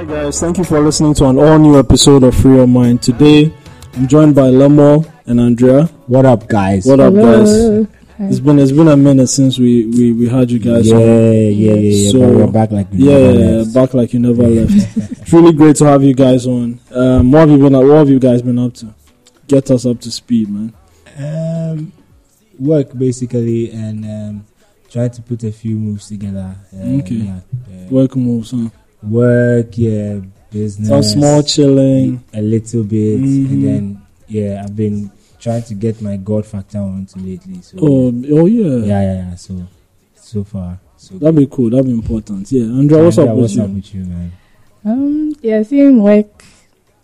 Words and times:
Hi 0.00 0.06
guys, 0.06 0.40
thank 0.40 0.56
you 0.56 0.64
for 0.64 0.80
listening 0.80 1.12
to 1.16 1.26
an 1.26 1.38
all 1.38 1.58
new 1.58 1.78
episode 1.78 2.22
of 2.22 2.34
Free 2.34 2.54
Your 2.54 2.66
Mind. 2.66 3.02
Today, 3.02 3.52
I'm 3.92 4.08
joined 4.08 4.34
by 4.34 4.48
Lemo 4.48 5.06
and 5.26 5.38
Andrea. 5.38 5.84
What 6.06 6.24
up, 6.24 6.48
guys? 6.48 6.86
What 6.86 7.00
up, 7.00 7.12
Hello. 7.12 7.84
guys? 7.84 7.86
It's 8.30 8.40
been 8.40 8.58
it's 8.58 8.72
been 8.72 8.88
a 8.88 8.96
minute 8.96 9.26
since 9.26 9.58
we 9.58 9.84
we, 9.88 10.12
we 10.12 10.26
had 10.26 10.50
you 10.50 10.58
guys. 10.58 10.88
yeah, 10.88 10.94
on. 10.96 11.02
yeah, 11.02 11.30
yeah, 11.50 11.74
yeah. 11.74 12.10
So- 12.12 12.18
we're 12.34 12.46
back 12.50 12.70
like 12.70 12.90
we 12.90 12.98
Yeah, 13.00 13.18
never 13.18 13.32
yeah, 13.32 13.38
yeah, 13.50 13.56
left. 13.58 13.74
back 13.74 13.92
like 13.92 14.12
you 14.14 14.20
never 14.20 14.42
left. 14.48 14.96
it's 15.20 15.32
really 15.34 15.52
great 15.52 15.76
to 15.76 15.84
have 15.84 16.02
you 16.02 16.14
guys 16.14 16.46
on. 16.46 16.80
Um, 16.92 17.30
what 17.30 17.40
have 17.40 17.50
you 17.50 17.58
been? 17.58 17.74
What 17.74 17.96
have 17.98 18.08
you 18.08 18.18
guys 18.18 18.40
been 18.40 18.58
up 18.58 18.72
to? 18.76 18.94
Get 19.48 19.70
us 19.70 19.84
up 19.84 20.00
to 20.00 20.10
speed, 20.10 20.48
man. 20.48 20.72
Um, 21.18 21.92
work 22.58 22.96
basically, 22.96 23.70
and 23.70 24.04
um, 24.06 24.46
try 24.88 25.08
to 25.08 25.20
put 25.20 25.44
a 25.44 25.52
few 25.52 25.76
moves 25.76 26.08
together. 26.08 26.56
Uh, 26.74 27.00
Okay. 27.00 27.14
Yeah, 27.16 27.36
uh, 27.36 27.88
Work 27.90 28.16
moves, 28.16 28.52
huh? 28.52 28.70
Work, 29.02 29.76
yeah, 29.78 30.20
business. 30.50 30.88
Some 30.88 31.02
small 31.02 31.42
chilling. 31.42 32.22
a 32.34 32.40
little 32.42 32.84
bit, 32.84 33.20
Mhm. 33.20 33.50
and 33.50 33.64
then 33.64 34.02
yeah, 34.28 34.62
I've 34.64 34.74
been 34.76 35.10
trying 35.38 35.62
to 35.62 35.74
get 35.74 36.00
my 36.02 36.16
God 36.16 36.44
factor 36.46 36.78
on 36.78 37.06
to 37.06 37.18
lately. 37.18 37.60
So 37.62 37.78
Oh, 37.80 38.12
oh 38.32 38.46
yeah. 38.46 38.76
yeah, 38.86 39.02
yeah, 39.02 39.14
yeah. 39.30 39.34
So 39.36 39.54
so 40.16 40.44
far, 40.44 40.78
so 40.96 41.16
That'd 41.18 41.36
be 41.36 41.46
cool. 41.50 41.70
That'd 41.70 41.86
be 41.86 41.92
important. 41.92 42.50
Yeah, 42.52 42.64
Andrea, 42.64 43.02
what's 43.04 43.18
Andrea, 43.18 43.32
up 43.32 43.36
with 43.36 43.42
what's 43.42 43.54
you? 43.56 43.62
up 43.62 43.70
with 43.70 43.94
you, 43.94 44.04
man? 44.04 44.32
Um, 44.84 45.34
yeah, 45.42 45.62
same 45.62 46.02
work, 46.02 46.44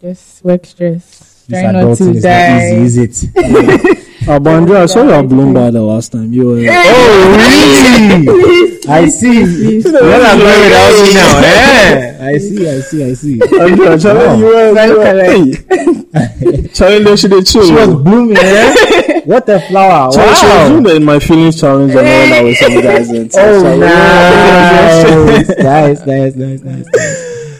just 0.00 0.44
work 0.44 0.64
stress. 0.66 1.44
This 1.48 1.60
Trying 1.60 1.72
not 1.74 1.96
to 1.98 2.10
is 2.10 2.14
not 2.16 2.22
die. 2.22 2.82
easy, 2.82 3.02
is 3.04 3.24
it? 3.24 3.98
Uh, 4.28 4.40
but 4.40 4.50
Andrea, 4.54 4.82
I 4.82 4.86
saw 4.86 5.04
you 5.04 5.10
at 5.12 5.24
Bloomberg 5.26 5.72
the 5.72 5.82
last 5.82 6.10
time. 6.12 6.32
You 6.32 6.46
were. 6.46 6.58
oh, 6.58 7.36
really? 7.38 8.78
I 8.88 9.06
see. 9.08 9.42
Please. 9.44 9.84
Well, 9.84 10.26
I'm 10.26 10.38
going 10.38 10.62
without 10.64 11.06
you 11.06 11.14
now. 11.14 11.40
Eh? 11.44 12.18
I 12.26 12.38
see, 12.38 12.68
I 12.68 12.80
see, 12.80 13.04
I 13.04 13.12
see. 13.14 13.40
Andrea, 13.60 13.98
Charlie, 13.98 14.26
Wow. 14.26 14.36
you 14.36 14.44
were. 14.46 14.86
You 14.86 14.98
were 14.98 15.14
hey. 15.22 16.68
Charlie, 16.74 17.04
they 17.04 17.16
should 17.16 17.46
chill. 17.46 17.64
She 17.66 17.72
was 17.72 17.94
blooming, 18.02 18.36
eh? 18.36 18.74
What 19.26 19.48
a 19.48 19.60
flower. 19.60 20.12
Charlie, 20.12 20.34
she 20.34 20.46
was 20.46 20.54
Wow. 20.54 20.68
doing 20.68 20.82
the 20.84 20.96
in 20.96 21.04
my 21.04 21.18
feelings 21.20 21.60
challenge 21.60 21.90
and 21.94 21.98
all 21.98 22.04
that 22.04 22.42
with 22.44 22.56
some 22.58 22.80
guys. 22.80 23.10
And 23.10 23.30
Oh, 23.34 23.62
Charlie, 23.62 23.78
nice. 23.80 25.48
nice, 25.58 26.06
nice, 26.06 26.34
nice, 26.34 26.60
nice. 26.62 26.86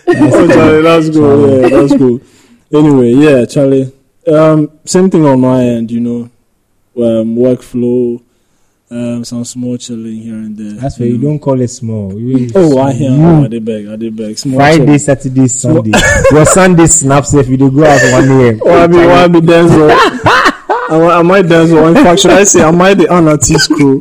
oh, 0.09 0.49
Charlie, 0.49 0.83
that's 0.83 1.11
cool. 1.11 1.61
Yeah, 1.62 1.69
that's 1.69 1.97
cool. 1.97 2.21
Anyway, 2.73 3.12
yeah, 3.12 3.45
Charlie. 3.47 3.93
Um, 4.27 4.71
same 4.85 5.11
thing 5.11 5.25
on 5.25 5.41
my 5.41 5.62
end. 5.62 5.91
You 5.91 6.01
know, 6.01 6.31
um, 6.97 7.37
workflow, 7.37 8.21
um, 8.91 9.25
some 9.25 9.45
small 9.45 9.77
chilling 9.77 10.17
here 10.17 10.35
and 10.35 10.57
there. 10.57 10.73
That's 10.81 10.99
why 10.99 11.07
you 11.07 11.19
don't 11.19 11.39
call 11.39 11.61
it 11.61 11.69
small. 11.69 12.19
You- 12.19 12.51
Oh, 12.55 12.79
I 12.79 12.93
hear. 12.93 13.11
You- 13.11 13.23
Oh, 13.25 13.45
I 13.45 13.49
did 13.49 13.65
beg. 13.65 13.89
I 13.89 13.97
did 13.97 14.17
beg. 14.17 14.39
Small 14.39 14.59
Friday, 14.59 14.85
chilling. 14.85 14.99
Saturday, 14.99 15.49
Sunday. 15.49 15.93
Your 16.31 16.45
Sunday 16.47 16.87
snaps 16.87 17.35
if 17.35 17.49
you 17.49 17.57
dey 17.57 17.69
go 17.71 17.85
out 17.85 18.01
1 18.13 18.31
a.m. 18.41 18.61
Oh, 18.65 18.79
I 18.83 18.87
mean, 18.87 19.07
why 19.07 19.25
I 19.25 19.29
be 19.29 19.41
Denzel? 19.41 19.91
am, 20.91 21.03
I, 21.03 21.19
am 21.21 21.31
I 21.33 21.43
Denzel? 21.43 21.89
In 21.89 21.95
fact, 22.05 22.21
should 22.21 22.31
I 22.31 22.45
say, 22.45 22.63
am 22.63 22.81
I 22.81 22.95
the 22.95 23.11
anarchist 23.13 23.71
crew? 23.71 24.01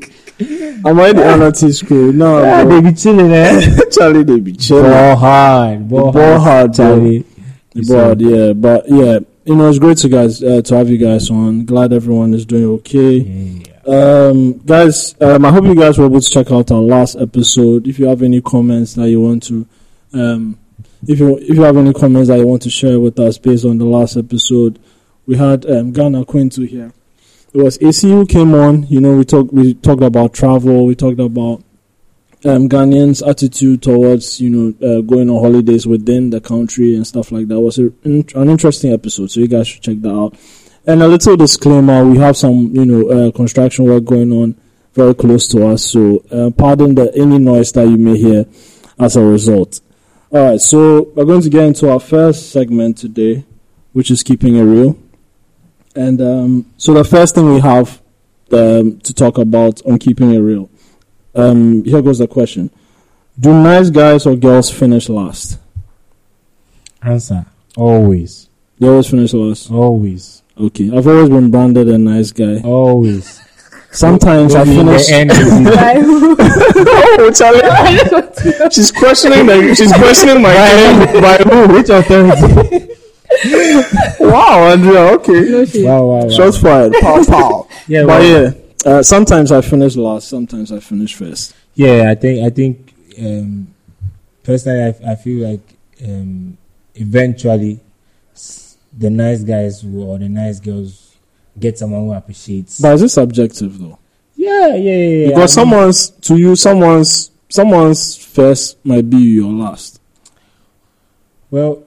Am 0.85 0.99
I 0.99 1.13
the 1.13 1.23
anarchist 1.25 1.87
crew? 1.87 2.11
No, 2.11 2.41
Yeah, 2.43 2.63
bro. 2.63 2.81
they 2.81 2.89
be 2.91 2.95
chilling, 2.95 3.31
eh? 3.31 3.79
Charlie, 3.91 4.23
they 4.23 4.39
be 4.39 4.53
chilling. 4.53 4.83
Ball 4.91 5.15
hard. 5.15 5.89
Ball, 5.89 6.11
Ball 6.11 6.39
hard, 6.39 6.73
bro. 6.73 6.85
Charlie. 6.85 7.25
The 7.73 7.81
board, 7.81 8.21
yeah, 8.21 8.53
but 8.53 8.85
yeah, 8.87 9.19
you 9.45 9.55
know, 9.55 9.69
it's 9.69 9.77
great 9.77 9.97
to 9.99 10.09
guys 10.09 10.43
uh, 10.43 10.61
to 10.63 10.75
have 10.75 10.89
you 10.89 10.97
guys 10.97 11.29
on. 11.29 11.65
Glad 11.65 11.93
everyone 11.93 12.33
is 12.33 12.45
doing 12.45 12.65
okay. 12.79 13.17
Yeah. 13.17 13.71
Um, 13.85 14.57
guys, 14.57 15.15
um, 15.21 15.45
I 15.45 15.51
hope 15.51 15.65
you 15.65 15.75
guys 15.75 15.99
were 15.99 16.07
able 16.07 16.19
to 16.19 16.29
check 16.29 16.51
out 16.51 16.71
our 16.71 16.81
last 16.81 17.15
episode. 17.15 17.87
If 17.87 17.99
you 17.99 18.07
have 18.07 18.23
any 18.23 18.41
comments 18.41 18.95
that 18.95 19.07
you 19.09 19.21
want 19.21 19.43
to, 19.43 19.67
um, 20.13 20.57
if 21.07 21.19
you 21.19 21.37
if 21.37 21.55
you 21.55 21.61
have 21.61 21.77
any 21.77 21.93
comments 21.93 22.29
that 22.29 22.39
you 22.39 22.47
want 22.47 22.63
to 22.63 22.71
share 22.71 22.99
with 22.99 23.19
us 23.19 23.37
based 23.37 23.65
on 23.65 23.77
the 23.77 23.85
last 23.85 24.17
episode, 24.17 24.79
we 25.27 25.37
had 25.37 25.69
um, 25.69 25.91
Ghana 25.91 26.25
Quintu 26.25 26.67
here. 26.67 26.91
It 27.53 27.61
was 27.61 27.77
ACU 27.77 28.27
came 28.27 28.55
on. 28.55 28.87
You 28.87 28.99
know, 28.99 29.15
we 29.15 29.25
talked 29.25 29.53
we 29.53 29.75
talked 29.75 30.01
about 30.01 30.33
travel. 30.33 30.87
We 30.87 30.95
talked 30.95 31.19
about 31.19 31.63
um, 32.45 32.69
Ghanaians' 32.69 33.27
attitude 33.27 33.81
towards 33.81 34.39
you 34.39 34.49
know 34.49 34.87
uh, 34.87 35.01
going 35.01 35.29
on 35.29 35.41
holidays 35.41 35.87
within 35.87 36.29
the 36.29 36.39
country 36.39 36.95
and 36.95 37.05
stuff 37.05 37.31
like 37.31 37.47
that. 37.47 37.59
Was 37.59 37.79
a, 37.79 37.91
an 38.03 38.49
interesting 38.49 38.93
episode, 38.93 39.31
so 39.31 39.39
you 39.39 39.47
guys 39.47 39.67
should 39.67 39.81
check 39.81 39.99
that 40.01 40.13
out. 40.13 40.37
And 40.85 41.01
a 41.01 41.07
little 41.07 41.35
disclaimer: 41.35 42.05
we 42.05 42.17
have 42.19 42.37
some 42.37 42.75
you 42.75 42.85
know 42.85 43.09
uh, 43.09 43.31
construction 43.31 43.85
work 43.85 44.05
going 44.05 44.31
on 44.31 44.55
very 44.93 45.15
close 45.15 45.47
to 45.49 45.67
us, 45.67 45.85
so 45.85 46.23
uh, 46.31 46.51
pardon 46.51 46.95
the 46.95 47.13
any 47.15 47.39
noise 47.39 47.71
that 47.73 47.87
you 47.87 47.97
may 47.97 48.17
hear 48.17 48.45
as 48.99 49.15
a 49.15 49.23
result. 49.23 49.81
All 50.31 50.51
right, 50.51 50.61
so 50.61 51.11
we're 51.15 51.25
going 51.25 51.41
to 51.41 51.49
get 51.49 51.63
into 51.63 51.89
our 51.89 51.99
first 51.99 52.51
segment 52.51 52.97
today, 52.97 53.45
which 53.93 54.11
is 54.11 54.21
keeping 54.21 54.55
it 54.55 54.63
real. 54.63 54.97
And 55.95 56.21
um, 56.21 56.73
so 56.77 56.93
the 56.93 57.03
first 57.03 57.35
thing 57.35 57.53
we 57.53 57.61
have 57.61 58.01
um, 58.51 58.99
to 58.99 59.13
talk 59.13 59.37
about 59.37 59.83
on 59.85 59.97
keeping 59.97 60.33
it 60.33 60.39
real. 60.39 60.69
Um, 61.35 61.83
here 61.83 62.01
goes 62.01 62.19
the 62.19 62.27
question: 62.27 62.69
Do 63.39 63.53
nice 63.53 63.89
guys 63.89 64.25
or 64.25 64.35
girls 64.35 64.69
finish 64.71 65.09
last? 65.09 65.59
Answer. 67.01 67.45
Always. 67.77 68.49
They 68.79 68.87
always 68.87 69.09
finish 69.09 69.33
last. 69.33 69.69
Always. 69.71 70.41
Okay, 70.59 70.85
I've 70.95 71.05
always 71.07 71.29
been 71.29 71.51
branded 71.51 71.89
a 71.89 71.97
nice 71.97 72.31
guy. 72.31 72.61
Always. 72.61 73.41
Sometimes 73.91 74.55
I 74.55 74.65
finish. 74.65 75.07
the 75.07 75.13
end, 75.15 75.31
you- 75.31 76.35
oh, 77.19 77.31
Charlie, 77.31 78.69
she's 78.71 78.91
questioning 78.91 79.45
the, 79.45 79.73
she's 79.75 79.91
questioning 79.93 80.41
my 80.41 80.53
claim 80.53 81.21
by 81.21 81.37
who? 81.37 81.73
Which 81.73 81.89
authority? 81.89 82.91
Wow, 84.19 84.69
Andrea. 84.71 85.13
Okay, 85.15 85.49
No 85.49 85.65
shit. 85.65 85.85
wow, 85.85 86.05
wow, 86.05 86.23
wow. 86.23 86.29
shots 86.29 86.57
fired. 86.57 86.93
Pow 87.01 87.23
pow. 87.25 87.67
yeah, 87.87 88.01
But 88.01 88.07
well, 88.07 88.23
yeah, 88.23 88.51
uh, 88.85 89.03
sometimes 89.03 89.51
I 89.51 89.61
finish 89.61 89.95
last. 89.95 90.29
Sometimes 90.29 90.71
I 90.71 90.79
finish 90.79 91.15
first. 91.15 91.55
yeah. 91.73 92.09
I 92.09 92.15
think 92.15 92.45
I 92.45 92.49
think 92.49 92.93
um, 93.19 93.73
personally, 94.43 94.83
I, 94.83 95.11
I 95.11 95.15
feel 95.15 95.47
like 95.47 95.77
um, 96.03 96.57
eventually 96.93 97.79
the 98.97 99.09
nice 99.09 99.43
guys 99.43 99.83
or 99.83 100.17
the 100.19 100.29
nice 100.29 100.59
girls 100.59 101.15
get 101.59 101.77
someone 101.77 102.01
who 102.01 102.13
appreciates. 102.13 102.79
But 102.79 102.93
is 102.95 103.01
it 103.03 103.09
subjective 103.09 103.77
though? 103.79 103.99
yeah, 104.35 104.75
yeah, 104.75 104.95
yeah. 104.95 105.27
Because 105.27 105.57
I 105.57 105.63
mean, 105.63 105.71
someone's 105.71 106.09
to 106.09 106.37
you, 106.37 106.55
someone's 106.55 107.31
someone's 107.49 108.17
first 108.17 108.83
might 108.85 109.09
be 109.09 109.17
your 109.17 109.51
last. 109.51 109.99
Well, 111.49 111.83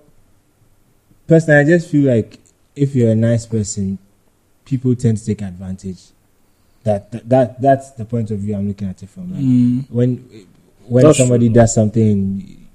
personally, 1.27 1.61
I 1.61 1.65
just 1.65 1.91
feel 1.91 2.11
like 2.11 2.39
if 2.75 2.95
you're 2.95 3.11
a 3.11 3.15
nice 3.17 3.47
person, 3.47 3.99
people 4.65 4.95
tend 4.95 5.19
to 5.19 5.25
take 5.27 5.43
advantage. 5.43 6.01
That 6.88 7.10
that, 7.12 7.28
that 7.28 7.60
that's 7.60 7.91
the 7.93 8.04
point 8.06 8.31
of 8.31 8.38
view 8.38 8.54
I'm 8.56 8.66
looking 8.66 8.88
at 8.88 9.03
it 9.03 9.10
from. 9.10 9.32
Like, 9.32 9.43
Mm. 9.43 9.91
when 9.91 10.10
when 10.87 11.04
That's 11.04 11.19
somebody 11.19 11.49
true. 11.49 11.54
does 11.60 11.75
something, 11.75 12.66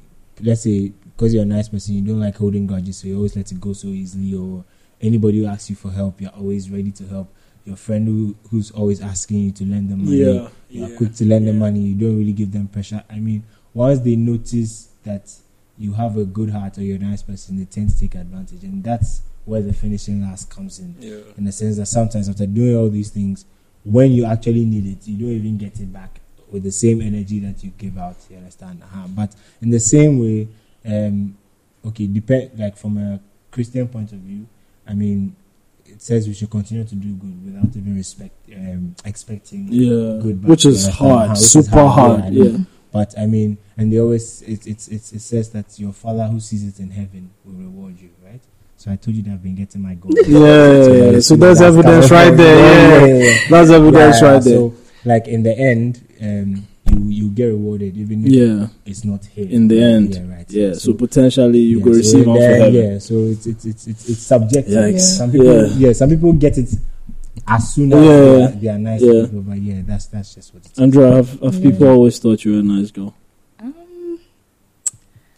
let's 0.41 0.61
say 0.61 0.91
because 1.17 1.33
you're 1.33 1.43
a 1.43 1.45
nice 1.57 1.67
person, 1.69 1.95
you 1.95 2.01
don't 2.01 2.19
like 2.19 2.35
holding 2.37 2.67
grudges, 2.67 2.97
so 2.97 3.07
you 3.07 3.15
always 3.17 3.35
let 3.35 3.51
it 3.51 3.59
go 3.59 3.73
so 3.73 3.87
easily. 3.87 4.35
Or 4.35 4.63
anybody 5.01 5.39
who 5.39 5.47
asks 5.47 5.69
you 5.71 5.75
for 5.75 5.91
help, 5.91 6.21
you're 6.21 6.29
always 6.31 6.69
ready 6.69 6.91
to 6.91 7.07
help. 7.07 7.27
Your 7.65 7.75
friend 7.75 8.07
who 8.07 8.35
who's 8.51 8.69
always 8.71 9.01
asking 9.01 9.39
you 9.39 9.51
to 9.53 9.63
lend 9.65 9.89
them 9.89 10.05
money, 10.05 10.17
Yeah, 10.17 10.49
you're 10.69 10.89
yeah, 10.89 10.97
quick 10.97 11.13
to 11.15 11.25
lend 11.25 11.47
them 11.47 11.57
money. 11.59 11.79
You 11.79 11.95
don't 11.95 12.17
really 12.19 12.33
give 12.33 12.51
them 12.51 12.67
pressure. 12.67 13.03
I 13.09 13.19
mean, 13.19 13.43
once 13.73 13.99
they 14.01 14.15
notice 14.15 14.89
that 15.05 15.33
you 15.79 15.93
have 15.93 16.17
a 16.17 16.25
good 16.25 16.51
heart 16.51 16.77
or 16.77 16.83
you're 16.83 16.97
a 16.97 16.99
nice 17.11 17.23
person, 17.23 17.57
they 17.57 17.65
tend 17.65 17.89
to 17.89 17.99
take 17.99 18.13
advantage, 18.15 18.63
and 18.63 18.83
that's 18.83 19.21
where 19.45 19.61
the 19.63 19.73
finishing 19.73 20.21
last 20.21 20.49
comes 20.51 20.77
in. 20.79 20.95
Yeah. 20.99 21.17
In 21.37 21.45
the 21.45 21.51
sense 21.51 21.77
that 21.77 21.87
sometimes 21.87 22.29
after 22.29 22.45
doing 22.45 22.75
all 22.77 22.89
these 22.89 23.09
things, 23.09 23.45
when 23.83 24.11
you 24.11 24.25
actually 24.25 24.65
need 24.65 24.85
it, 24.85 25.07
you 25.07 25.17
don't 25.17 25.35
even 25.35 25.57
get 25.57 25.79
it 25.79 25.91
back 25.91 26.19
with 26.51 26.63
the 26.63 26.71
same 26.71 27.01
energy 27.01 27.39
that 27.39 27.63
you 27.63 27.71
give 27.77 27.97
out. 27.97 28.15
You 28.29 28.37
understand? 28.37 28.81
uh 28.83 29.07
But 29.07 29.35
in 29.61 29.69
the 29.69 29.79
same 29.79 30.19
way, 30.19 30.47
um, 30.85 31.37
okay, 31.85 32.07
depend 32.07 32.57
like 32.57 32.77
from 32.77 32.97
a 32.97 33.19
Christian 33.51 33.87
point 33.87 34.11
of 34.11 34.19
view, 34.19 34.47
I 34.87 34.93
mean, 34.93 35.35
it 35.85 36.01
says 36.01 36.27
we 36.27 36.33
should 36.33 36.49
continue 36.49 36.83
to 36.85 36.95
do 36.95 37.13
good 37.13 37.45
without 37.45 37.75
even 37.75 37.95
respect, 37.95 38.33
um, 38.55 38.95
expecting 39.05 39.67
Yeah, 39.69 40.19
good 40.21 40.41
back. 40.41 40.49
which 40.49 40.65
is 40.65 40.87
hard, 40.87 41.11
Uh-huh, 41.25 41.29
which 41.33 41.39
is 41.41 41.51
super 41.51 41.87
hard. 41.87 42.21
I 42.21 42.27
Yeah. 42.29 42.57
But 42.91 43.17
I 43.17 43.25
mean, 43.25 43.57
and 43.75 43.91
they 43.91 43.99
always 43.99 44.43
it 44.43 44.67
it, 44.67 44.87
it 44.87 45.13
it 45.13 45.19
says 45.21 45.49
that 45.49 45.79
your 45.79 45.93
father 45.93 46.27
who 46.27 46.39
sees 46.39 46.63
it 46.63 46.79
in 46.79 46.91
heaven 46.91 47.31
will 47.43 47.53
reward 47.55 47.99
you, 47.99 48.09
right? 48.23 48.41
So 48.83 48.91
I 48.91 48.97
told 48.97 49.15
you 49.15 49.23
that 49.23 49.31
I've 49.31 49.41
been 49.41 49.55
getting 49.55 49.81
my 49.81 49.93
goal. 49.93 50.11
yeah, 50.27 50.39
yeah, 50.91 51.11
yeah. 51.11 51.19
So 51.21 51.37
there's 51.37 51.61
evidence 51.61 52.11
right 52.11 52.31
there. 52.35 53.23
Yeah, 53.23 53.39
that's 53.49 53.69
evidence 53.71 54.21
Yeah, 54.21 54.27
right 54.33 54.43
there. 54.43 54.55
So, 54.57 54.73
like 55.05 55.25
in 55.29 55.41
the 55.43 55.57
end, 55.57 56.01
um, 56.21 56.67
you 56.91 56.99
you 57.07 57.29
get 57.29 57.45
rewarded 57.45 57.95
even 57.95 58.25
if 58.27 58.33
Yeah, 58.33 58.67
it's 58.85 59.05
not 59.05 59.23
here. 59.23 59.47
in 59.49 59.69
the 59.69 59.81
end. 59.81 60.15
Yeah, 60.15 60.27
right. 60.35 60.51
Yeah, 60.51 60.73
so, 60.73 60.93
potentially 60.95 61.59
you 61.59 61.77
yeah, 61.79 61.85
go 61.85 61.91
so 61.93 61.97
receive 61.97 62.23
in 62.23 62.29
one 62.29 62.39
the 62.41 62.45
heaven. 62.45 62.73
Yeah, 62.73 62.97
so 62.99 63.13
it's 63.19 63.45
it's 63.47 63.63
it's 63.65 63.87
it's, 63.87 64.09
it's 64.09 64.19
subjective. 64.21 64.73
Yikes. 64.73 65.17
Some 65.17 65.31
people, 65.31 65.47
Yeah. 65.47 65.87
yeah. 65.87 65.93
some 65.93 66.09
people 66.09 66.33
get 66.33 66.57
it 66.57 66.69
as 67.47 67.73
soon 67.73 67.93
as 67.93 68.03
Yeah. 68.03 68.11
they, 68.11 68.43
are, 68.43 68.47
they 68.49 68.67
are 68.67 68.79
nice 68.79 69.01
Yeah. 69.01 69.21
people, 69.23 69.41
but 69.43 69.57
yeah, 69.59 69.81
that's 69.85 70.07
that's 70.07 70.35
just 70.35 70.53
what 70.53 70.65
it 70.65 70.73
is. 70.73 70.77
Andrea, 70.79 71.15
have, 71.15 71.39
have 71.39 71.55
Yeah. 71.55 71.71
people 71.71 71.87
always 71.87 72.19
thought 72.19 72.43
you 72.43 72.51
were 72.55 72.59
a 72.59 72.63
nice 72.63 72.91
girl? 72.91 73.15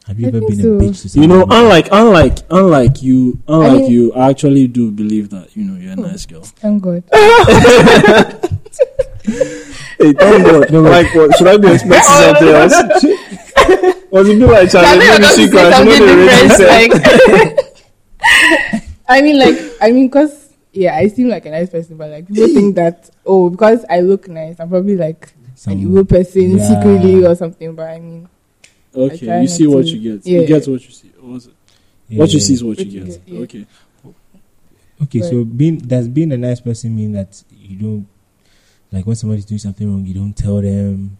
Have 0.07 0.19
you 0.19 0.25
I 0.28 0.30
ever 0.30 0.40
been 0.42 0.62
so. 0.62 0.74
a 0.74 0.80
bitch 0.81 1.12
to 1.13 1.19
You 1.19 1.28
know, 1.28 1.46
unlike 1.50 1.88
unlike 1.92 2.38
unlike 2.52 3.02
you, 3.02 3.40
unlike 3.48 3.81
mean- 3.81 3.92
you, 3.92 4.13
I 4.13 4.30
actually 4.30 4.68
do 4.68 4.92
believe 4.92 5.30
that 5.31 5.56
you 5.56 5.63
know 5.63 5.80
you're 5.80 5.94
a 5.94 5.96
hmm. 5.96 6.04
nice 6.04 6.25
girl. 6.25 6.42
Thank 6.44 6.84
God. 6.84 7.04
Hey, 9.98 10.12
thank 10.13 10.44
God. 10.46 10.72
No, 10.72 10.84
but- 10.84 10.92
like, 10.92 11.16
what, 11.16 11.36
should 11.38 11.48
I 11.48 11.57
be 11.57 11.68
expecting 11.74 12.04
something 12.04 12.48
else? 12.50 12.74
Was 14.12 14.30
it 14.30 14.38
be 14.40 14.46
like 14.46 14.69
Charlie? 14.69 14.88
I 14.88 14.98
Maybe 14.98 15.24
think 15.24 15.36
she 15.36 15.44
I'm 15.46 15.50
cries. 15.52 15.74
going 15.74 15.88
You 15.88 15.98
to 15.98 16.06
know 16.06 16.25
the 16.25 16.50
something 16.50 16.68
radio 16.68 16.90
said. 16.90 16.90
different. 16.92 17.56
Like, 18.22 18.84
I 19.07 19.22
mean, 19.22 19.40
like, 19.40 19.57
I 19.81 19.92
mean, 19.92 20.10
cause 20.12 20.54
yeah, 20.74 20.96
I 20.96 21.07
seem 21.07 21.30
like 21.30 21.46
a 21.46 21.50
nice 21.52 21.69
person, 21.69 21.96
but 21.98 22.10
like 22.12 22.28
people 22.28 22.48
think 22.48 22.75
that 22.75 23.10
oh, 23.25 23.50
because 23.50 23.86
I 23.90 24.02
look 24.02 24.28
nice, 24.28 24.60
I'm 24.60 24.69
probably 24.69 24.96
like 24.98 25.34
Some- 25.56 25.74
an 25.74 25.80
evil 25.80 26.06
person 26.06 26.57
Yeah. 26.57 26.68
secretly 26.68 27.25
or 27.25 27.34
something. 27.36 27.74
But 27.75 27.90
I 27.90 28.00
mean, 28.00 28.28
I 28.28 28.35
Okay, 28.95 29.42
you 29.42 29.47
see 29.47 29.68
what 29.68 29.86
to- 29.86 29.97
you 29.97 30.18
get. 30.18 30.25
yeah. 30.25 30.42
You 30.42 30.47
get 30.47 30.68
what 30.68 30.83
you 30.83 30.92
see. 30.92 31.12
What, 31.19 31.33
was 31.33 31.47
it? 31.47 31.53
Yeah, 32.09 32.19
what 32.19 32.33
you 32.33 32.39
see 32.39 32.53
is 32.53 32.63
what 32.63 32.77
you 32.80 32.86
What 32.86 32.94
you 32.94 33.00
get. 33.06 33.25
get, 33.25 33.33
yeah. 33.33 33.39
Okay. 33.42 33.65
Okay, 35.03 35.21
so 35.21 35.44
being 35.44 35.77
does 35.77 36.07
being 36.07 36.31
a 36.31 36.38
nice 36.38 36.62
person 36.62 36.95
mean 36.95 37.12
that 37.13 37.44
you 37.51 37.77
don't 37.77 38.07
like 38.92 39.06
when 39.06 39.15
somebody's 39.15 39.44
doing 39.45 39.59
something 39.59 39.89
wrong, 39.92 40.06
you 40.06 40.13
don't 40.13 40.33
tell 40.33 40.62
them, 40.62 41.18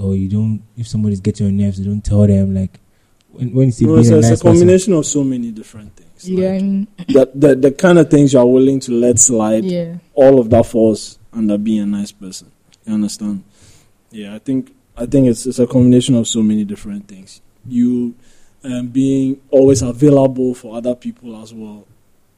or 0.00 0.14
you 0.16 0.28
don't 0.28 0.62
if 0.76 0.88
somebody's 0.88 1.20
getting 1.20 1.46
on 1.46 1.58
your 1.58 1.66
nerves, 1.66 1.78
you 1.78 1.84
don't 1.84 2.02
tell 2.04 2.26
them. 2.26 2.54
Like 2.54 2.80
when 3.30 3.52
when 3.52 3.66
you 3.66 3.72
say 3.72 3.84
No, 3.84 3.92
being 3.96 4.00
it's, 4.00 4.10
a 4.10 4.18
it's 4.18 4.28
nice 4.30 4.40
a 4.40 4.42
combination 4.44 4.92
of 4.94 5.04
so 5.04 5.22
many 5.22 5.50
different 5.50 5.94
things. 5.96 6.28
yeah, 6.28 6.48
I 6.48 6.52
Like, 6.52 6.62
mean, 6.62 6.86
the, 7.08 7.30
the 7.34 7.56
the 7.56 7.72
kind 7.72 7.98
of 7.98 8.08
things 8.08 8.32
you're 8.32 8.46
willing 8.46 8.80
to 8.80 8.92
let 8.92 9.18
slide. 9.18 9.64
yeah, 9.64 9.96
All 10.14 10.40
of 10.40 10.48
that 10.50 10.64
falls 10.64 11.18
under 11.32 11.58
being 11.58 11.80
a 11.80 11.86
nice 11.86 12.12
person. 12.12 12.50
You 12.86 12.94
understand? 12.94 13.44
Yeah, 14.10 14.34
I 14.34 14.38
think 14.38 14.74
I 14.96 15.06
think 15.06 15.28
it's 15.28 15.46
it's 15.46 15.58
a 15.58 15.66
combination 15.66 16.14
of 16.16 16.28
so 16.28 16.42
many 16.42 16.64
different 16.64 17.08
things. 17.08 17.40
You 17.66 18.14
um, 18.64 18.88
being 18.88 19.40
always 19.50 19.82
available 19.82 20.54
for 20.54 20.76
other 20.76 20.94
people 20.94 21.40
as 21.42 21.54
well. 21.54 21.86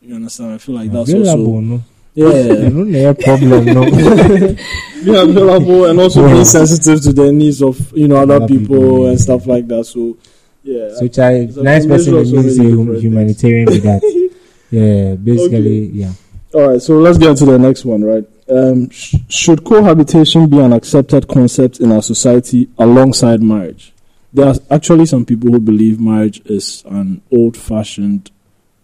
You 0.00 0.16
understand? 0.16 0.54
I 0.54 0.58
feel 0.58 0.74
like 0.76 0.90
that's 0.90 1.10
Available, 1.12 1.54
also 1.54 1.60
no. 1.60 1.82
yeah. 2.14 2.68
no 2.68 2.84
no 2.84 3.14
problem, 3.14 3.64
no. 3.66 3.84
being 5.04 5.16
available 5.16 5.86
and 5.86 6.00
also 6.00 6.26
being 6.28 6.44
sensitive 6.44 7.00
to 7.02 7.12
the 7.12 7.32
needs 7.32 7.62
of 7.62 7.96
you 7.96 8.08
know 8.08 8.16
other 8.16 8.34
Other 8.34 8.48
people, 8.48 8.76
people, 8.76 9.04
yeah. 9.04 9.10
and 9.10 9.20
stuff 9.20 9.46
like 9.46 9.66
that. 9.68 9.84
So 9.84 10.16
yeah, 10.64 10.94
So, 10.94 11.08
child, 11.08 11.56
nice 11.56 11.86
person 11.86 12.14
of 12.16 12.26
so 12.28 12.40
humanitarian 12.40 13.66
with 13.66 13.82
that. 13.82 14.02
Yeah, 14.72 15.16
basically, 15.16 15.88
yeah. 15.88 16.12
All 16.54 16.70
right, 16.70 16.80
so 16.80 16.96
let's 16.98 17.18
get 17.18 17.28
into 17.28 17.44
the 17.44 17.58
next 17.58 17.84
one, 17.84 18.02
right? 18.02 18.24
Um, 18.48 18.90
sh- 18.90 19.16
should 19.28 19.64
cohabitation 19.64 20.48
be 20.48 20.58
an 20.58 20.72
accepted 20.72 21.28
concept 21.28 21.80
in 21.80 21.92
our 21.92 22.02
society 22.02 22.68
alongside 22.78 23.42
marriage? 23.42 23.92
There 24.32 24.46
are 24.46 24.54
actually 24.70 25.06
some 25.06 25.24
people 25.24 25.50
who 25.50 25.60
believe 25.60 26.00
marriage 26.00 26.40
is 26.46 26.82
an 26.86 27.22
old-fashioned 27.30 28.30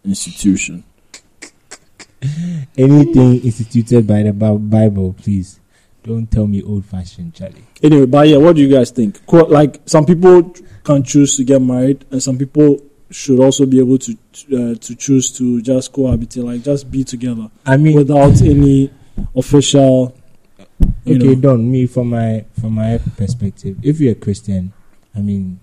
institution. 0.04 0.84
Anything 2.76 3.40
instituted 3.42 4.06
by 4.06 4.22
the 4.22 4.32
Bible, 4.32 5.14
please 5.14 5.58
don't 6.04 6.30
tell 6.30 6.46
me 6.46 6.62
old-fashioned, 6.62 7.34
Charlie. 7.34 7.64
Anyway, 7.82 8.06
but 8.06 8.28
yeah, 8.28 8.36
what 8.36 8.56
do 8.56 8.62
you 8.62 8.74
guys 8.74 8.90
think? 8.90 9.24
Co- 9.26 9.46
like, 9.46 9.80
some 9.86 10.04
people 10.04 10.54
can 10.84 11.02
choose 11.02 11.36
to 11.36 11.44
get 11.44 11.60
married, 11.60 12.04
and 12.10 12.22
some 12.22 12.38
people 12.38 12.80
should 13.10 13.40
also 13.40 13.64
be 13.64 13.78
able 13.80 13.98
to 13.98 14.12
uh, 14.52 14.74
to 14.74 14.94
choose 14.94 15.32
to 15.32 15.62
just 15.62 15.92
cohabitate, 15.92 16.44
like 16.44 16.62
just 16.62 16.90
be 16.90 17.04
together 17.04 17.50
I 17.64 17.76
mean, 17.78 17.96
without 17.96 18.42
any 18.42 18.90
official. 19.34 20.14
You 21.04 21.16
okay, 21.16 21.26
know, 21.26 21.34
Don. 21.34 21.70
Me 21.70 21.86
from 21.86 22.10
my 22.10 22.44
from 22.60 22.74
my 22.74 22.98
perspective, 23.16 23.76
if 23.82 24.00
you're 24.00 24.12
a 24.12 24.16
Christian, 24.16 24.72
I 25.14 25.20
mean, 25.20 25.58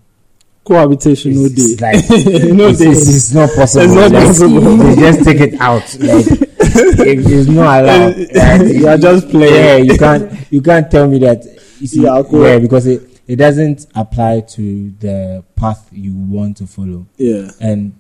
cohabitation 0.64 1.36
no 1.36 1.46
it's 1.46 1.76
day. 1.76 1.92
like 1.92 2.10
no 2.54 2.68
it's, 2.68 2.80
day. 2.80 2.90
it's, 2.90 3.08
it's 3.16 3.34
not 3.34 3.50
possible. 3.56 3.86
It's 3.86 3.94
not 3.96 4.12
Like, 4.12 4.28
possible. 4.28 4.60
They 4.78 4.96
just 4.96 5.24
take 5.24 5.40
it 5.40 5.62
out. 5.62 5.84
Like 6.00 6.26
it, 7.08 7.20
it's 7.32 7.48
not 7.50 7.84
allowed. 7.84 8.18
Like, 8.18 8.74
you 8.76 8.88
are 8.88 8.98
just 8.98 9.30
playing. 9.30 9.54
yeah, 9.54 9.78
you 9.78 9.98
can't 9.98 10.52
you 10.52 10.62
can't 10.62 10.90
tell 10.92 11.08
me 11.08 11.20
that. 11.20 11.46
You 11.80 11.88
see, 11.88 12.02
Yeah, 12.04 12.24
yeah, 12.32 12.60
because 12.60 12.88
it 12.88 13.22
it 13.28 13.38
doesn't 13.38 13.88
apply 13.96 14.42
to 14.42 14.92
the 15.00 15.44
path 15.56 15.90
you 15.92 16.14
want 16.16 16.58
to 16.58 16.68
follow. 16.68 17.06
Yeah. 17.18 17.52
And 17.62 17.94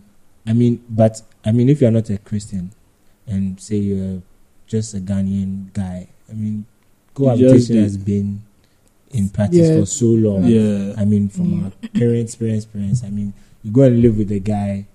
I 0.45 0.53
mean, 0.53 0.83
but 0.89 1.21
I 1.45 1.51
mean, 1.51 1.69
if 1.69 1.81
you're 1.81 1.91
not 1.91 2.09
a 2.09 2.17
Christian 2.17 2.71
and 3.27 3.59
say 3.59 3.77
you're 3.77 4.21
just 4.67 4.93
a 4.93 4.97
Ghanaian 4.99 5.71
guy, 5.73 6.07
I 6.29 6.33
mean, 6.33 6.65
cohabitation 7.13 7.77
has 7.77 7.97
been 7.97 8.41
in 9.11 9.29
practice 9.29 9.69
Yeah. 9.69 9.79
for 9.79 9.85
so 9.85 10.07
long. 10.07 10.43
Yeah. 10.45 10.93
I 10.97 11.05
mean, 11.05 11.29
from 11.29 11.45
Mm. 11.51 11.63
our 11.65 11.71
parents, 11.93 12.35
parents, 12.35 12.65
parents. 12.65 13.03
I 13.03 13.09
mean, 13.09 13.33
you 13.63 13.71
go 13.71 13.83
and 13.83 14.01
live 14.01 14.17
with 14.17 14.31
a 14.31 14.39
guy, 14.39 14.85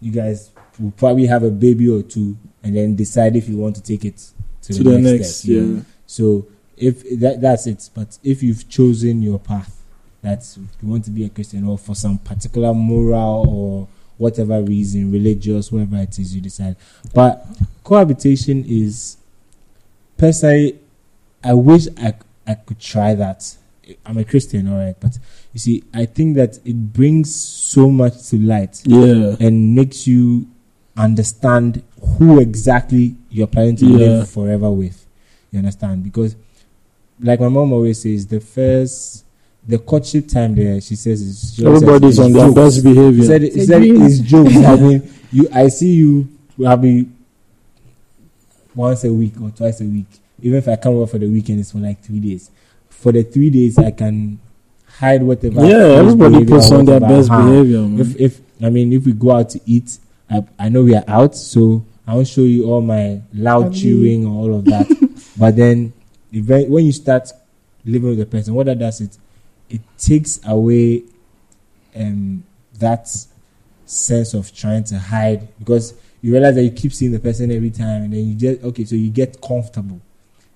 you 0.00 0.10
guys 0.12 0.50
will 0.78 0.92
probably 0.92 1.26
have 1.26 1.42
a 1.42 1.50
baby 1.50 1.88
or 1.88 2.02
two, 2.02 2.36
and 2.62 2.74
then 2.76 2.94
decide 2.96 3.36
if 3.36 3.48
you 3.48 3.56
want 3.58 3.76
to 3.76 3.82
take 3.82 4.04
it 4.04 4.16
to, 4.62 4.72
To 4.74 4.82
the, 4.82 4.90
the 4.90 4.98
next, 4.98 5.18
next, 5.20 5.34
step. 5.36 5.48
you 5.50 5.60
know. 5.62 5.74
yeah. 5.76 5.82
So 6.06 6.46
if 6.76 7.18
that 7.20 7.40
that's 7.40 7.66
it. 7.66 7.90
But 7.94 8.18
if 8.24 8.42
you've 8.42 8.68
chosen 8.68 9.22
your 9.22 9.38
path, 9.38 9.74
that 10.22 10.44
you 10.82 10.88
want 10.88 11.04
to 11.04 11.10
be 11.10 11.24
a 11.24 11.28
Christian, 11.28 11.64
or 11.64 11.78
for 11.78 11.94
some 11.94 12.18
particular 12.18 12.74
moral 12.74 13.44
or 13.48 13.88
whatever 14.16 14.60
reason, 14.62 15.12
religious, 15.12 15.70
whatever 15.70 15.96
it 15.98 16.18
is, 16.18 16.34
you 16.34 16.40
decide. 16.40 16.74
But 17.14 17.46
cohabitation 17.84 18.64
is 18.66 19.16
personally, 20.18 20.78
I 21.42 21.54
wish 21.54 21.86
I 21.96 22.14
I 22.46 22.54
could 22.54 22.78
try 22.80 23.14
that. 23.14 23.54
I'm 24.04 24.18
a 24.18 24.24
Christian, 24.24 24.68
all 24.70 24.78
right, 24.84 24.94
but 25.00 25.18
you 25.54 25.58
see, 25.60 25.82
I 25.94 26.04
think 26.04 26.36
that 26.36 26.58
it 26.64 26.92
brings 26.92 27.34
so 27.34 27.88
much 27.90 28.28
to 28.28 28.36
light 28.38 28.82
Yeah. 28.84 29.36
and 29.40 29.74
makes 29.74 30.06
you 30.06 30.46
understand 30.94 31.82
who 32.18 32.38
exactly 32.38 33.14
you're 33.30 33.46
planning 33.46 33.76
to 33.76 33.86
Yeah. 33.86 33.96
live 33.96 34.28
forever 34.30 34.70
with. 34.70 35.06
You 35.50 35.60
understand? 35.60 36.04
Because, 36.04 36.36
like 37.20 37.40
my 37.40 37.48
mom 37.48 37.72
always 37.72 38.02
says, 38.02 38.26
the 38.26 38.40
first, 38.40 39.24
the 39.66 39.78
courtship 39.78 40.28
time 40.28 40.54
there, 40.54 40.80
she 40.82 40.94
says, 40.96 41.22
is, 41.22 41.54
she 41.54 41.62
says 41.62 41.82
Everybody's 41.82 42.18
on 42.18 42.32
their 42.32 42.52
best 42.52 42.76
She 42.76 42.82
behavior. 42.82 43.24
said, 43.24 43.42
she 43.42 43.64
said 43.64 43.78
dream. 43.80 44.02
it's 44.02 44.18
jokes. 44.18 44.54
I 44.56 44.76
mean, 44.76 45.10
you, 45.32 45.48
I 45.52 45.68
see 45.68 45.92
you 45.94 46.28
probably 46.60 47.08
once 48.74 49.04
a 49.04 49.12
week 49.12 49.34
or 49.40 49.50
twice 49.50 49.80
a 49.80 49.84
week. 49.84 50.06
Even 50.40 50.58
if 50.58 50.68
I 50.68 50.76
come 50.76 50.94
over 50.94 51.06
for 51.06 51.18
the 51.18 51.28
weekend, 51.28 51.60
it's 51.60 51.72
for 51.72 51.78
like 51.78 52.00
three 52.02 52.20
days. 52.20 52.50
For 52.88 53.12
the 53.12 53.22
three 53.22 53.50
days, 53.50 53.78
I 53.78 53.90
can 53.90 54.38
hide 54.86 55.22
whatever. 55.22 55.64
yeah, 55.64 55.78
foolish 55.78 55.98
everybody 55.98 56.32
behavior 56.32 56.56
puts 56.56 56.70
on 56.72 56.84
their 56.84 57.00
best 57.00 57.28
behavior, 57.28 57.80
man. 57.80 58.00
If 58.00 58.20
if 58.20 58.40
I 58.62 58.70
mean 58.70 58.92
if 58.92 59.04
we 59.04 59.12
go 59.12 59.32
out 59.32 59.50
to 59.50 59.60
eat, 59.66 59.98
I, 60.30 60.44
I 60.58 60.68
know 60.68 60.82
we 60.82 60.94
are 60.94 61.04
out, 61.06 61.34
so 61.34 61.84
I 62.06 62.14
won't 62.14 62.28
show 62.28 62.42
you 62.42 62.70
all 62.70 62.80
my 62.80 63.20
loud 63.32 63.64
Lovely. 63.64 63.80
chewing 63.80 64.26
or 64.26 64.32
all 64.32 64.54
of 64.56 64.64
that. 64.66 64.86
but 65.38 65.56
then, 65.56 65.92
event, 66.32 66.68
when 66.68 66.86
you 66.86 66.92
start 66.92 67.30
living 67.84 68.10
with 68.10 68.18
the 68.18 68.26
person, 68.26 68.54
what 68.54 68.66
that 68.66 68.78
does 68.78 69.00
it 69.00 69.16
it 69.70 69.80
takes 69.98 70.40
away 70.46 71.02
um 71.96 72.42
that 72.78 73.08
sense 73.86 74.34
of 74.34 74.54
trying 74.54 74.84
to 74.84 74.98
hide 74.98 75.48
because 75.58 75.94
you 76.22 76.32
realize 76.32 76.54
that 76.56 76.64
you 76.64 76.70
keep 76.70 76.92
seeing 76.92 77.12
the 77.12 77.20
person 77.20 77.50
every 77.52 77.70
time, 77.70 78.04
and 78.04 78.12
then 78.12 78.26
you 78.28 78.34
just 78.34 78.62
okay, 78.64 78.84
so 78.84 78.94
you 78.94 79.10
get 79.10 79.40
comfortable. 79.40 80.00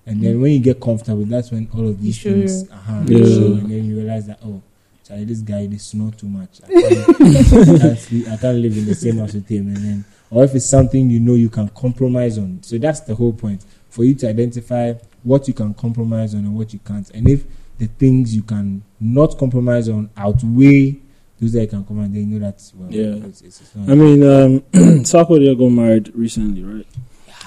And 0.05 0.21
then 0.21 0.41
when 0.41 0.51
you 0.51 0.59
get 0.59 0.81
comfortable, 0.81 1.23
that's 1.25 1.49
when 1.51 1.69
all 1.73 1.87
of 1.87 2.01
these 2.01 2.17
show 2.17 2.31
things, 2.33 2.63
your- 2.65 2.73
uh-huh, 2.73 3.03
Yeah. 3.07 3.17
you 3.19 3.25
show, 3.25 3.53
and 3.59 3.71
then 3.71 3.85
you 3.85 3.95
realize 3.97 4.27
that 4.27 4.39
oh, 4.43 4.61
Charlie, 5.07 5.25
this 5.25 5.39
guy 5.41 5.65
they 5.67 5.77
snore 5.77 6.11
too 6.11 6.27
much. 6.27 6.59
I 6.65 6.67
can't, 6.67 7.09
I, 7.21 7.79
can't 7.79 7.99
sleep, 7.99 8.27
I 8.27 8.37
can't 8.37 8.57
live 8.57 8.77
in 8.77 8.85
the 8.85 8.95
same 8.95 9.17
house 9.17 9.33
with 9.33 9.47
him. 9.47 9.67
And 9.67 9.77
then, 9.77 10.05
or 10.29 10.43
if 10.43 10.53
it's 10.55 10.65
something 10.65 11.09
you 11.09 11.19
know 11.21 11.35
you 11.35 11.49
can 11.49 11.69
compromise 11.69 12.37
on. 12.37 12.59
So 12.63 12.77
that's 12.77 12.99
the 13.01 13.15
whole 13.15 13.31
point 13.33 13.65
for 13.89 14.03
you 14.03 14.15
to 14.15 14.27
identify 14.29 14.93
what 15.23 15.47
you 15.47 15.53
can 15.53 15.73
compromise 15.73 16.33
on 16.35 16.41
and 16.41 16.55
what 16.55 16.73
you 16.73 16.79
can't. 16.79 17.09
And 17.11 17.29
if 17.29 17.45
the 17.77 17.87
things 17.87 18.35
you 18.35 18.43
can 18.43 18.83
not 18.99 19.37
compromise 19.37 19.87
on 19.89 20.09
outweigh 20.17 20.97
those 21.43 21.53
that 21.53 21.61
you 21.61 21.67
can 21.67 21.83
compromise, 21.83 22.11
then 22.11 22.29
you 22.29 22.39
know 22.39 22.45
that 22.47 22.61
well, 22.75 22.91
Yeah. 22.91 23.25
it's, 23.27 23.41
it's, 23.41 23.61
it's 23.61 23.75
not. 23.75 23.89
I 23.89 23.95
mean, 23.95 24.23
um, 24.23 24.61
Sarkodie 25.03 25.57
got 25.57 25.69
married 25.69 26.11
recently, 26.15 26.63
right? 26.63 26.87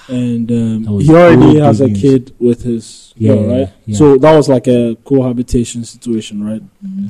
And 0.09 0.51
um, 0.53 1.01
he 1.01 1.11
already 1.11 1.55
big 1.55 1.63
has 1.63 1.81
a 1.81 1.89
news. 1.89 2.01
kid 2.01 2.35
with 2.39 2.63
his 2.63 3.13
Yeah, 3.17 3.33
girl, 3.35 3.47
right? 3.59 3.73
yeah. 3.87 3.97
So 3.97 4.17
that 4.19 4.37
was 4.37 4.49
like 4.49 4.69
a 4.69 4.97
cohabitation 5.05 5.85
situation, 5.85 6.45
right? 6.45 6.63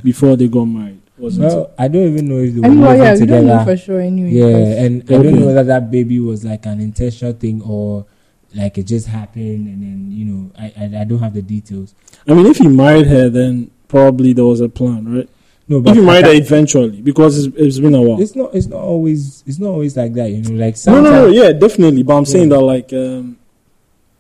Before 0.03 0.35
they 0.37 0.49
got 0.49 0.65
married, 0.65 1.03
wasn't 1.19 1.45
it? 1.47 1.55
well, 1.55 1.71
I 1.79 1.89
don't 1.89 2.07
even 2.13 2.27
know 2.29 2.39
if 2.39 2.55
they 2.55 2.61
I 2.63 2.69
were 2.69 2.75
mean, 2.75 2.81
well, 2.81 2.91
living 2.97 3.05
yeah, 3.05 3.21
we 3.21 3.27
don't 3.27 3.47
know 3.47 3.65
for 3.65 3.77
sure 3.77 4.01
anyway. 4.01 4.31
Yeah, 4.31 4.47
because- 4.47 4.77
and 4.79 5.03
I 5.03 5.23
don't 5.23 5.41
know 5.41 5.47
whether 5.47 5.65
that 5.65 5.91
baby 5.91 6.21
was 6.21 6.43
like 6.45 6.65
an 6.65 6.81
intentional 6.81 7.35
thing 7.35 7.61
or 7.63 8.07
like 8.55 8.79
it 8.79 8.85
just 8.85 9.09
happened, 9.09 9.67
and 9.69 9.83
then 9.83 10.11
you 10.11 10.25
know, 10.25 10.51
I 10.59 10.73
I, 10.79 11.01
I 11.03 11.05
don't 11.05 11.19
have 11.19 11.35
the 11.35 11.43
details. 11.43 11.95
I 12.27 12.33
mean, 12.33 12.47
if 12.47 12.57
he 12.59 12.69
married 12.69 13.07
her, 13.09 13.29
then 13.29 13.71
probably 13.89 14.33
there 14.33 14.47
was 14.47 14.61
a 14.63 14.71
plan, 14.71 15.15
right? 15.15 15.29
No, 15.69 15.79
If 15.85 15.95
he 15.97 16.01
I 16.01 16.05
married 16.05 16.25
her 16.27 16.33
eventually, 16.35 17.01
because 17.03 17.45
it's, 17.47 17.57
it's 17.57 17.79
been 17.81 17.95
a 17.95 18.01
while. 18.01 18.21
it's 18.21 18.37
not 18.37 18.55
it's 18.55 18.67
not 18.69 18.81
always 18.81 19.43
it's 19.47 19.59
not 19.59 19.71
always 19.71 19.97
like 19.97 20.13
that, 20.15 20.31
you 20.31 20.43
know. 20.43 20.65
Like 20.65 20.77
No, 20.87 21.01
no, 21.01 21.11
no, 21.11 21.27
yeah, 21.29 21.53
definitely. 21.53 22.03
But 22.05 22.17
I'm 22.17 22.25
saying 22.25 22.51
that, 22.51 22.61
like, 22.61 22.93
um, 22.93 23.37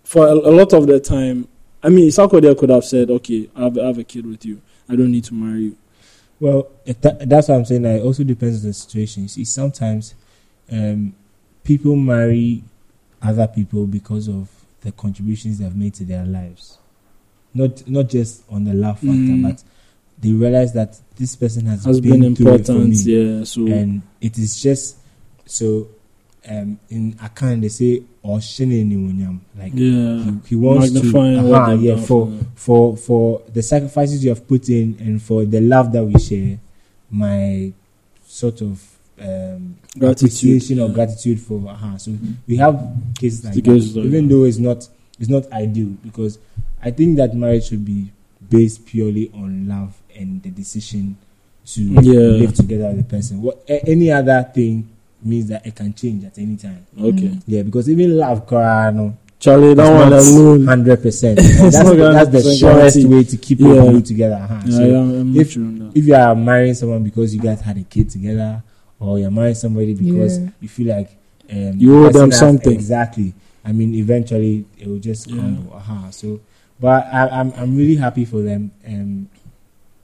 for 0.03 0.27
a, 0.27 0.33
a 0.33 0.53
lot 0.53 0.73
of 0.73 0.87
the 0.89 0.99
time, 0.99 1.47
I 1.83 1.89
mean, 1.89 2.09
Sarkodie 2.11 2.57
could 2.59 2.71
have 2.71 2.85
said, 2.85 3.11
"Okay, 3.11 3.49
I 3.55 3.65
have, 3.65 3.79
I 3.79 3.87
have 3.87 3.99
a 3.99 4.05
kid 4.05 4.27
with 4.27 4.45
you. 4.45 4.61
I 4.89 4.97
don't 4.97 5.13
need 5.13 5.25
to 5.25 5.35
marry 5.35 5.63
you." 5.63 5.77
Well, 6.41 6.67
it, 6.85 7.01
that's 7.01 7.49
what 7.49 7.55
I'm 7.59 7.65
saying. 7.65 7.83
That 7.83 8.01
it 8.01 8.03
also 8.03 8.25
depends 8.25 8.63
on 8.65 8.69
the 8.71 8.75
situation. 8.75 9.23
You 9.23 9.29
see, 9.29 9.45
sometimes 9.45 10.15
um, 10.73 11.15
people 11.63 11.95
marry 11.95 12.65
other 13.23 13.47
people 13.47 13.87
because 13.87 14.29
of 14.29 14.49
the 14.81 14.91
contributions 14.93 15.59
they've 15.59 15.75
made 15.77 15.95
to 15.95 16.05
their 16.05 16.25
lives. 16.27 16.79
Not 17.55 17.89
not 17.89 18.09
just 18.09 18.43
on 18.51 18.65
the 18.65 18.75
love 18.75 18.97
factor, 18.99 19.13
Mm. 19.15 19.43
but 19.45 19.63
they 20.19 20.33
realize 20.33 20.73
that 20.73 20.99
this 21.17 21.37
person 21.37 21.67
has, 21.67 21.85
Has 21.85 22.01
been, 22.01 22.21
been 22.21 22.37
through 22.37 22.55
it 22.55 22.67
for 22.67 22.73
important, 22.73 22.95
yeah. 22.95 23.45
So 23.45 23.67
and 23.67 24.03
it 24.21 24.39
is 24.39 24.61
just 24.61 24.97
so 25.45 25.89
um 26.49 26.79
in 26.91 27.13
Akan 27.15 27.61
they 27.61 27.69
say 27.69 28.03
or 28.23 28.41
like 29.57 29.73
yeah, 29.75 30.25
he, 30.25 30.33
he 30.49 30.57
wants 30.57 30.93
Magnifying 30.93 31.43
to 31.45 31.55
uh 31.55 31.71
they've 31.71 31.83
yeah 31.83 31.97
for 31.97 32.27
for 32.55 32.97
for 32.97 32.97
for 32.97 33.43
the 33.53 33.63
sacrifices 33.63 34.25
you 34.25 34.31
have 34.31 34.47
put 34.49 34.69
in 34.69 34.97
and 35.01 35.23
for 35.23 35.45
the 35.45 35.61
love 35.61 35.93
that 35.93 36.05
we 36.05 36.19
share 36.19 36.59
my 37.11 37.73
sort 38.27 38.61
of 38.63 38.83
um 39.21 39.77
Gratitude, 39.99 40.29
appreciation 40.29 40.81
or 40.81 40.89
gratitude 40.91 41.41
for 41.41 41.63
uh 41.69 41.97
so 41.97 42.13
we 42.47 42.57
have 42.57 42.75
cases 43.19 43.45
like 43.45 43.55
that, 43.55 43.67
like 43.71 44.05
even 44.05 44.29
that. 44.29 44.35
though 44.35 44.45
it's 44.45 44.59
not 44.59 44.89
it's 45.19 45.29
not 45.31 45.51
ideal 45.53 45.89
because 46.03 46.39
I 46.83 46.91
think 46.91 47.17
that 47.17 47.35
marriage 47.35 47.69
should 47.69 47.85
be 47.85 48.13
based 48.51 48.85
purely 48.87 49.31
on 49.33 49.69
love 49.69 49.97
and 50.19 50.43
the 50.43 50.51
decision 50.51 51.17
to 51.67 51.81
Yeah. 51.83 52.39
live 52.41 52.55
together 52.55 52.89
with 52.89 52.99
the 52.99 53.05
person. 53.05 53.43
What 53.43 53.63
a- 53.69 53.85
any 53.89 54.11
other 54.13 54.47
thing 54.55 54.89
means 55.23 55.49
that 55.49 55.67
it 55.67 55.75
can 55.75 55.93
change 55.95 56.25
at 56.25 56.39
any 56.39 56.57
time. 56.57 56.87
Okay, 57.01 57.33
Yeah, 57.47 57.63
because 57.63 57.89
even 57.91 58.17
love, 58.17 58.47
cry, 58.47 58.91
no, 58.91 59.17
Charlie, 59.39 59.75
that 59.75 59.93
one 59.93 60.13
alone. 60.13 60.67
hundred 60.67 61.03
percent. 61.03 61.37
That's 61.37 61.79
the, 61.83 61.95
that's 62.13 62.31
the 62.31 62.55
surest 62.55 63.05
way 63.09 63.25
to 63.25 63.37
keep 63.37 63.61
Yeah. 63.61 63.67
your 63.75 63.91
glue 63.91 64.01
together. 64.03 64.37
Uh-huh. 64.37 64.63
Yeah, 64.67 64.77
So 64.77 64.87
yeah, 64.87 64.99
I'm 64.99 65.31
if- 65.31 65.37
with 65.37 65.57
you 65.57 65.79
that. 65.79 65.93
if 65.97 66.05
you 66.07 66.15
are 66.15 66.35
marrying 66.35 66.75
someone 66.75 67.03
because 67.03 67.35
you 67.35 67.41
guys 67.41 67.61
had 67.61 67.77
a 67.77 67.83
kid 67.83 68.11
together, 68.11 68.63
or 69.01 69.19
you're 69.19 69.31
marrying 69.31 69.55
somebody 69.55 69.95
because 69.95 70.39
Yeah. 70.39 70.49
you 70.61 70.69
feel 70.69 70.89
like 70.97 71.11
um, 71.51 71.75
You 71.79 72.05
owe 72.07 72.11
them 72.11 72.33
something. 72.33 72.73
Exactly. 72.73 73.33
I 73.65 73.73
mean, 73.73 73.95
eventually 73.95 74.65
it 74.79 74.87
will 74.89 74.99
just 74.99 75.29
Yeah. 75.29 75.35
crumble. 75.39 75.73
Uh-huh. 75.75 76.11
So, 76.11 76.41
but 76.81 77.07
I, 77.13 77.29
I'm 77.29 77.53
I'm 77.57 77.77
really 77.77 77.97
happy 77.97 78.25
for 78.25 78.41
them. 78.43 78.71
Um, 78.87 79.29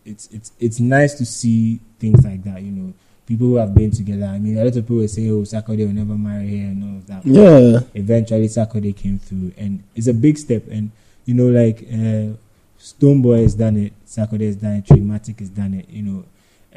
it's 0.04 0.28
it's 0.28 0.52
it's 0.58 0.80
nice 0.80 1.14
to 1.14 1.24
see 1.24 1.80
things 1.98 2.24
like 2.24 2.42
that. 2.44 2.62
You 2.62 2.70
know, 2.72 2.94
people 3.26 3.46
who 3.48 3.56
have 3.56 3.74
been 3.74 3.90
together. 3.90 4.26
I 4.26 4.38
mean, 4.38 4.58
a 4.58 4.64
lot 4.64 4.76
of 4.76 4.84
people 4.84 4.96
were 4.96 5.08
saying, 5.08 5.30
"Oh, 5.30 5.42
Sarkodie 5.42 5.86
will 5.86 5.94
never 5.94 6.14
marry 6.14 6.48
here," 6.48 6.66
and 6.66 6.84
all 6.84 6.96
of 6.98 7.06
that. 7.06 7.26
Yeah, 7.26 7.80
Eventually, 7.94 8.48
Sarkodie 8.48 8.96
came 8.96 9.18
through, 9.18 9.52
and 9.56 9.82
it's 9.94 10.06
a 10.06 10.14
big 10.14 10.38
step. 10.38 10.66
And 10.70 10.90
you 11.24 11.34
know, 11.34 11.46
like 11.46 11.82
uh, 11.82 12.36
Stonebwoy 12.78 13.42
has 13.42 13.54
done 13.54 13.76
it, 13.76 13.92
Sarkodie 14.06 14.46
has 14.46 14.56
done 14.56 14.76
it, 14.76 14.86
Trigmatic 14.86 15.38
has 15.38 15.48
done 15.50 15.74
it. 15.74 15.88
You 15.88 16.02
know, 16.02 16.24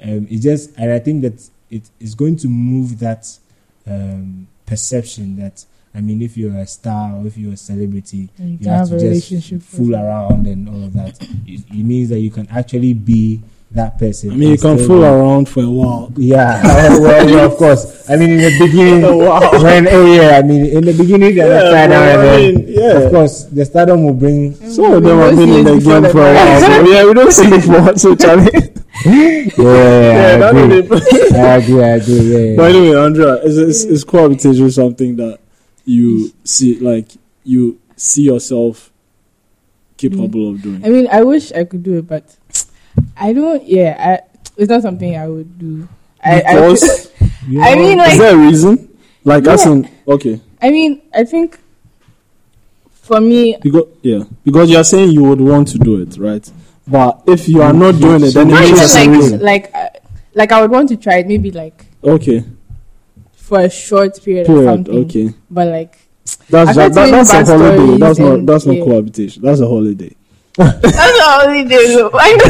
um, 0.03 0.27
it's 0.29 0.43
just, 0.43 0.75
and 0.77 0.91
I 0.91 0.99
think 0.99 1.21
that 1.23 1.49
it 1.69 1.89
is 1.99 2.15
going 2.15 2.37
to 2.37 2.47
move 2.47 2.99
that 2.99 3.27
um, 3.87 4.47
perception 4.65 5.37
that. 5.37 5.65
I 5.95 6.01
mean, 6.01 6.21
if 6.21 6.35
you're 6.37 6.55
a 6.57 6.67
star 6.67 7.15
or 7.15 7.25
if 7.27 7.37
you're 7.37 7.53
a 7.53 7.57
celebrity, 7.57 8.29
And 8.37 8.49
you 8.51 8.57
you 8.61 8.69
have 8.69 8.79
have 8.79 8.89
to 8.89 8.95
a 8.95 8.99
just 8.99 9.31
relationship. 9.31 9.61
fool 9.61 9.95
around 9.95 10.45
and 10.47 10.67
all 10.69 10.83
of 10.83 10.93
that. 10.93 11.15
It, 11.47 11.61
it 11.69 11.83
means 11.85 12.09
that 12.09 12.19
you 12.19 12.31
can 12.31 12.47
actually 12.49 12.93
be 12.93 13.41
that 13.71 13.97
person. 13.99 14.31
I 14.31 14.35
mean, 14.35 14.51
you 14.51 14.57
can 14.57 14.77
fool 14.77 14.99
be- 15.01 15.05
around 15.07 15.49
for 15.49 15.63
a 15.63 15.69
while. 15.69 16.11
Yeah, 16.17 16.61
well, 16.99 17.29
yeah, 17.29 17.45
of 17.45 17.55
course. 17.57 18.09
I 18.09 18.15
mean, 18.15 18.31
in 18.31 18.37
the 18.39 18.53
beginning, 18.59 19.01
when 19.63 19.87
oh 19.87 20.05
yeah, 20.15 20.37
I 20.37 20.41
mean, 20.43 20.65
in 20.65 20.83
the 20.85 20.93
beginning 20.93 21.35
they 21.35 21.43
Yeah, 21.43 21.47
are 21.47 21.65
upside 21.65 21.89
down, 21.89 22.15
bro, 22.19 22.33
I 22.33 22.37
mean, 22.37 22.55
then, 22.55 22.65
yeah. 22.67 22.97
of 22.99 23.11
course, 23.11 23.43
the 23.45 23.65
stardom 23.65 24.03
will 24.05 24.13
bring. 24.13 24.53
Some 24.71 24.93
of 24.93 25.03
them 25.03 25.17
have 25.19 25.35
been 25.35 25.49
in 25.49 25.63
the 25.65 25.79
game 25.79 26.03
for 26.11 26.21
a 26.23 26.33
while. 26.33 26.59
So, 26.61 26.85
yeah, 26.91 27.03
we 27.05 27.13
don't 27.13 27.31
see 27.31 27.47
it 27.47 27.63
for 27.63 27.97
so 27.99 28.15
Charlie. 28.15 28.51
Yeah, 29.05 30.37
that 30.37 30.55
I 30.55 30.59
agree. 30.59 30.81
really- 30.81 31.35
I 31.35 31.55
agree. 31.57 31.83
I 31.83 31.87
agree. 31.99 32.15
Yeah, 32.15 32.37
yeah. 32.51 32.55
But 32.55 32.75
anyway, 32.75 32.97
Andrea, 32.97 33.35
is 33.43 33.57
is, 33.57 33.85
is 33.85 34.03
cohabitation 34.03 34.71
something 34.71 35.15
that 35.17 35.39
you 35.85 36.31
see 36.43 36.79
like 36.79 37.07
you 37.43 37.79
see 37.95 38.23
yourself 38.23 38.91
capable 39.97 40.49
of 40.51 40.61
doing? 40.61 40.83
I 40.85 40.89
mean, 40.89 41.07
I 41.11 41.23
wish 41.23 41.51
I 41.53 41.63
could 41.63 41.83
do 41.83 41.97
it, 41.99 42.07
but 42.07 42.35
I 43.17 43.33
don't. 43.33 43.63
Yeah, 43.63 43.95
I, 43.97 44.39
it's 44.57 44.69
not 44.69 44.81
something 44.81 45.15
I 45.15 45.27
would 45.27 45.57
do. 45.59 45.87
I, 46.23 46.41
I, 46.41 46.53
Because 46.55 47.11
You 47.47 47.61
I 47.63 47.75
know, 47.75 47.81
mean, 47.81 47.99
is 48.01 48.17
there 48.17 48.35
a 48.35 48.37
reason? 48.37 48.97
Like, 49.23 49.47
as 49.47 49.65
Yeah. 49.65 49.71
in, 49.73 49.89
okay, 50.07 50.41
I 50.61 50.69
mean, 50.71 51.01
I 51.13 51.23
think 51.23 51.59
for 52.91 53.21
me, 53.21 53.57
because 53.61 53.85
yeah, 54.01 54.23
because 54.43 54.69
you 54.69 54.77
are 54.77 54.83
saying 54.83 55.11
you 55.11 55.23
would 55.23 55.41
want 55.41 55.67
to 55.69 55.77
do 55.77 56.01
it, 56.01 56.17
right? 56.17 56.49
But 56.87 57.21
if 57.27 57.47
you 57.49 57.61
are 57.61 57.73
not 57.73 57.99
doing 57.99 58.23
it, 58.23 58.33
then 58.33 58.49
it 58.49 58.53
not 58.53 58.63
means 58.63 58.79
a 58.95 58.97
like 58.99 59.09
reason. 59.09 59.39
like 59.41 59.71
uh, 59.73 59.89
like 60.33 60.51
I 60.51 60.61
would 60.61 60.71
want 60.71 60.89
to 60.89 60.97
try 60.97 61.17
it, 61.17 61.27
maybe 61.27 61.51
like 61.51 61.85
Okay, 62.03 62.43
for 63.45 63.59
a 63.61 63.69
short 63.69 64.19
period, 64.23 64.49
or 64.49 64.63
something. 64.63 65.05
Okay, 65.05 65.29
But 65.49 65.67
like 65.69 65.97
that's 66.49 66.73
just, 66.75 66.93
that, 66.95 67.09
that's 67.11 67.49
a 67.49 67.57
holiday. 67.57 67.97
That's 67.97 68.19
not 68.19 68.45
that's 68.45 68.65
not 68.65 68.75
yeah. 68.77 68.83
cohabitation. 68.83 69.41
That's 69.43 69.59
a 69.61 69.67
holiday. 69.67 70.11
that's 70.57 70.81
the 70.81 71.43
only 71.43 71.63
day. 71.67 71.85
though. 71.95 72.09
I 72.15 72.31
know. 72.39 72.47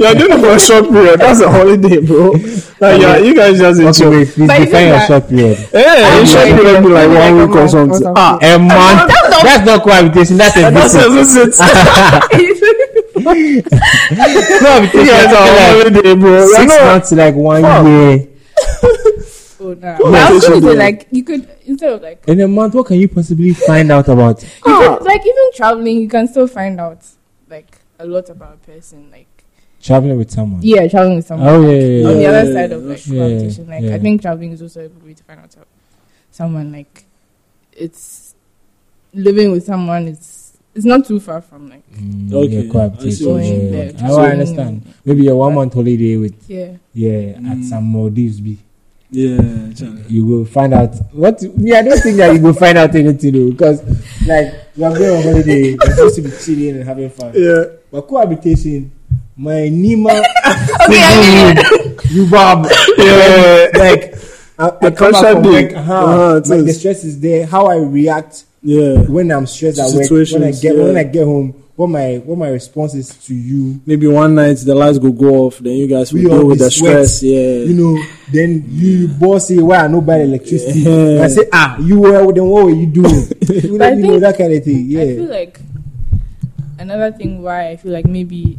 You're 0.00 0.14
doing 0.16 0.32
it 0.32 0.40
for 0.40 0.52
a 0.56 0.58
short 0.58 0.88
period. 0.90 1.20
That's 1.20 1.40
a 1.42 1.50
holiday, 1.50 2.00
bro. 2.00 2.30
Like, 2.80 3.00
yeah, 3.02 3.16
you 3.18 3.34
guys 3.36 3.58
just 3.58 3.80
Okay, 3.80 3.86
enjoy. 3.86 4.10
wait, 4.16 4.28
please 4.32 4.48
But 4.48 4.58
define 4.64 4.64
isn't 4.64 4.88
your 4.88 5.00
short 5.06 5.28
period. 5.28 5.58
Yeah, 5.74 6.20
a 6.22 6.26
short 6.26 6.48
like- 6.48 6.56
period 6.60 6.82
be 6.82 6.88
like 6.88 7.10
one 7.12 7.34
week 7.36 7.56
or 7.56 7.68
something. 7.68 7.98
something. 8.00 8.14
Ah, 8.16 8.38
A 8.40 8.58
month. 8.58 9.12
That's 9.44 9.64
not 9.68 9.82
cohabitation. 9.84 10.36
That's 10.38 10.56
a 10.60 10.70
that's 10.72 10.94
visit. 10.96 11.48
it. 11.48 11.54
That's 11.56 11.80
it. 13.36 13.64
Cohabitation. 14.60 15.00
You 15.00 15.12
guys 15.12 15.26
is 15.26 15.32
are 15.32 15.36
on 15.36 15.52
like 15.52 15.70
holiday, 15.76 16.14
bro. 16.16 16.46
Six 16.48 16.68
months, 16.80 17.12
like 17.12 17.34
one 17.34 17.62
year. 17.86 18.28
Oh, 19.70 19.74
nah. 19.74 19.96
Cool. 19.98 20.14
I 20.14 20.30
was 20.32 20.46
going 20.48 20.60
to 20.62 20.68
say 20.68 20.76
like 20.76 21.08
you 21.10 21.24
could 21.24 21.48
instead 21.64 21.92
of 21.92 22.02
like 22.02 22.22
In 22.28 22.40
a 22.40 22.48
month, 22.48 22.74
what 22.74 22.86
can 22.86 22.98
you 23.00 23.08
possibly 23.08 23.52
find 23.52 23.90
out 23.92 24.08
about? 24.08 24.42
you 24.66 24.76
could, 24.78 25.02
like 25.02 25.20
even 25.26 25.50
traveling, 25.54 26.00
you 26.00 26.08
can 26.08 26.26
still 26.28 26.46
find 26.46 26.80
out 26.80 27.04
like 27.48 27.78
a 27.98 28.06
lot 28.06 28.28
about 28.30 28.54
a 28.54 28.58
person. 28.58 29.10
Like 29.10 29.26
Traveling 29.82 30.18
with 30.18 30.30
someone. 30.30 30.60
yeah, 30.62 30.88
traveling 30.88 31.16
with 31.16 31.26
someone. 31.26 31.48
Oh 31.48 31.62
yeah, 31.70 31.78
yeah, 31.78 32.08
on 32.08 32.14
the 32.16 32.22
yeah. 32.22 32.28
other 32.28 32.52
side 32.52 32.72
of 32.72 32.82
like 32.82 33.06
Yeah, 33.06 33.18
cohabitation. 33.20 33.66
Like 33.68 33.82
yeah. 33.82 33.94
I 33.94 33.98
think 34.00 34.22
traveling 34.22 34.52
is 34.52 34.62
also 34.62 34.80
a 34.84 34.88
good 34.88 35.04
way 35.04 35.14
to 35.14 35.22
find 35.24 35.38
out 35.40 35.54
about 35.54 35.68
someone. 36.30 36.72
Like 36.72 37.04
it's 37.72 38.34
living 39.14 39.52
with 39.52 39.64
someone. 39.64 40.08
It's 40.08 40.56
it's 40.74 40.84
not 40.84 41.06
too 41.06 41.20
far 41.20 41.40
from 41.40 41.70
like 41.70 41.82
Mm, 41.92 42.32
Okay, 42.32 42.62
yeah, 42.64 42.72
cohabitation. 42.72 43.36
I 43.36 43.42
yeah, 43.42 43.52
yeah, 43.54 43.84
yeah. 43.92 44.08
So- 44.08 44.14
Oh, 44.16 44.20
I 44.22 44.30
understand. 44.32 44.94
Maybe 45.04 45.28
a 45.28 45.34
one 45.36 45.54
month 45.54 45.74
holiday 45.74 46.16
with 46.16 46.34
yeah. 46.48 46.72
yeah 46.92 47.36
at 47.50 47.58
Mm. 47.58 47.64
some 47.64 47.84
Maldives 47.84 48.40
be. 48.40 48.58
Yeah, 49.10 49.36
Charlie. 49.74 50.02
You 50.08 50.26
will 50.26 50.44
find 50.44 50.74
out 50.74 50.94
what 51.12 51.40
me. 51.56 51.72
I 51.72 51.82
don't 51.82 51.98
think 52.00 52.16
that 52.16 52.34
you 52.34 52.40
will 52.42 52.54
find 52.54 52.76
out 52.76 52.94
anything 52.94 53.32
though, 53.32 53.50
because 53.52 53.82
like 54.26 54.52
you 54.74 54.84
are 54.84 54.96
going 54.98 55.16
on 55.18 55.22
holiday, 55.22 55.70
you're 55.70 55.90
supposed 55.94 56.16
to 56.16 56.22
be 56.22 56.30
chilling 56.42 56.76
and 56.76 56.84
having 56.84 57.10
fun. 57.10 57.32
Yeah. 57.34 57.64
But 57.90 58.02
cohabitation, 58.02 58.90
my 59.36 59.52
Nima, 59.70 60.10
Okay, 60.88 61.02
I 61.02 61.54
mean, 61.54 61.96
you 62.10 62.28
Bob, 62.28 62.66
Yeah. 62.98 63.68
like 63.78 64.14
I, 64.58 64.68
I 64.68 64.90
The 64.90 64.96
come 64.96 65.12
back 65.12 65.20
pressure 65.20 65.32
from 65.34 65.42
work, 65.44 65.72
uh-huh, 65.72 65.94
Uh-huh, 65.94 66.36
it 66.44 66.46
like 66.48 66.64
the 66.64 66.72
stress 66.72 67.04
is 67.04 67.20
there. 67.20 67.46
How 67.46 67.66
I 67.66 67.76
react 67.76 68.44
Yeah. 68.62 69.02
when 69.02 69.30
I'm 69.30 69.46
stressed 69.46 69.78
at 69.78 69.84
work, 69.86 69.94
when 69.94 70.02
I 70.02 70.02
Situations, 70.02 70.60
get 70.62 70.76
when. 70.76 70.96
I 70.96 71.04
get 71.04 71.24
home, 71.24 71.62
what 71.76 71.88
my 71.88 72.16
what 72.24 72.38
my 72.38 72.48
response 72.48 72.94
is 72.94 73.10
to 73.26 73.34
you. 73.34 73.80
Maybe 73.86 74.06
one 74.06 74.34
night 74.34 74.56
the 74.58 74.74
lights 74.74 74.98
go 74.98 75.12
go 75.12 75.44
off, 75.46 75.58
then 75.58 75.74
you 75.74 75.86
guys 75.86 76.12
will 76.12 76.22
We 76.22 76.30
all 76.30 76.38
deal 76.38 76.46
with 76.48 76.58
be 76.58 76.64
the 76.64 76.70
sweat. 76.70 77.06
stress. 77.06 77.22
Yeah. 77.22 77.58
You 77.68 77.74
know, 77.74 78.02
then 78.32 78.64
you, 78.68 78.88
you 79.00 79.08
boss 79.08 79.48
say, 79.48 79.58
"Why 79.58 79.76
I 79.76 79.86
no 79.88 80.00
buy 80.00 80.20
electricity?" 80.20 80.80
Yeah. 80.80 81.22
I 81.22 81.28
say, 81.28 81.46
"Ah, 81.52 81.78
you 81.78 82.00
were 82.00 82.32
then 82.32 82.46
what 82.46 82.64
were 82.64 82.70
you 82.70 82.86
doing?" 82.86 83.28
you 83.48 83.76
know, 83.78 83.84
I 83.84 83.90
you 83.92 83.96
know 84.02 84.08
think- 84.10 84.20
that 84.22 84.38
kind 84.38 84.52
of 84.54 84.64
thing. 84.64 84.84
Yeah. 84.88 85.02
I 85.02 85.06
feel 85.16 85.24
like 85.30 85.60
another 86.78 87.12
thing 87.12 87.42
why 87.42 87.68
I 87.70 87.76
feel 87.76 87.92
like 87.92 88.06
maybe 88.06 88.58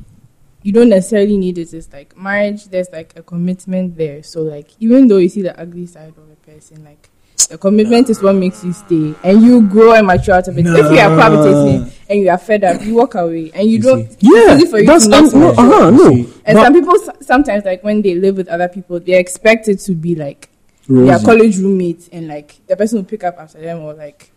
you 0.64 0.72
don't 0.72 0.90
necessarily 0.90 1.38
need 1.38 1.58
it 1.58 1.74
is 1.74 1.92
like 1.92 2.16
marriage. 2.18 2.66
There's 2.66 2.90
like 2.92 3.14
a 3.16 3.24
commitment 3.24 3.98
there. 3.98 4.22
So 4.24 4.42
like 4.42 4.70
even 4.80 5.08
though 5.08 5.18
you 5.18 5.30
see 5.30 5.42
the 5.42 5.60
ugly 5.60 5.86
side 5.88 6.10
of 6.10 6.30
a 6.32 6.52
person, 6.52 6.84
like 6.84 7.10
the 7.50 7.58
commitment 7.58 8.10
is 8.10 8.22
what 8.22 8.34
makes 8.36 8.64
you 8.64 8.74
stay 8.74 9.14
and 9.24 9.42
you 9.42 9.62
grow 9.68 9.94
and 9.94 10.06
mature 10.06 10.36
out 10.36 10.48
of 10.48 10.58
it. 10.58 10.66
If 10.68 10.92
you 10.92 11.00
are 11.00 11.10
Nah. 11.10 11.30
cohabitating 11.30 11.92
and 12.10 12.20
you 12.22 12.30
are 12.30 12.38
fed 12.38 12.64
up, 12.64 12.82
you 12.84 12.96
walk 12.96 13.16
away 13.16 13.52
and 13.54 13.70
you, 13.70 13.78
You 13.78 13.82
don't. 13.84 14.12
see. 14.12 14.18
yeah. 14.22 14.54
it's 14.54 14.64
easy 14.64 14.72
for 14.72 14.80
you 14.80 14.86
That's 14.88 15.04
to 15.06 15.10
not 15.10 15.34
um, 15.34 15.40
no, 15.40 15.50
uh-huh, 15.52 15.90
no. 15.92 16.08
And 16.46 16.56
But- 16.56 16.64
some 16.64 16.74
people 16.74 16.96
sometimes 17.22 17.66
like 17.66 17.84
when 17.84 18.02
they 18.02 18.16
live 18.16 18.38
with 18.38 18.48
other 18.48 18.68
people, 18.68 19.00
they 19.00 19.18
expect 19.18 19.68
it 19.68 19.80
to 19.82 19.94
be 19.94 20.16
like 20.16 20.50
their 20.88 20.98
Rosie. 21.14 21.26
college 21.26 21.58
roommates 21.58 22.08
and 22.14 22.28
like 22.28 22.56
the 22.68 22.76
person 22.78 23.00
will 23.00 23.06
pick 23.06 23.24
up 23.24 23.38
after 23.40 23.60
them 23.60 23.80
or 23.82 23.94
like 23.94 24.32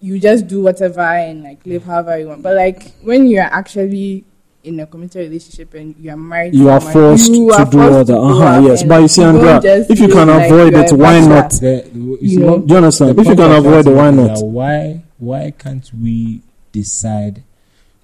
you 0.00 0.20
just 0.20 0.46
do 0.46 0.62
whatever 0.62 1.00
and 1.00 1.42
like 1.42 1.64
live 1.66 1.82
however 1.84 2.18
you 2.18 2.28
want. 2.28 2.42
But 2.42 2.54
like 2.54 2.92
when 3.02 3.26
you're 3.26 3.42
actually 3.42 4.24
in 4.62 4.78
a 4.80 4.86
committed 4.86 5.28
relationship 5.28 5.74
and 5.74 5.94
you 5.98 6.10
are 6.10 6.16
married, 6.16 6.54
You 6.54 6.68
are 6.68 6.80
someone, 6.80 7.16
forced 7.16 7.32
you 7.32 7.48
to 7.48 7.54
are 7.54 7.64
do 7.64 7.78
forced 7.78 7.92
all 7.92 8.04
to 8.04 8.12
that. 8.12 8.18
Uh-huh, 8.18 8.60
yes. 8.68 8.82
But 8.82 9.00
you 9.02 9.08
see, 9.08 9.22
don't 9.22 9.36
Andrea, 9.46 9.86
if 9.88 9.98
you 10.00 10.08
can 10.08 10.28
like 10.28 10.46
avoid 10.46 10.72
you're 10.72 10.84
it, 10.84 10.92
why 10.92 11.20
not? 11.20 11.50
the- 11.52 11.90
you 11.94 12.18
You 12.20 12.28
see, 12.28 12.36
know? 12.36 12.58
Do 12.58 12.72
you 12.72 12.76
understand? 12.78 13.16
the 13.16 13.20
If 13.22 13.28
you 13.28 13.36
can 13.36 13.50
avoid 13.52 13.78
it, 13.78 13.82
trying 13.84 13.96
why 13.96 14.10
not? 14.26 14.42
Why 14.44 15.02
why 15.18 15.50
can't 15.56 15.90
we 16.02 16.42
decide 16.80 17.42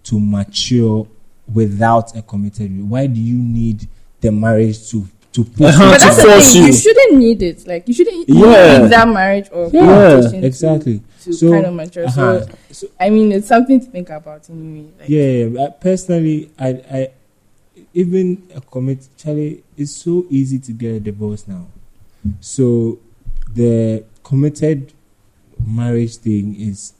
to 0.04 0.18
mature 0.18 1.06
without 1.52 2.16
a 2.16 2.22
committed? 2.22 2.70
re- 2.70 2.82
Why 2.82 3.06
do 3.06 3.20
you 3.20 3.36
need 3.36 3.88
the 4.20 4.30
marriage 4.32 4.78
to 4.90 5.06
to 5.32 5.44
put 5.44 5.66
Uh-huh. 5.68 5.90
But 5.92 6.00
that's 6.00 6.16
the 6.16 6.22
force 6.28 6.52
thing. 6.52 6.60
You. 6.62 6.66
you. 6.68 6.72
shouldn't 6.84 7.14
need 7.24 7.40
it. 7.42 7.66
Like 7.66 7.88
you 7.88 7.94
shouldn't 7.94 8.28
Yeah. 8.28 8.82
need 8.82 8.90
that 8.92 9.08
marriage 9.08 9.48
or 9.50 9.70
Yeah, 9.72 9.80
cohabitation 9.80 10.40
to- 10.42 10.46
exactly. 10.46 10.96
to, 11.24 11.32
So, 11.32 11.50
kind 11.52 11.66
of 11.66 11.74
mature. 11.74 12.04
uh-huh. 12.06 12.46
So 12.70 12.86
I 13.00 13.08
mean, 13.10 13.32
it's 13.32 13.48
something 13.48 13.80
to 13.80 13.86
think 13.86 14.10
about 14.10 14.48
anyway. 14.50 14.88
Like, 15.00 15.08
Yeah, 15.08 15.22
yeah, 15.24 15.46
yeah. 15.46 15.62
Uh, 15.64 15.70
personally, 15.88 16.50
I, 16.58 16.68
I, 16.98 17.08
even 17.94 18.42
a 18.54 18.60
commit, 18.60 19.08
Charlie, 19.16 19.62
it's 19.76 19.92
so 20.04 20.26
easy 20.30 20.58
to 20.66 20.72
get 20.72 20.90
a 20.96 21.00
divorce 21.00 21.44
now. 21.48 21.64
So, 22.40 22.98
the 23.54 24.04
committed 24.22 24.92
marriage 25.66 26.16
thing 26.16 26.54
is 26.60 26.92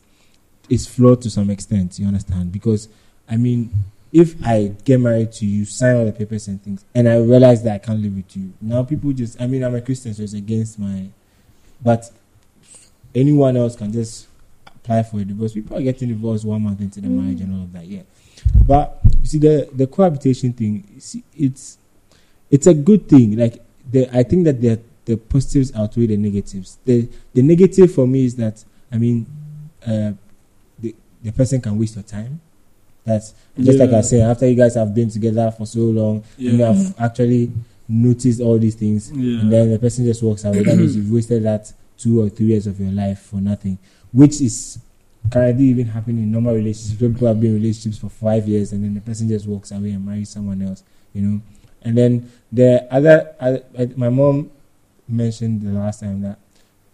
is 0.69 0.87
flawed 0.87 1.23
to 1.23 1.31
some 1.31 1.51
extent. 1.51 1.99
You 1.99 2.07
understand? 2.07 2.53
Because 2.53 2.89
I 3.29 3.37
mean, 3.37 3.71
if 4.13 4.35
I 4.45 4.73
get 4.85 5.01
married 5.01 5.33
to 5.33 5.47
you, 5.47 5.65
sign 5.65 5.97
all 5.97 6.05
the 6.05 6.13
papers 6.13 6.49
and 6.49 6.63
things, 6.63 6.85
and 6.95 7.09
I 7.09 7.17
realize 7.17 7.63
that 7.65 7.75
I 7.75 7.79
can't 7.79 8.01
live 8.01 8.15
with 8.15 8.37
you, 8.37 8.53
now 8.61 8.83
people 8.85 9.13
just, 9.13 9.41
I 9.41 9.47
mean, 9.47 9.63
I'm 9.65 9.75
a 9.75 9.81
Christian, 9.81 10.13
so 10.13 10.23
it's 10.23 10.35
against 10.35 10.79
my, 10.79 11.07
but 11.83 12.11
anyone 13.15 13.57
else 13.57 13.77
can 13.77 13.93
just 13.93 14.27
apply 14.67 15.03
for 15.05 15.21
a 15.21 15.25
divorce. 15.25 15.53
People 15.55 15.77
are 15.79 15.83
getting 15.83 16.09
divorced 16.09 16.45
one 16.45 16.63
month 16.63 16.81
into 16.81 17.01
the 17.01 17.09
Mm. 17.09 17.23
marriage 17.23 17.41
and 17.41 17.55
all 17.55 17.63
of 17.63 17.73
that. 17.73 17.87
Yeah, 17.87 18.03
but 18.67 19.01
you 19.21 19.27
see 19.27 19.39
the 19.39 19.69
the 19.75 19.87
cohabitation 19.87 20.53
thing. 20.53 20.85
See, 20.99 21.23
it's 21.37 21.79
it's 22.51 22.67
a 22.67 22.75
good 22.75 23.09
thing. 23.09 23.37
Like 23.37 23.63
the 23.91 24.09
I 24.17 24.23
think 24.23 24.45
that 24.45 24.61
the 24.61 24.79
the 25.05 25.17
positives 25.17 25.73
outweigh 25.75 26.07
the 26.07 26.17
negatives. 26.17 26.79
The 26.85 27.09
the 27.35 27.43
negative 27.43 27.93
for 27.95 28.07
me 28.07 28.25
is 28.27 28.37
that 28.37 28.63
I 28.91 28.99
mean, 28.99 29.27
uh, 29.87 30.13
the 31.23 31.33
person 31.33 31.61
can 31.61 31.79
waste 31.79 31.95
your 31.97 32.05
time. 32.05 32.41
That's 33.05 33.35
just 33.59 33.79
like 33.79 33.91
I 33.91 33.95
Yeah. 33.95 34.01
said. 34.03 34.21
After 34.31 34.47
you 34.49 34.55
guys 34.55 34.75
have 34.75 34.95
been 34.95 35.09
together 35.11 35.51
for 35.57 35.67
so 35.67 35.81
long, 35.81 36.23
you 36.39 36.57
have 36.59 36.95
actually 36.99 37.51
noticed 37.89 38.41
all 38.41 38.59
these 38.59 38.75
things, 38.77 39.11
Yeah. 39.11 39.41
and 39.41 39.53
then 39.53 39.71
the 39.71 39.79
person 39.79 40.05
just 40.05 40.23
walks 40.23 40.45
away. 40.45 40.63
that 40.63 40.77
means 40.79 40.95
you've 40.97 41.11
wasted 41.11 41.43
that 41.45 41.73
two 41.99 42.21
or 42.23 42.29
three 42.29 42.47
years 42.47 42.67
of 42.67 42.79
your 42.81 42.93
life 42.93 43.19
for 43.19 43.37
nothing, 43.41 43.79
which 44.13 44.41
is 44.41 44.79
currently 45.31 45.65
even 45.67 45.87
happening 45.87 46.25
in 46.25 46.31
normal 46.33 46.55
relationships. 46.55 47.01
People 47.01 47.29
have 47.29 47.41
been 47.41 47.51
in 47.51 47.57
relationships 47.63 47.99
for 47.99 48.09
five 48.09 48.49
years, 48.49 48.73
and 48.73 48.85
then 48.85 48.95
the 48.95 49.01
person 49.01 49.29
just 49.29 49.47
walks 49.47 49.71
away 49.73 49.91
and 49.91 50.05
marries 50.07 50.29
someone 50.31 50.63
else. 50.63 50.83
You 51.15 51.23
know, 51.23 51.41
and 51.83 51.97
then 51.99 52.31
the 52.51 52.87
other, 52.91 53.31
other 53.39 53.63
uh, 53.77 53.87
my 53.97 54.09
mom 54.09 54.51
mentioned 55.09 55.63
the 55.63 55.73
last 55.73 56.01
time 56.01 56.23
that 56.23 56.39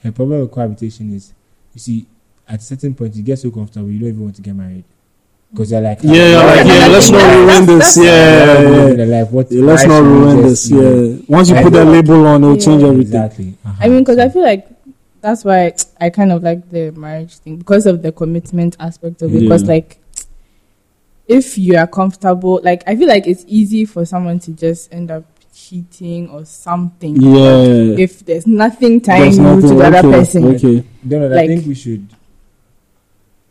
her 0.02 0.10
problem 0.12 0.40
with 0.40 0.50
cohabitation 0.50 1.14
is, 1.14 1.32
you 1.74 1.80
see, 1.80 2.06
at 2.48 2.60
a 2.60 2.62
certain 2.62 2.94
point 2.94 3.14
you 3.14 3.22
get 3.22 3.38
so 3.38 3.50
comfortable 3.50 3.90
you 3.90 3.98
don't 3.98 4.08
even 4.08 4.22
want 4.22 4.36
to 4.36 4.42
get 4.42 4.54
married 4.54 4.84
because 5.50 5.70
you're 5.72 5.80
like, 5.80 5.98
Yeah, 6.02 6.12
yeah, 6.12 6.44
like, 6.44 6.66
yeah, 6.66 6.86
let's 6.88 7.10
not 7.10 7.34
ruin 7.34 7.66
this. 7.78 7.96
Yeah, 7.96 8.04
yeah, 8.04 8.88
yeah. 8.92 9.04
Like, 9.22 9.30
what, 9.32 9.50
Yeah, 9.50 9.62
let's 9.64 9.84
not 9.86 10.00
ruin 10.02 10.42
this. 10.42 10.70
you 10.70 10.76
know, 10.82 11.02
Yeah, 11.04 11.16
once 11.26 11.48
you 11.48 11.56
I 11.56 11.62
put 11.62 11.72
that 11.72 11.84
know. 11.86 11.92
label 11.92 12.26
on, 12.26 12.44
it'll 12.44 12.56
Yeah. 12.58 12.64
change 12.66 12.82
everything. 12.82 13.00
Exactly. 13.00 13.54
Uh-huh. 13.64 13.74
I 13.80 13.88
mean, 13.88 14.00
because 14.00 14.18
I 14.18 14.28
feel 14.28 14.42
like 14.42 14.68
that's 15.22 15.46
why 15.46 15.72
I 15.98 16.10
kind 16.10 16.32
of 16.32 16.42
like 16.42 16.68
the 16.68 16.90
marriage 16.92 17.36
thing 17.38 17.56
because 17.56 17.86
of 17.86 18.02
the 18.02 18.12
commitment 18.12 18.76
aspect 18.78 19.22
of 19.22 19.34
it. 19.34 19.40
Because 19.40 19.62
Yeah. 19.62 19.68
like, 19.70 19.98
if 21.26 21.56
you 21.58 21.76
are 21.78 21.86
comfortable, 21.86 22.60
like 22.62 22.82
I 22.86 22.94
feel 22.96 23.08
like 23.08 23.26
it's 23.26 23.44
easy 23.48 23.84
for 23.86 24.04
someone 24.04 24.40
to 24.40 24.52
just 24.52 24.92
end 24.92 25.10
up 25.10 25.24
cheating 25.54 26.28
or 26.30 26.44
something. 26.44 27.16
Yeah, 27.20 27.96
If 27.98 28.24
there's 28.24 28.46
nothing 28.46 29.00
tying 29.00 29.22
There's 29.22 29.38
you 29.38 29.44
to 29.44 29.54
nothing- 29.60 29.78
the 29.78 29.84
other 29.86 29.98
okay, 30.08 30.10
person. 30.18 30.44
Okay, 30.54 30.84
Donald, 31.06 31.32
I 31.32 31.36
Like- 31.36 31.48
think 31.48 31.66
we 31.66 31.74
should 31.74 32.06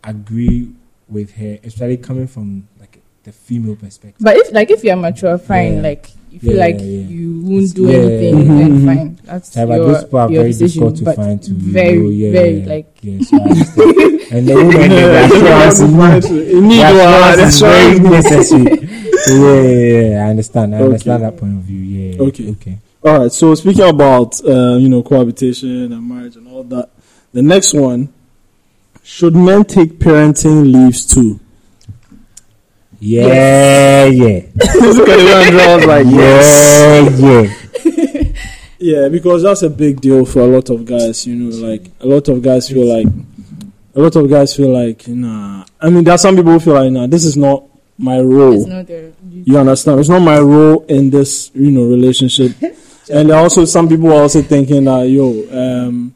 agree 0.10 0.72
with 1.10 1.34
her, 1.36 1.60
especially 1.64 1.98
coming 1.98 2.28
from 2.28 2.68
like 2.80 3.02
the 3.24 3.32
female 3.32 3.76
perspective. 3.76 4.24
But 4.24 4.38
if 4.38 4.52
like 4.52 4.70
if 4.72 4.84
you're 4.84 4.96
mature, 4.96 5.38
fine. 5.38 5.76
Yeah. 5.76 5.82
Like 5.82 6.10
you 6.32 6.40
feel 6.40 6.54
Yeah, 6.56 6.60
like 6.60 6.76
yeah, 6.80 6.86
yeah. 6.86 7.08
you 7.08 7.42
won't 7.44 7.76
do 7.76 7.88
Yeah, 7.88 7.98
anything, 7.98 8.38
yeah, 8.40 8.58
then 8.58 8.86
fine. 8.86 9.20
That's 9.24 9.56
Yeah, 9.56 9.66
but 9.66 9.76
your, 9.76 9.86
those 9.88 10.04
people 10.04 10.20
are 10.20 10.32
your 10.32 10.42
very 10.44 10.52
decision. 10.52 10.68
difficult 10.82 10.98
to 10.98 11.04
but 11.06 11.16
find 11.16 11.44
to 11.44 11.52
very, 11.54 11.98
know, 12.00 12.10
yeah, 12.10 12.32
very 12.32 12.54
yeah, 12.60 12.68
like 12.68 12.98
yeah, 13.02 13.20
so 13.22 13.38
I 13.38 13.42
understand. 13.48 14.22
and 14.32 14.48
the 14.48 14.56
women, 14.56 14.90
their 14.90 15.26
assurance 15.28 16.26
is 16.26 16.52
You 16.52 16.62
need 16.62 16.84
one. 16.84 17.38
That's 17.38 17.60
very 17.60 18.00
necessary. 18.00 18.88
so 19.24 19.34
yeah, 19.34 19.62
yeah, 19.62 20.10
yeah, 20.10 20.26
I 20.26 20.30
understand. 20.30 20.76
I 20.76 20.78
Okay. 20.80 20.86
understand 20.86 21.24
that 21.24 21.38
point 21.38 21.54
of 21.58 21.64
view. 21.64 21.80
Yeah. 21.80 22.22
Okay. 22.24 22.50
Okay. 22.52 22.78
All 23.04 23.20
right. 23.20 23.32
So 23.32 23.56
speaking 23.56 23.88
about 23.88 24.44
uh, 24.44 24.76
you 24.78 24.90
know 24.90 25.02
cohabitation 25.04 25.92
and 25.94 26.08
marriage 26.10 26.36
and 26.36 26.48
all 26.48 26.64
that, 26.66 26.90
the 27.34 27.42
next 27.42 27.74
one: 27.74 28.10
should 29.08 29.38
men 29.38 29.64
take 29.64 30.00
parenting 30.00 30.70
leaves 30.70 31.06
too? 31.06 31.40
Yeah, 33.00 34.04
yeah, 34.04 34.42
Look 34.54 35.08
at 35.08 35.18
the 35.18 35.24
way 35.24 35.44
Andrea 35.46 35.76
was 35.78 35.86
like, 35.86 36.08
yeah, 36.08 37.10
yeah. 37.26 38.34
Yeah, 38.80 39.08
because 39.08 39.44
that's 39.44 39.64
a 39.64 39.70
big 39.70 40.02
deal 40.02 40.26
for 40.26 40.42
a 40.42 40.46
lot 40.46 40.70
of 40.70 40.86
guys. 40.86 41.26
You 41.26 41.36
know, 41.36 41.56
like 41.66 41.90
a 42.02 42.06
lot 42.06 42.28
of 42.28 42.42
guys 42.42 42.70
feel 42.70 42.86
like 42.86 43.08
a 43.96 44.00
lot 44.00 44.16
of 44.16 44.30
guys 44.30 44.56
feel 44.56 44.70
like 44.70 45.08
nah. 45.08 45.64
I 45.80 45.90
mean, 45.90 46.04
there 46.04 46.14
are 46.14 46.18
some 46.18 46.36
people 46.36 46.52
who 46.52 46.60
feel 46.60 46.74
like 46.76 46.92
nah, 46.92 47.08
this 47.08 47.24
is 47.24 47.38
not 47.38 47.64
my 47.98 48.20
role. 48.20 48.54
it's 48.54 48.68
not 48.68 48.86
their. 48.88 49.14
You 49.32 49.58
understand? 49.58 50.00
It's 50.02 50.10
not 50.10 50.20
my 50.20 50.40
role 50.40 50.86
in 50.86 51.10
this, 51.10 51.50
you 51.56 51.72
know, 51.72 51.86
relationship. 51.86 52.52
and 53.12 53.32
also 53.32 53.64
some 53.66 53.88
people 53.88 54.12
are 54.12 54.22
also 54.24 54.42
thinking 54.42 54.84
that 54.84 55.04
yo, 55.04 55.32
um, 55.50 56.14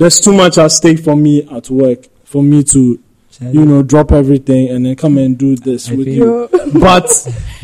there's 0.00 0.18
too 0.18 0.32
much 0.32 0.58
at 0.58 0.72
stake 0.72 0.98
for 0.98 1.14
me 1.14 1.46
at 1.50 1.70
work 1.70 2.06
for 2.32 2.42
me 2.42 2.64
to, 2.64 2.98
you 3.40 3.64
know, 3.66 3.82
drop 3.82 4.10
everything 4.12 4.70
and 4.70 4.86
then 4.86 4.96
come 4.96 5.18
and 5.18 5.36
do 5.38 5.54
this 5.56 5.90
I 5.90 5.94
with 5.94 6.08
you. 6.08 6.48
But 6.72 7.08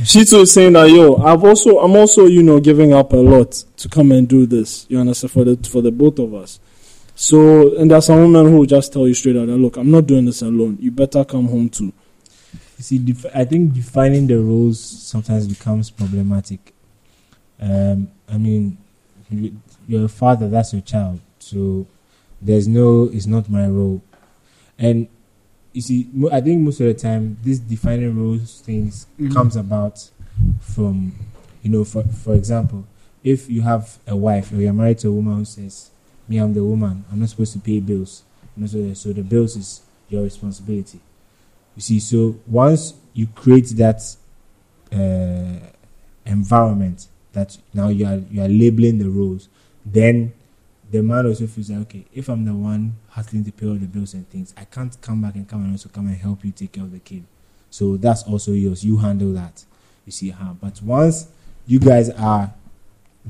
she 0.04 0.24
too 0.24 0.40
is 0.40 0.52
saying 0.52 0.74
that 0.74 0.90
yo, 0.90 1.16
I've 1.16 1.42
also 1.42 1.78
I'm 1.78 1.96
also 1.96 2.26
you 2.26 2.42
know 2.42 2.61
giving 2.61 2.92
up 2.92 3.12
a 3.14 3.16
lot 3.16 3.52
to 3.78 3.88
come 3.88 4.12
and 4.12 4.28
do 4.28 4.44
this. 4.46 4.85
You 4.90 4.98
understand 5.00 5.31
for 5.33 5.44
the 5.44 5.57
for 5.68 5.81
the 5.83 5.90
both 5.90 6.18
of 6.18 6.35
us. 6.35 6.61
So 7.14 7.74
and 7.76 7.90
there's 7.90 8.07
some 8.07 8.20
women 8.20 8.46
who 8.52 8.59
will 8.59 8.66
just 8.66 8.92
tell 8.92 9.09
you 9.09 9.14
straight 9.14 9.37
out 9.37 9.46
that 9.46 9.57
look, 9.57 9.76
I'm 9.78 9.90
not 9.90 10.07
doing 10.07 10.26
this 10.26 10.42
alone. 10.42 10.76
You 10.81 10.90
better 10.90 11.24
come 11.24 11.48
home 11.48 11.68
too. 11.70 11.92
You 12.76 12.83
see, 12.85 12.98
def- 12.98 13.35
I 13.35 13.44
think 13.44 13.72
defining 13.72 14.26
the 14.26 14.38
roles 14.38 14.78
sometimes 14.78 15.48
becomes 15.48 15.90
problematic. 15.90 16.74
Um, 17.61 18.09
I 18.28 18.37
mean, 18.38 18.76
you- 19.31 19.57
you're 19.88 20.04
a 20.04 20.09
father, 20.09 20.48
that's 20.50 20.72
your 20.74 20.83
child. 20.83 21.18
So 21.38 21.87
there's 22.42 22.68
no, 22.68 23.04
it's 23.12 23.26
not 23.26 23.48
my 23.50 23.66
role. 23.66 24.02
And 24.79 25.09
you 25.73 25.83
see, 25.83 26.09
I 26.33 26.41
think 26.41 26.62
most 26.62 26.81
of 26.81 26.87
the 26.87 26.95
time, 26.95 27.37
this 27.43 27.59
defining 27.59 28.17
roles 28.17 28.61
things 28.61 29.07
Mhm. 29.19 29.33
comes 29.35 29.57
about 29.57 30.11
from, 30.61 31.12
you 31.62 31.71
know, 31.71 31.85
for, 31.85 32.03
for 32.05 32.35
example, 32.35 32.85
if 33.25 33.51
you 33.51 33.62
have 33.62 33.99
a 34.07 34.17
wife 34.17 34.53
or 34.53 34.57
you're 34.57 34.73
married 34.73 34.99
to 35.01 35.09
a 35.09 35.12
woman 35.12 35.37
who 35.38 35.45
says, 35.45 35.91
Me, 36.29 36.38
I'm 36.38 36.55
the 36.55 36.64
woman, 36.64 37.05
I'm 37.11 37.21
not 37.21 37.31
supposed 37.31 37.55
to 37.55 37.59
pay 37.59 37.81
bills. 37.81 38.23
So, 38.67 38.93
so 38.95 39.12
the 39.12 39.23
bills 39.23 39.57
is 39.57 39.83
your 40.09 40.25
responsibility. 40.25 41.01
You 41.77 41.83
see, 41.83 42.01
so 42.01 42.37
once 42.47 42.95
you 43.14 43.27
create 43.29 43.69
that 43.77 44.03
uh, 44.93 45.59
environment 46.27 47.07
that 47.33 47.57
now 47.75 47.88
you 47.88 48.07
are 48.07 48.21
you 48.31 48.43
are 48.43 48.49
labeling 48.49 48.99
the 48.99 49.09
roles, 49.09 49.49
then 49.85 50.33
the 50.90 51.03
man 51.03 51.27
also 51.27 51.46
feels 51.46 51.70
like 51.70 51.81
okay, 51.83 52.05
if 52.14 52.29
I'm 52.29 52.44
the 52.44 52.55
one 52.55 52.96
hustling 53.11 53.44
to 53.44 53.53
pay 53.53 53.66
all 53.66 53.74
the 53.74 53.87
bills 53.87 54.14
and 54.14 54.29
things, 54.31 54.55
I 54.57 54.64
can't 54.64 54.98
come 55.01 55.22
back 55.22 55.35
and 55.35 55.48
come 55.48 55.62
and 55.64 55.72
also 55.72 55.88
come 55.88 56.07
and 56.07 56.16
help 56.16 56.44
you 56.44 56.51
take 56.53 56.72
care 56.72 56.85
of 56.85 56.92
the 56.92 56.98
kid. 56.98 57.24
So 57.70 57.96
that's 57.96 58.22
also 58.22 58.53
yours. 58.53 58.85
You 58.85 58.96
handle 58.98 59.33
that. 59.35 59.64
You 60.07 60.12
see 60.12 60.31
how. 60.31 60.57
But 60.61 60.81
once 60.83 61.29
you 61.66 61.79
guys 61.79 62.09
are 62.11 62.53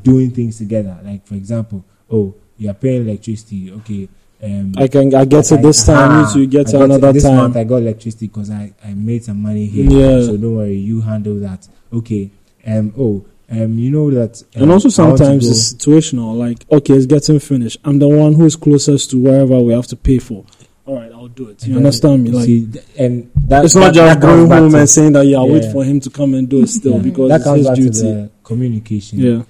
doing 0.01 0.31
things 0.31 0.59
together, 0.59 0.97
like 1.03 1.27
for 1.27 1.35
example, 1.35 1.85
oh, 2.11 2.35
you 2.57 2.71
are 2.71 2.75
paying 2.75 3.03
electricity, 3.09 3.73
okay. 3.73 4.09
Um, 4.41 4.73
I 4.79 4.87
can 4.87 5.13
I 5.17 5.25
get 5.25 5.51
it 5.51 5.61
this 5.63 5.85
time, 5.85 6.25
Ah, 6.25 6.35
you 6.37 6.47
get 6.47 6.73
I 6.73 6.85
another 6.85 7.13
this 7.13 7.25
time. 7.25 7.37
month 7.37 7.57
I 7.57 7.65
got 7.65 7.77
electricity 7.79 8.29
because 8.29 8.51
I, 8.51 8.73
I 8.85 8.95
made 8.95 9.25
some 9.25 9.43
money 9.43 9.67
here. 9.67 9.91
Yeah. 9.91 10.25
So 10.25 10.37
don't 10.37 10.55
worry, 10.55 10.75
you 10.77 11.01
handle 11.01 11.41
that. 11.41 11.67
Okay. 11.93 12.31
Um. 12.65 12.93
Oh. 12.97 13.25
Um. 13.51 13.79
You 13.79 13.91
know 13.91 14.11
that. 14.11 14.43
Um, 14.57 14.63
And 14.63 14.71
also 14.73 14.89
want 15.03 15.19
to 15.19 15.25
sometimes 15.25 15.49
it's 15.49 15.73
situational. 15.75 16.37
Like, 16.37 16.65
okay, 16.71 16.95
it's 16.95 17.07
getting 17.07 17.39
finished. 17.41 17.79
I'm 17.85 17.99
the 17.99 18.09
one 18.09 18.35
who 18.35 18.45
is 18.45 18.57
closest 18.57 19.11
to 19.11 19.19
wherever 19.23 19.59
we 19.61 19.73
have 19.73 19.87
to 19.89 19.97
pay 19.97 20.19
for. 20.19 20.45
All 20.85 20.97
right, 20.97 21.13
I'll 21.13 21.29
do 21.29 21.49
it. 21.49 21.67
You 21.67 21.73
Yeah, 21.73 21.79
understand 21.79 22.25
me? 22.25 22.31
Like, 22.31 22.47
see, 22.47 22.67
and 22.99 23.31
that, 23.49 23.65
it's 23.65 23.75
not 23.75 23.93
that- 23.93 23.95
just 23.95 24.21
that 24.21 24.27
going 24.27 24.49
home 24.51 24.71
to- 24.73 24.79
and 24.79 24.89
saying 24.89 25.13
that 25.13 25.27
yeah, 25.27 25.37
I'll 25.39 25.49
wait 25.49 25.71
for 25.71 25.85
him 25.85 26.01
to 26.01 26.09
come 26.11 26.33
and 26.35 26.49
do 26.49 26.63
it 26.63 26.69
still 26.69 26.95
yeah, 26.95 26.99
because 27.03 27.29
that 27.29 27.37
it's 27.37 27.45
comes 27.45 27.59
his 27.59 27.67
back 27.67 27.77
duty. 27.77 27.91
to 27.91 28.03
the 28.05 28.31
communication. 28.43 29.19
yeah, 29.19 29.43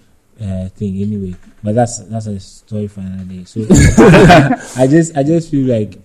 uh, 0.65 0.69
thing 0.71 1.01
anyway. 1.01 1.35
But 1.63 1.75
that's 1.77 1.99
that's 1.99 2.27
a 2.27 2.39
story 2.41 2.87
for 2.89 3.01
another 3.01 3.25
day. 3.25 3.45
So 3.45 3.61
I 4.77 4.87
just 4.89 5.17
I 5.17 5.23
just 5.25 5.51
feel 5.51 5.67
like 5.67 5.99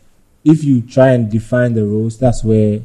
if 0.43 0.63
you 0.63 0.81
try 0.81 1.09
and 1.13 1.29
define 1.31 1.73
the 1.73 1.85
roles, 1.85 2.17
that's 2.17 2.43
where 2.43 2.81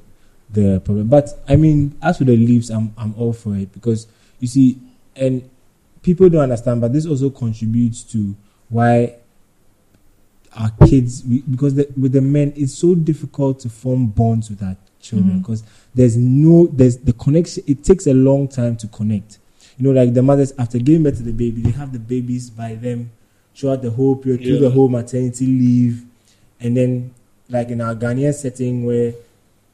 the 0.50 0.80
problem. 0.84 1.08
But 1.08 1.28
I 1.48 1.56
mean, 1.56 1.96
as 2.02 2.18
for 2.18 2.24
the 2.24 2.36
leaves, 2.36 2.70
I'm 2.70 2.92
I'm 2.96 3.14
all 3.18 3.32
for 3.32 3.56
it 3.56 3.72
because 3.72 4.06
you 4.40 4.48
see, 4.48 4.78
and 5.18 5.48
people 6.02 6.28
don't 6.28 6.42
understand, 6.42 6.80
but 6.80 6.92
this 6.92 7.06
also 7.06 7.30
contributes 7.30 8.02
to 8.04 8.34
why 8.68 9.16
our 10.56 10.70
kids 10.86 11.22
we, 11.24 11.40
because 11.42 11.74
the, 11.74 11.86
with 12.00 12.12
the 12.12 12.20
men 12.20 12.52
it's 12.56 12.74
so 12.74 12.94
difficult 12.94 13.60
to 13.60 13.68
form 13.68 14.06
bonds 14.06 14.48
with 14.50 14.62
our 14.62 14.76
children 15.00 15.40
because 15.40 15.62
there's 15.94 16.16
no 16.16 16.66
there's 16.68 16.96
the 16.96 17.12
connection 17.12 17.62
it 17.66 17.84
takes 17.84 18.06
a 18.06 18.14
long 18.14 18.48
time 18.48 18.76
to 18.76 18.86
connect 18.88 19.38
You 19.76 19.84
know, 19.84 20.00
like 20.00 20.12
the 20.14 20.22
mothers 20.22 20.52
after 20.58 20.78
giving 20.78 21.02
birth 21.04 21.18
to 21.18 21.22
the 21.22 21.32
baby, 21.32 21.60
they 21.62 21.70
have 21.70 21.92
the 21.92 22.00
babies 22.00 22.50
by 22.50 22.74
them 22.74 23.10
throughout 23.54 23.80
the 23.82 23.90
whole 23.90 24.16
period, 24.16 24.42
through 24.42 24.58
the 24.58 24.70
whole 24.70 24.88
maternity 24.88 25.46
leave, 25.46 26.04
and 26.60 26.76
then 26.76 27.14
like 27.48 27.68
in 27.68 27.80
our 27.80 27.94
Ghanaian 27.94 28.34
setting 28.34 28.84
where 28.84 29.12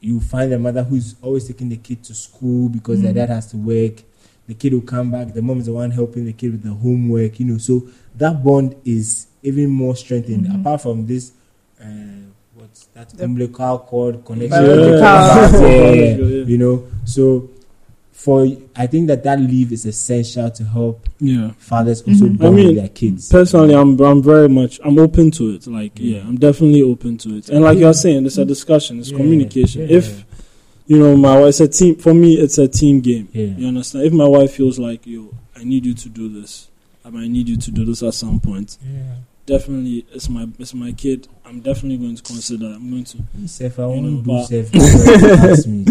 you 0.01 0.19
find 0.19 0.53
a 0.53 0.59
mother 0.59 0.83
who's 0.83 1.15
always 1.23 1.47
taking 1.47 1.69
the 1.69 1.77
kid 1.77 2.03
to 2.03 2.13
school 2.13 2.69
because 2.69 3.01
their 3.01 3.11
Mm. 3.13 3.15
dad 3.15 3.29
has 3.29 3.47
to 3.51 3.57
work. 3.57 4.03
The 4.47 4.53
kid 4.53 4.73
will 4.73 4.81
come 4.81 5.11
back. 5.11 5.33
The 5.33 5.41
mom 5.41 5.59
is 5.59 5.65
the 5.65 5.73
one 5.73 5.91
helping 5.91 6.25
the 6.25 6.33
kid 6.33 6.51
with 6.51 6.63
the 6.63 6.73
homework. 6.73 7.39
You 7.39 7.45
know, 7.47 7.57
so 7.57 7.87
that 8.17 8.43
bond 8.43 8.75
is 8.85 9.27
even 9.43 9.69
more 9.69 9.95
strengthened. 9.95 10.45
Mhm. 10.45 10.61
Apart 10.61 10.81
from 10.81 11.05
this, 11.07 11.31
uh, 11.81 11.85
what's 12.55 12.85
that 12.93 13.09
The- 13.09 13.23
umbilical 13.25 13.79
cord 13.79 14.23
connection? 14.25 14.49
Biological. 14.51 14.99
Yeah, 14.99 15.91
Yeah, 15.93 16.25
yeah. 16.25 16.45
you 16.45 16.57
know. 16.57 16.83
So 17.05 17.49
for 18.11 18.47
I 18.75 18.87
think 18.87 19.07
that 19.07 19.23
that 19.23 19.39
leave 19.39 19.71
is 19.71 19.85
essential 19.85 20.49
to 20.49 20.63
help 20.63 21.07
Yeah. 21.19 21.51
fathers 21.57 22.01
also 22.01 22.25
Mhm. 22.25 22.37
bond 22.37 22.53
I 22.53 22.55
mean, 22.55 22.67
with 22.67 22.75
their 22.77 22.87
kids. 22.89 23.29
Personally, 23.29 23.75
I'm 23.75 23.99
I'm 23.99 24.23
very 24.23 24.47
much 24.49 24.79
I'm 24.83 24.97
open 24.99 25.31
to 25.31 25.51
it. 25.51 25.67
Like, 25.67 25.99
yeah, 25.99 26.21
I'm 26.25 26.37
definitely 26.37 26.81
open 26.81 27.17
to 27.19 27.35
it. 27.37 27.49
And 27.49 27.63
like 27.63 27.77
you're 27.77 27.93
saying, 27.93 28.25
it's 28.25 28.37
a 28.37 28.45
discussion, 28.45 28.99
it's 28.99 29.11
Yeah, 29.11 29.17
communication. 29.17 29.81
yeah. 29.83 29.97
If 29.97 30.24
you 30.87 30.99
know, 30.99 31.15
my 31.17 31.39
wife, 31.39 31.49
it's 31.49 31.59
a 31.61 31.67
team. 31.67 31.95
For 31.95 32.13
me, 32.13 32.35
it's 32.35 32.57
a 32.57 32.67
team 32.67 33.01
game. 33.01 33.27
yeah. 33.33 33.45
You 33.57 33.67
understand? 33.67 34.05
If 34.05 34.13
my 34.13 34.27
wife 34.27 34.53
feels 34.53 34.77
like, 34.79 35.05
yo, 35.07 35.33
I 35.55 35.63
need 35.63 35.85
you 35.85 35.93
to 35.93 36.09
do 36.09 36.29
this, 36.29 36.67
I 37.03 37.09
might 37.09 37.29
need 37.29 37.47
you 37.49 37.57
to 37.57 37.71
do 37.71 37.85
this 37.85 38.03
at 38.03 38.13
some 38.13 38.39
point. 38.39 38.77
Yeah. 38.85 39.15
Definitely, 39.45 40.05
it's 40.11 40.27
my 40.27 40.47
it's 40.57 40.73
my 40.73 40.91
kid. 40.91 41.27
I'm 41.45 41.59
definitely 41.61 41.97
going 41.97 42.15
to 42.15 42.23
consider. 42.23 42.65
I'm 42.65 42.89
going 42.89 43.03
to. 43.03 43.47
Self, 43.47 43.77
I 43.79 43.85
want 43.85 44.01
know, 44.03 44.09
to 44.09 44.47
do 44.47 44.69
but- 44.71 44.71
self. 44.71 45.67
Me. 45.67 45.85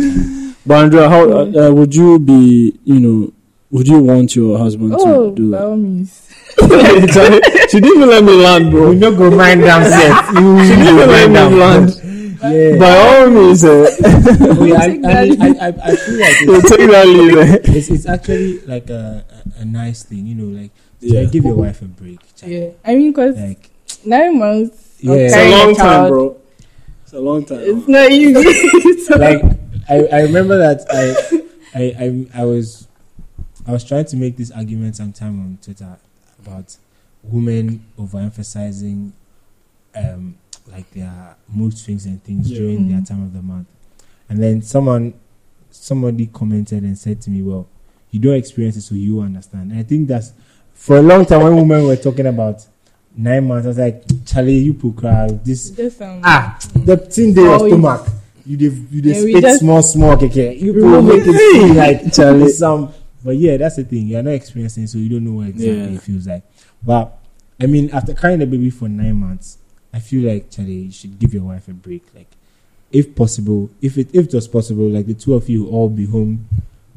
But 0.66 0.84
Andrea, 0.84 1.10
how 1.10 1.30
uh, 1.30 1.68
uh, 1.68 1.72
would 1.74 1.94
you 1.94 2.18
be? 2.18 2.78
You 2.84 2.98
know, 2.98 3.32
would 3.70 3.86
you 3.86 3.98
want 3.98 4.34
your 4.34 4.56
husband 4.58 4.94
Oh, 4.98 5.28
to 5.30 5.36
do 5.36 5.50
by 5.50 5.58
that? 5.58 5.64
all 5.66 5.76
means. 5.76 6.30
she 7.70 7.80
didn't 7.80 7.96
even 7.96 8.08
let 8.08 8.24
me 8.24 8.32
land, 8.32 8.70
bro. 8.70 8.90
We 8.90 8.96
not 8.96 9.16
go 9.18 9.30
mind 9.30 9.60
down 9.60 9.84
set. 9.84 10.32
You 10.34 10.62
She 10.64 10.70
didn't 10.70 10.86
even 10.86 10.96
let 10.96 11.30
mind 11.30 11.32
me 11.32 11.58
down. 11.58 11.58
land. 11.58 12.00
Yeah. 12.52 12.76
By 12.78 12.90
all 12.96 13.30
means, 13.30 13.64
uh, 13.64 13.86
Yeah, 14.00 14.76
I, 14.76 14.86
Take 14.88 15.04
I, 15.04 15.12
that 15.14 15.28
mean, 15.28 15.42
I, 15.42 15.48
I, 15.48 15.68
I 15.68 15.96
feel 15.96 16.20
like 16.20 16.36
it's, 16.40 16.70
take 16.76 16.90
that 16.90 17.06
lead. 17.06 17.38
eh? 17.38 17.58
it's, 17.76 17.90
it's 17.90 18.06
actually 18.06 18.60
like 18.60 18.90
a, 18.90 19.24
a, 19.56 19.60
a 19.60 19.64
nice 19.64 20.02
thing, 20.02 20.26
you 20.26 20.34
know, 20.34 20.60
like 20.60 20.70
Yeah. 21.00 21.22
try 21.22 21.30
give 21.30 21.44
your 21.44 21.54
wife 21.56 21.82
a 21.82 21.86
break. 21.86 22.20
Try- 22.36 22.48
Yeah. 22.48 22.68
I 22.84 22.94
mean, 22.96 23.12
because 23.12 23.36
Like, 23.36 23.70
nine 24.04 24.38
months 24.38 24.96
Yeah. 25.00 25.14
It's 25.14 25.34
a 25.34 25.36
carrying 25.36 25.58
long 25.58 25.74
time, 25.76 26.08
bro. 26.10 26.36
It's 27.02 27.12
a 27.12 27.20
long 27.20 27.44
time. 27.44 27.60
It's 27.62 27.88
not 27.88 28.10
easy. 28.10 29.04
So- 29.04 29.16
like 29.18 29.42
I, 29.88 29.96
I 30.12 30.20
remember 30.22 30.56
that 30.58 30.84
I, 30.90 31.78
I, 31.78 31.82
I, 32.34 32.40
I 32.42 32.44
was, 32.44 32.88
I 33.66 33.72
was 33.72 33.84
trying 33.84 34.04
to 34.06 34.16
make 34.16 34.36
this 34.36 34.50
argument 34.50 34.96
sometime 34.96 35.40
on 35.40 35.58
Twitter 35.62 35.96
about 36.44 36.76
women 37.22 37.84
overemphasizing, 37.98 39.12
um, 39.94 40.36
like 40.70 40.90
their 40.92 41.36
mood 41.52 41.76
swings 41.76 42.06
and 42.06 42.22
things 42.24 42.50
Yeah. 42.50 42.58
during 42.58 42.88
their 42.88 42.98
Mhm. 43.00 43.06
time 43.08 43.22
of 43.22 43.32
the 43.32 43.42
month, 43.42 43.66
and 44.28 44.42
then 44.42 44.62
someone, 44.62 45.14
somebody 45.70 46.26
commented 46.26 46.82
and 46.82 46.96
said 46.96 47.20
to 47.22 47.30
me, 47.30 47.42
"Well, 47.42 47.66
you 48.10 48.20
don't 48.20 48.34
experience 48.36 48.76
it, 48.76 48.82
so 48.82 48.94
you 48.94 49.20
understand." 49.20 49.70
And 49.72 49.80
I 49.80 49.82
think 49.82 50.08
that's 50.08 50.32
for 50.72 50.96
a 50.98 51.02
long 51.02 51.26
time 51.26 51.42
when 51.42 51.56
women 51.56 51.84
were 51.86 51.96
talking 51.96 52.26
about 52.26 52.66
nine 53.16 53.46
months. 53.46 53.66
I 53.66 53.68
was 53.68 53.78
like, 53.78 54.04
"Charlie, 54.24 54.58
you 54.58 54.74
put 54.74 54.96
crowd 54.96 55.44
this." 55.44 55.72
um, 56.00 56.20
Ah, 56.22 56.58
the 56.74 56.96
thing 56.96 57.34
there, 57.34 57.44
your 57.44 57.62
Oh, 57.62 57.68
stomach. 57.68 58.06
You 58.46 58.56
dey 58.58 58.72
you 58.90 59.00
dey 59.02 59.18
Yeah, 59.18 59.24
we 59.24 59.36
spit 59.38 59.58
small 59.60 59.82
small 59.82 60.16
keke. 60.16 60.60
You 60.60 60.72
Remove 60.74 61.04
people 61.04 61.16
make 61.16 61.26
it 61.26 61.34
it. 61.34 61.66
seem 61.66 61.76
like 61.84 62.12
Charlie 62.12 62.48
some. 62.52 62.90
But 63.24 63.38
yeah, 63.38 63.56
that's 63.56 63.76
the 63.76 63.84
thing. 63.84 64.06
You're 64.06 64.22
not 64.22 64.34
experiencing, 64.34 64.86
so 64.86 64.98
you 64.98 65.08
don't 65.08 65.24
know 65.24 65.32
what 65.38 65.48
exactly 65.48 65.76
Yeah. 65.78 65.84
it 65.96 66.02
feels 66.02 66.26
like. 66.26 66.42
But 66.84 67.18
I 67.58 67.64
mean, 67.66 67.88
after 67.90 68.12
carrying 68.12 68.40
the 68.40 68.46
baby 68.46 68.68
for 68.68 68.86
nine 68.88 69.16
months, 69.16 69.56
I 69.94 70.00
feel 70.00 70.22
like 70.30 70.50
Charlie, 70.50 70.90
you 70.90 70.92
should 70.92 71.18
give 71.20 71.32
your 71.32 71.44
wife 71.44 71.68
a 71.68 71.72
break. 71.72 72.02
Like, 72.14 72.26
if 72.90 73.14
possible, 73.14 73.70
if 73.80 73.96
it 73.96 74.08
if 74.12 74.26
it 74.26 74.34
was 74.34 74.48
possible, 74.48 74.88
like 74.88 75.06
the 75.06 75.14
two 75.14 75.34
of 75.34 75.48
you 75.48 75.68
all 75.68 75.88
be 75.88 76.04
home 76.06 76.48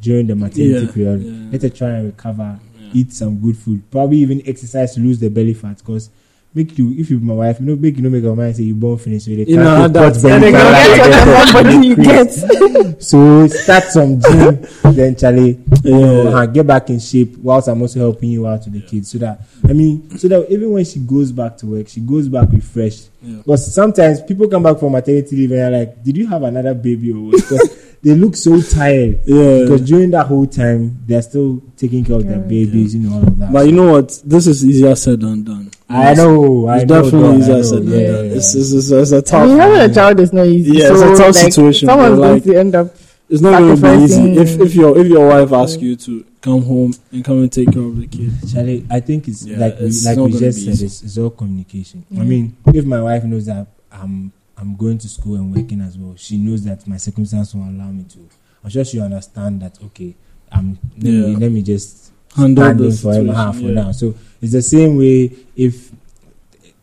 during 0.02 0.26
the 0.28 0.36
maternity 0.36 0.86
Yeah, 0.86 0.92
period. 0.92 1.22
yeah. 1.22 1.50
Let 1.52 1.62
her 1.62 1.70
try 1.70 1.90
and 1.98 2.06
recover, 2.08 2.60
Yeah. 2.82 2.90
eat 2.94 3.14
some 3.14 3.38
good 3.40 3.58
food, 3.58 3.82
probably 3.92 4.18
even 4.18 4.42
exercise 4.48 4.96
to 4.96 5.00
lose 5.00 5.20
the 5.20 5.30
belly 5.30 5.54
fat. 5.54 5.78
Because 5.78 6.10
make 6.58 6.78
you, 6.78 6.94
if 6.98 7.10
you 7.12 7.20
be 7.20 7.26
my 7.26 7.34
wife, 7.36 7.60
you 7.60 7.66
know, 7.68 7.76
make 7.76 7.96
you 7.96 8.02
know 8.04 8.10
make 8.10 8.24
your 8.24 8.36
mind 8.36 8.56
say 8.56 8.64
you 8.64 8.76
born 8.76 8.98
finish, 8.98 9.24
so 9.26 9.32
they 9.32 9.38
You 9.38 9.46
can't 9.56 9.60
know, 9.64 9.84
put 9.84 9.94
that's- 9.94 10.22
belly 10.24 10.34
and 10.34 10.44
they 10.44 10.52
fat 10.52 10.64
can 10.64 10.74
like 10.74 10.98
get 10.98 11.26
they 11.26 11.54
get 11.54 11.54
body 11.54 11.88
you 11.88 11.96
crease. 11.96 12.44
get. 12.44 13.04
So 13.04 13.48
start 13.48 13.84
some 13.86 14.20
gym, 14.20 14.66
then 14.96 15.16
Charlie, 15.16 15.60
you 15.84 15.92
know, 15.92 16.24
Yeah. 16.24 16.30
uh, 16.40 16.46
get 16.48 16.66
back 16.66 16.90
in 16.90 17.00
shape 17.00 17.38
whilst 17.38 17.68
I'm 17.68 17.82
also 17.82 18.00
helping 18.00 18.32
you 18.32 18.48
out 18.48 18.66
with 18.66 18.74
the 18.74 18.82
kids. 18.82 19.12
So 19.12 19.20
that 19.20 19.42
I 19.70 19.74
mean, 19.74 20.18
so 20.18 20.28
that 20.28 20.50
even 20.52 20.72
when 20.72 20.84
she 20.86 21.00
goes 21.00 21.32
back 21.32 21.58
to 21.58 21.68
work, 21.68 21.88
she 21.88 22.02
goes 22.02 22.28
back 22.28 22.52
refreshed. 22.52 23.10
Yeah. 23.22 23.38
Because 23.38 23.74
sometimes 23.74 24.22
people 24.22 24.48
come 24.48 24.64
back 24.64 24.80
from 24.80 24.94
maternity 24.94 25.36
leave 25.36 25.52
and 25.52 25.60
they're 25.60 25.72
like, 25.86 26.04
"Did 26.04 26.18
you 26.18 26.28
have 26.28 26.44
another 26.44 26.74
baby?" 26.74 27.12
Or 27.12 27.20
what?" 27.32 27.62
Because 28.02 28.04
they 28.04 28.16
look 28.16 28.36
so 28.36 28.62
tired. 28.62 29.20
Yeah. 29.26 29.62
Because 29.64 29.82
during 29.82 30.12
that 30.12 30.28
whole 30.28 30.46
time, 30.48 31.00
they're 31.06 31.22
still 31.22 31.62
taking 31.76 32.04
care 32.06 32.16
of 32.18 32.26
their 32.28 32.38
Yeah. 32.38 32.44
babies, 32.44 32.96
you 32.96 33.02
know, 33.02 33.16
all 33.18 33.24
of 33.28 33.38
that. 33.40 33.52
But 33.52 33.66
you 33.66 33.72
know 33.74 33.92
what? 33.92 34.22
This 34.26 34.48
is 34.48 34.66
easier 34.66 34.96
said 34.96 35.22
than 35.22 35.44
done. 35.44 35.72
I 35.90 36.14
know, 36.16 36.68
I 36.68 36.80
It's 36.80 36.90
know, 36.90 37.02
definitely 37.04 37.22
dog, 37.22 37.34
I 37.34 37.38
easier 37.40 37.56
know, 37.56 37.62
said 37.64 37.86
than 37.86 38.00
yeah, 38.00 38.08
done. 38.12 38.26
yeah. 38.26 38.32
It's, 38.36 38.56
it's, 38.56 38.72
it's, 38.74 38.92
it's 38.92 39.12
a 39.12 39.18
I 39.18 39.22
tough. 39.22 39.48
mean, 39.48 39.58
having 39.58 39.92
a 39.92 39.94
child 39.94 40.20
is 40.20 40.34
not 40.34 40.46
easy. 40.48 40.72
Yeah, 40.78 40.90
it's 40.92 41.02
a 41.02 41.24
tough 41.24 41.36
like, 41.36 41.36
situation, 41.54 41.88
Someone's 41.88 42.16
bro, 42.16 42.22
going 42.22 42.34
like- 42.34 42.44
to 42.44 42.56
end 42.60 42.76
up. 42.76 42.96
It's 43.30 43.42
not 43.42 43.60
going 43.60 43.76
to 43.76 43.82
be 43.82 44.04
easy 44.06 44.38
if 44.38 44.58
if 44.62 44.74
your 44.74 44.98
if 44.98 45.06
your 45.08 45.28
wife 45.28 45.52
asks 45.52 45.82
you 45.82 45.98
to 45.98 46.24
come 46.40 46.62
home 46.64 46.94
and 47.12 47.26
come 47.26 47.40
and 47.40 47.52
take 47.52 47.70
care 47.74 47.82
of 47.84 47.98
the 48.00 48.08
kid. 48.08 48.32
Charlie, 48.54 48.86
I 48.90 49.02
think 49.02 49.28
it's 49.28 49.46
Yeah, 49.46 49.58
like 49.58 49.78
we, 49.82 49.88
like 50.06 50.18
we 50.18 50.40
just 50.40 50.64
said, 50.64 50.80
it's, 50.82 51.02
it's 51.04 51.18
all 51.18 51.30
communication. 51.32 52.06
I 52.18 52.24
mean, 52.24 52.56
if 52.68 52.86
my 52.86 53.02
wife 53.02 53.26
knows 53.26 53.48
that 53.48 53.68
I'm 53.92 54.32
I'm 54.58 54.76
going 54.76 54.98
to 54.98 55.08
school 55.08 55.36
and 55.36 55.56
working 55.56 55.82
as 55.82 55.98
well, 55.98 56.16
she 56.16 56.38
knows 56.38 56.64
that 56.64 56.88
my 56.88 56.98
circumstances 56.98 57.54
won't 57.54 57.76
allow 57.80 57.92
me 57.92 58.04
to. 58.06 58.20
I'm 58.64 58.70
sure 58.70 58.84
she 58.84 59.00
understand 59.00 59.62
that. 59.62 59.78
Okay, 59.86 60.16
um, 60.52 60.80
let, 60.96 61.04
me, 61.04 61.32
Yeah. 61.32 61.38
let 61.38 61.52
me 61.52 61.62
just 61.62 62.12
Handle 62.36 62.66
stand 62.66 62.80
the 62.80 62.86
in 62.86 62.92
for 62.92 63.14
him 63.14 63.28
situation. 63.28 63.54
for 63.54 63.72
now. 63.72 63.92
So 63.92 64.16
it's 64.42 64.52
the 64.54 64.62
same 64.62 64.98
way 64.98 65.32
if 65.56 65.92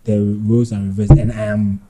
the 0.04 0.20
roles 0.44 0.72
are 0.72 0.80
reversed 0.80 1.12
and 1.12 1.32
I 1.32 1.44
am 1.46 1.80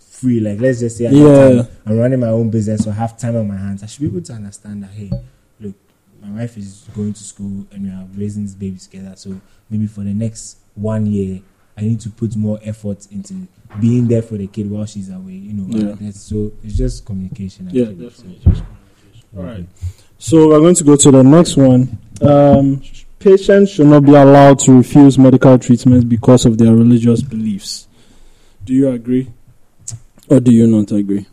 free. 0.00 0.40
Like 0.40 0.60
let's 0.60 0.80
just 0.80 0.96
say 0.96 1.06
I 1.06 1.10
Yeah. 1.10 1.58
time, 1.60 1.68
I'm 1.86 1.98
running 1.98 2.20
my 2.20 2.28
own 2.28 2.50
business 2.50 2.86
or 2.86 2.92
have 2.92 3.18
time 3.18 3.36
on 3.36 3.46
my 3.48 3.56
hands. 3.56 3.82
I 3.82 3.86
should 3.86 4.00
be 4.00 4.06
able 4.08 4.22
to 4.22 4.32
understand 4.32 4.82
that. 4.82 4.90
Hey, 4.90 5.10
look, 5.60 5.74
my 6.22 6.30
wife 6.40 6.56
is 6.56 6.86
going 6.94 7.12
to 7.12 7.22
school 7.22 7.66
and 7.72 7.82
we 7.84 7.90
are 7.90 8.06
raising 8.16 8.44
this 8.44 8.54
baby 8.54 8.78
together. 8.78 9.12
So 9.16 9.40
maybe 9.70 9.86
for 9.86 10.00
the 10.02 10.14
next 10.14 10.58
one 10.74 11.06
year, 11.06 11.40
I 11.78 11.82
need 11.82 12.00
to 12.00 12.10
put 12.10 12.34
more 12.36 12.58
effort 12.64 13.06
into 13.12 13.46
being 13.80 14.08
there 14.08 14.22
for 14.22 14.36
the 14.36 14.46
kid 14.48 14.68
while 14.70 14.84
she's 14.86 15.08
away. 15.10 15.32
You 15.34 15.52
know, 15.52 15.66
Yeah. 15.68 15.88
and 15.90 15.98
that's- 15.98 16.20
so 16.22 16.50
it's 16.64 16.76
just 16.76 17.04
communication. 17.04 17.68
Yeah, 17.72 17.84
actually. 17.84 18.04
definitely. 18.06 18.40
So, 18.44 18.50
Just 18.50 18.62
All 19.36 19.42
right. 19.44 19.66
So 20.18 20.48
we're 20.48 20.58
going 20.60 20.74
to 20.74 20.84
go 20.84 20.96
to 20.96 21.10
the 21.12 21.22
next 21.22 21.56
one. 21.56 21.96
Um, 22.20 22.82
patients 23.20 23.70
should 23.70 23.86
not 23.86 24.04
be 24.04 24.10
allowed 24.14 24.58
to 24.60 24.72
refuse 24.72 25.16
medical 25.18 25.56
treatment 25.58 26.08
because 26.08 26.44
of 26.46 26.58
their 26.58 26.74
religious 26.74 27.22
beliefs. 27.22 27.86
Do 28.64 28.74
you 28.74 28.88
agree, 28.88 29.28
or 30.28 30.40
do 30.40 30.50
you 30.52 30.66
not 30.66 30.90
agree? 30.92 31.26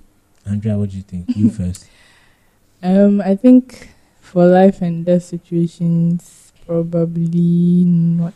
Andrea, 0.45 0.77
what 0.77 0.91
do 0.91 0.97
you 0.97 1.03
think? 1.03 1.35
You 1.35 1.49
first. 1.59 1.87
Um, 2.83 3.19
I 3.21 3.35
think 3.35 3.89
for 4.21 4.45
life 4.45 4.81
and 4.83 5.03
death 5.05 5.23
situations, 5.23 6.51
probably 6.67 7.83
not. 7.85 8.33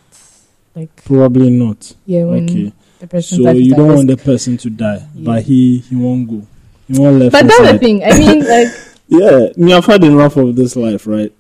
Like, 0.80 1.04
Probably 1.04 1.50
not. 1.50 1.94
yeah, 2.06 2.24
when 2.24 2.44
Okay. 2.50 2.74
the 3.00 3.08
person 3.08 3.44
So 3.44 3.52
you 3.52 3.76
don't 3.76 3.96
want 3.96 4.08
the 4.08 4.18
person 4.18 4.58
to 4.58 4.70
die, 4.70 5.02
Yeah. 5.16 5.26
but 5.26 5.44
he 5.44 5.80
he 5.90 5.96
won't 5.96 6.28
go. 6.30 6.42
He 6.88 7.00
won't 7.00 7.20
left. 7.20 7.32
But 7.34 7.48
that's 7.48 7.72
the 7.72 7.78
thing. 7.80 8.04
I 8.04 8.18
mean, 8.18 8.40
like, 8.48 8.68
Yeah, 9.10 9.48
I 9.56 9.60
me, 9.60 9.74
I've 9.74 9.86
had 9.86 10.04
enough 10.04 10.38
of 10.38 10.56
this 10.56 10.76
life, 10.76 11.06
right? 11.08 11.32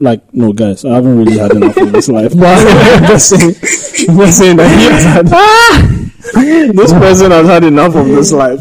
Like, 0.00 0.22
no, 0.34 0.52
guys, 0.52 0.84
I 0.84 0.94
haven't 0.94 1.18
really 1.18 1.38
had 1.38 1.52
enough 1.52 1.76
of 1.76 1.92
this 1.92 2.08
life. 2.08 2.32
But 2.38 2.66
I'm 2.66 3.04
just 3.06 3.28
saying, 3.30 3.54
I'm 4.10 4.16
just 4.18 4.38
saying 4.38 4.56
that 4.58 4.68
he 4.78 4.84
has 4.90 5.04
had, 5.04 5.26
ah! 5.32 5.94
this 6.74 6.92
person 6.92 7.30
has 7.30 7.46
had 7.46 7.64
enough 7.64 7.94
of 7.94 8.06
this 8.06 8.32
life 8.32 8.60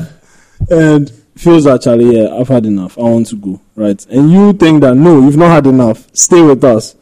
and 0.69 1.09
feels 1.35 1.65
actually, 1.67 2.17
yeah, 2.21 2.33
I've 2.35 2.47
had 2.47 2.65
enough. 2.65 2.97
I 2.97 3.01
want 3.01 3.27
to 3.27 3.35
go, 3.35 3.59
right? 3.75 4.03
And 4.09 4.31
you 4.31 4.53
think 4.53 4.81
that 4.81 4.95
no, 4.95 5.19
you've 5.21 5.37
not 5.37 5.49
had 5.51 5.67
enough. 5.67 6.07
Stay 6.13 6.41
with 6.41 6.63
us. 6.63 6.95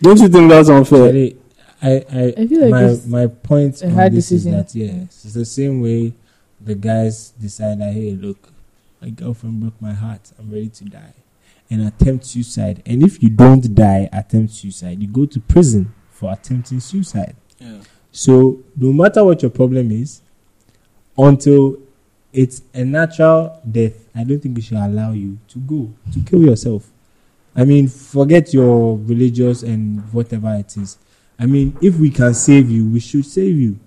Don't 0.00 0.18
you 0.20 0.28
think 0.28 0.48
that's 0.50 0.68
unfair? 0.68 1.06
Charlie, 1.08 1.36
I, 1.80 2.04
I, 2.10 2.34
I 2.36 2.46
feel 2.46 2.62
like 2.62 2.70
my 2.70 2.84
it's 2.84 3.06
my 3.06 3.26
point 3.26 3.82
a 3.82 3.86
on 3.86 3.92
hard 3.92 4.12
this 4.12 4.28
decision. 4.28 4.54
is 4.54 4.72
that 4.72 4.78
yes, 4.78 5.24
it's 5.24 5.34
the 5.34 5.44
same 5.44 5.80
way 5.80 6.12
the 6.60 6.74
guys 6.74 7.30
decide 7.30 7.80
that 7.80 7.92
hey, 7.92 8.12
look, 8.12 8.50
my 9.00 9.10
girlfriend 9.10 9.60
broke 9.60 9.80
my 9.80 9.92
heart, 9.92 10.32
I'm 10.38 10.50
ready 10.50 10.68
to 10.68 10.84
die, 10.84 11.14
and 11.70 11.86
attempt 11.86 12.26
suicide. 12.26 12.82
And 12.84 13.02
if 13.02 13.22
you 13.22 13.30
don't 13.30 13.74
die, 13.74 14.08
attempt 14.12 14.52
suicide, 14.54 15.00
you 15.00 15.08
go 15.08 15.26
to 15.26 15.40
prison 15.40 15.94
for 16.10 16.32
attempting 16.32 16.80
suicide. 16.80 17.36
Yeah. 17.60 17.78
So 18.10 18.58
no 18.76 18.92
matter 18.92 19.22
what 19.24 19.42
your 19.42 19.50
problem 19.52 19.92
is, 19.92 20.20
until 21.16 21.76
it's 22.32 22.62
a 22.74 22.84
natural 22.84 23.60
death, 23.70 24.08
I 24.14 24.24
don't 24.24 24.40
think 24.40 24.56
we 24.56 24.62
should 24.62 24.78
allow 24.78 25.12
you 25.12 25.38
to 25.48 25.58
go 25.58 25.92
to 26.12 26.20
kill 26.22 26.42
yourself. 26.42 26.90
I 27.54 27.64
mean, 27.64 27.88
forget 27.88 28.52
your 28.52 28.98
religious 28.98 29.62
and 29.62 30.12
whatever 30.12 30.54
it 30.54 30.76
is. 30.76 30.98
I 31.38 31.46
mean, 31.46 31.76
if 31.80 31.96
we 31.98 32.10
can 32.10 32.34
save 32.34 32.70
you, 32.70 32.84
we 32.88 33.00
should 33.00 33.24
save 33.24 33.56
you. 33.56 33.78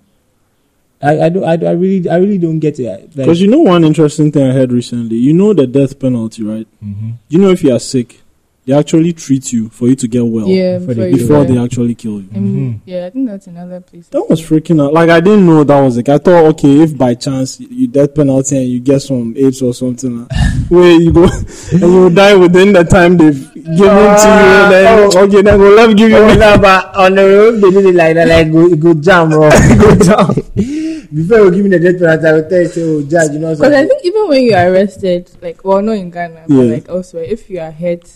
I, 1.02 1.22
I 1.22 1.28
don't 1.30 1.44
I, 1.44 1.54
I 1.66 1.72
really 1.72 2.08
I 2.08 2.16
really 2.16 2.38
don't 2.38 2.60
get 2.60 2.78
it. 2.78 2.86
Like, 2.86 3.10
Because 3.16 3.40
you 3.40 3.48
know 3.48 3.58
one 3.60 3.82
interesting 3.84 4.30
thing 4.30 4.48
I 4.48 4.52
heard 4.52 4.70
recently. 4.72 5.16
You 5.16 5.32
know 5.32 5.52
the 5.52 5.66
death 5.66 5.98
penalty, 5.98 6.44
right? 6.44 6.66
Mhm. 6.82 7.14
You 7.28 7.38
know 7.40 7.50
if 7.50 7.64
you 7.64 7.74
are 7.74 7.80
sick, 7.80 8.20
they 8.64 8.72
actually 8.72 9.12
treat 9.12 9.52
you 9.52 9.68
for 9.70 9.88
you 9.88 9.96
to 9.96 10.06
get 10.06 10.24
well 10.24 10.46
yeah, 10.46 10.78
before 10.78 10.94
before, 10.94 11.04
they- 11.10 11.12
before 11.18 11.44
they 11.44 11.58
actually 11.58 11.96
kill 11.96 12.20
you. 12.20 12.28
I 12.32 12.38
mean, 12.38 12.74
Mhm. 12.74 12.80
yeah, 12.86 13.06
I 13.06 13.10
think 13.10 13.26
that's 13.28 13.48
another 13.48 13.80
place. 13.80 14.06
That 14.08 14.24
was 14.30 14.40
freaking 14.40 14.80
out. 14.80 14.92
Like 14.92 15.10
I 15.10 15.18
didn't 15.18 15.44
know 15.44 15.64
that 15.64 15.80
was 15.80 15.96
like 15.96 16.08
I 16.08 16.18
thought 16.18 16.44
okay 16.54 16.82
if 16.82 16.96
by 16.96 17.14
chance 17.14 17.58
you 17.58 17.88
death 17.88 18.14
penalty 18.14 18.56
and 18.58 18.68
you 18.68 18.78
get 18.78 19.02
some 19.02 19.34
AIDS 19.36 19.60
or 19.60 19.74
something 19.74 20.20
like, 20.20 20.30
where 20.68 20.92
you 21.00 21.10
go 21.12 21.24
and 21.72 21.80
you 21.82 22.10
die 22.10 22.36
within 22.36 22.72
the 22.74 22.84
time 22.84 23.16
they've 23.16 23.50
given 23.64 23.78
to 23.78 24.28
you 24.28 24.52
Ah, 24.58 24.68
then 24.70 25.10
oh. 25.14 25.24
okay 25.24 25.42
then 25.42 25.58
we'll 25.60 25.74
let 25.74 25.96
give 25.96 26.10
you 26.10 26.16
Oh, 26.16 26.34
no, 26.34 26.58
but 26.58 26.96
on 26.96 27.14
the 27.14 27.22
road 27.24 27.60
they 27.60 27.70
did 27.70 27.86
it 27.86 27.94
like 27.94 28.14
that, 28.14 28.28
like 28.28 28.50
go, 28.52 28.74
go 28.76 28.94
jam, 28.94 29.30
bro. 29.30 29.50
go 29.78 29.94
jam. 29.96 30.34
Before 31.12 31.38
you 31.44 31.50
give 31.50 31.64
me 31.66 31.70
the 31.76 31.78
death 31.78 31.98
penalty, 32.00 32.26
I 32.26 32.32
will 32.32 32.48
tell 32.48 32.60
you, 32.62 32.68
say, 32.68 32.82
oh, 32.82 33.02
judge, 33.02 33.32
you 33.32 33.38
know 33.38 33.54
Because 33.54 33.74
I 33.74 33.86
think 33.86 34.00
even 34.04 34.28
when 34.28 34.42
you 34.44 34.54
are 34.54 34.68
arrested, 34.72 35.30
like, 35.42 35.62
well, 35.62 35.82
not 35.82 35.92
in 35.92 36.10
Ghana, 36.10 36.44
but 36.48 36.54
Yeah. 36.54 36.72
like 36.74 36.88
elsewhere, 36.88 37.24
if 37.24 37.50
you 37.50 37.60
are 37.60 37.70
hurt 37.70 38.10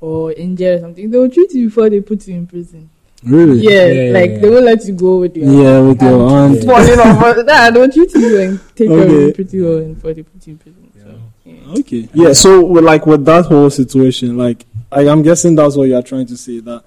or 0.00 0.32
injured 0.32 0.78
or 0.78 0.80
something, 0.82 1.10
they 1.10 1.18
will 1.18 1.28
treat 1.30 1.52
you 1.54 1.66
before 1.68 1.90
they 1.90 2.00
put 2.00 2.26
you 2.28 2.34
in 2.36 2.46
prison. 2.46 2.88
really 3.24 3.60
Yeah, 3.62 3.86
Yeah, 3.88 4.12
like 4.12 4.30
yeah, 4.30 4.38
they 4.38 4.50
won't 4.50 4.64
let 4.64 4.84
you 4.86 4.94
go 4.94 5.18
with 5.18 5.36
your 5.36 5.46
yeah 5.50 5.80
with 5.80 6.00
your 6.00 6.28
hand 6.30 6.54
hand. 6.54 6.64
falling 6.66 7.00
off. 7.00 7.36
Nah, 7.46 7.70
they'll 7.70 7.90
treat 7.90 8.14
you 8.14 8.38
and 8.40 8.60
take 8.76 8.88
care 8.88 8.98
of 8.98 9.04
Okay. 9.10 9.26
you 9.26 9.32
pretty 9.32 9.60
well 9.62 9.84
before 9.94 10.14
they 10.14 10.22
put 10.22 10.46
you 10.46 10.52
in 10.52 10.58
prison. 10.58 10.92
So, 11.02 11.18
yeah. 11.44 11.80
Okay. 11.80 12.08
Yeah. 12.14 12.32
So, 12.34 12.64
with, 12.64 12.84
like 12.84 13.06
with 13.06 13.24
that 13.24 13.46
whole 13.46 13.70
situation, 13.70 14.36
like 14.38 14.64
I, 14.90 15.08
I'm 15.08 15.22
guessing 15.22 15.54
that's 15.54 15.76
what 15.76 15.84
you 15.84 15.96
are 15.96 16.02
trying 16.02 16.26
to 16.26 16.36
say 16.36 16.60
that 16.60 16.84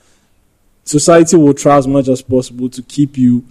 society 0.84 1.38
will 1.38 1.54
try 1.54 1.78
as 1.78 1.88
much 1.88 2.08
as 2.08 2.22
possible 2.22 2.70
to 2.70 2.82
keep 2.82 3.18
you 3.18 3.46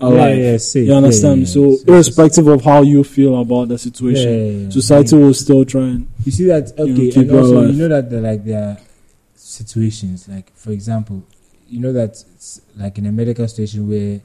alive. 0.00 0.36
Yeah, 0.36 0.50
yeah, 0.52 0.56
safe. 0.58 0.86
You 0.88 0.94
understand? 0.94 1.40
Yeah, 1.40 1.46
so, 1.46 1.76
irrespective 1.86 2.46
of 2.48 2.64
how 2.64 2.82
you 2.82 3.04
feel 3.04 3.40
about 3.40 3.68
the 3.68 3.78
situation, 3.78 4.70
society 4.70 5.16
will 5.16 5.34
still 5.34 5.64
try 5.64 5.82
and. 5.82 6.08
You 6.24 6.32
see 6.32 6.44
that 6.46 6.72
You 6.78 6.86
know, 6.86 6.92
okay, 6.92 7.06
keep 7.10 7.16
and 7.16 7.30
you 7.30 7.38
also 7.38 7.58
alive. 7.58 7.74
you 7.74 7.76
know 7.76 7.88
that 7.88 8.10
the, 8.10 8.20
like 8.20 8.44
there 8.44 8.62
are 8.62 8.78
situations 9.34 10.28
like 10.28 10.54
for 10.56 10.70
example, 10.72 11.22
you 11.68 11.80
know 11.80 11.92
that 11.92 12.10
it's 12.34 12.60
like 12.76 12.98
in 12.98 13.06
a 13.06 13.12
medical 13.12 13.46
station 13.48 13.88
where 13.88 14.20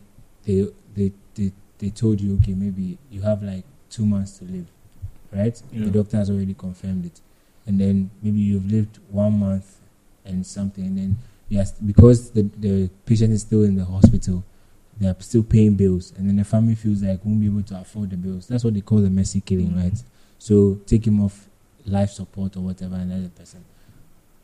they 0.46 0.68
they 0.96 1.12
they, 1.36 1.52
they 1.78 1.90
told 1.90 2.20
you 2.20 2.36
okay 2.38 2.54
maybe 2.54 2.98
you 3.10 3.22
have 3.22 3.42
like 3.44 3.64
two 3.90 4.06
months 4.06 4.38
to 4.40 4.46
live, 4.46 4.68
right? 5.32 5.62
The 5.72 5.90
doctor 5.90 6.18
has 6.18 6.30
already 6.30 6.54
confirmed 6.54 7.06
it, 7.06 7.22
and 7.68 7.80
then 7.80 8.10
maybe 8.22 8.40
you've 8.40 8.70
lived 8.72 9.00
one 9.10 9.40
month 9.40 9.78
and 10.26 10.46
something, 10.46 10.86
and 10.86 10.98
then 10.98 11.18
yes 11.50 11.72
because 11.74 12.32
the 12.32 12.44
the 12.60 12.90
patient 13.06 13.34
is 13.34 13.42
still 13.42 13.64
in 13.64 13.76
the 13.76 13.86
hospital. 13.86 14.44
They 15.00 15.08
are 15.08 15.16
still 15.20 15.42
paying 15.44 15.74
bills, 15.76 16.14
and 16.16 16.28
then 16.30 16.36
the 16.36 16.44
family 16.44 16.76
feels 16.76 17.02
like 17.02 17.26
won't 17.26 17.40
be 17.42 17.48
able 17.48 17.64
to 17.64 17.80
afford 17.80 18.12
the 18.12 18.18
bills. 18.18 18.48
That's 18.48 18.64
what 18.64 18.76
they 18.76 18.82
call 18.82 19.00
the 19.00 19.10
mercy 19.10 19.42
killing, 19.42 19.76
right? 19.76 19.98
So 20.38 20.80
take 20.86 21.08
him 21.08 21.22
off 21.24 21.48
life 21.88 22.12
support 22.12 22.56
or 22.56 22.60
whatever 22.62 22.96
another 22.96 23.30
person. 23.30 23.66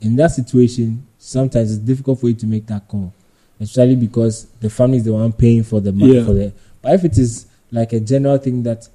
In 0.01 0.15
that 0.15 0.31
situation, 0.31 1.05
sometimes 1.19 1.71
it's 1.71 1.79
difficult 1.79 2.19
for 2.19 2.27
you 2.29 2.33
to 2.35 2.47
make 2.47 2.65
that 2.67 2.87
call, 2.87 3.13
especially 3.59 3.95
because 3.97 4.45
the 4.59 4.69
family 4.69 4.97
is 4.97 5.03
the 5.03 5.13
one 5.13 5.31
paying 5.31 5.63
for 5.63 5.79
the 5.79 5.91
money 5.91 6.15
Yeah. 6.17 6.25
for 6.25 6.33
the. 6.33 6.51
But 6.81 6.93
if 6.95 7.05
it 7.05 7.17
is 7.19 7.45
like 7.71 7.93
a 7.93 7.99
general 7.99 8.37
thing 8.39 8.63
that 8.63 8.87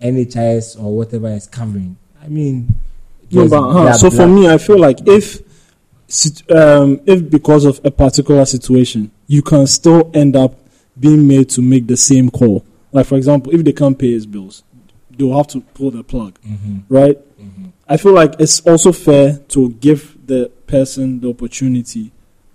NHIS 0.00 0.80
or 0.80 0.96
whatever 0.96 1.28
is 1.28 1.46
covering, 1.46 1.96
I 2.22 2.28
mean, 2.28 2.74
No, 3.32 3.48
but 3.48 3.62
uh, 3.62 3.92
so 3.94 4.10
for 4.10 4.26
me, 4.26 4.48
I 4.48 4.58
feel 4.58 4.78
like 4.78 4.98
if, 5.06 5.40
um, 6.50 7.00
if 7.06 7.30
because 7.30 7.64
of 7.64 7.80
a 7.84 7.90
particular 7.90 8.44
situation, 8.44 9.10
you 9.26 9.42
can 9.42 9.66
still 9.66 10.10
end 10.14 10.36
up 10.36 10.54
being 10.98 11.26
made 11.26 11.48
to 11.50 11.62
make 11.62 11.86
the 11.86 11.96
same 11.96 12.30
call. 12.30 12.64
Like 12.92 13.06
for 13.06 13.16
example, 13.16 13.54
if 13.54 13.64
they 13.64 13.72
can't 13.72 13.98
pay 13.98 14.10
his 14.12 14.26
bills, 14.26 14.64
they'll 15.16 15.36
have 15.36 15.46
to 15.48 15.60
pull 15.60 15.90
the 15.92 16.02
plug, 16.02 16.38
Mhm, 16.46 16.82
right? 16.88 17.16
mhm. 17.40 17.70
I 17.88 17.96
feel 17.96 18.12
like 18.12 18.34
it's 18.40 18.60
also 18.60 18.92
fair 18.92 19.38
to 19.48 19.70
give 19.80 20.16
the 20.26 20.50
person 20.66 21.20
the 21.20 21.28
opportunity 21.30 22.10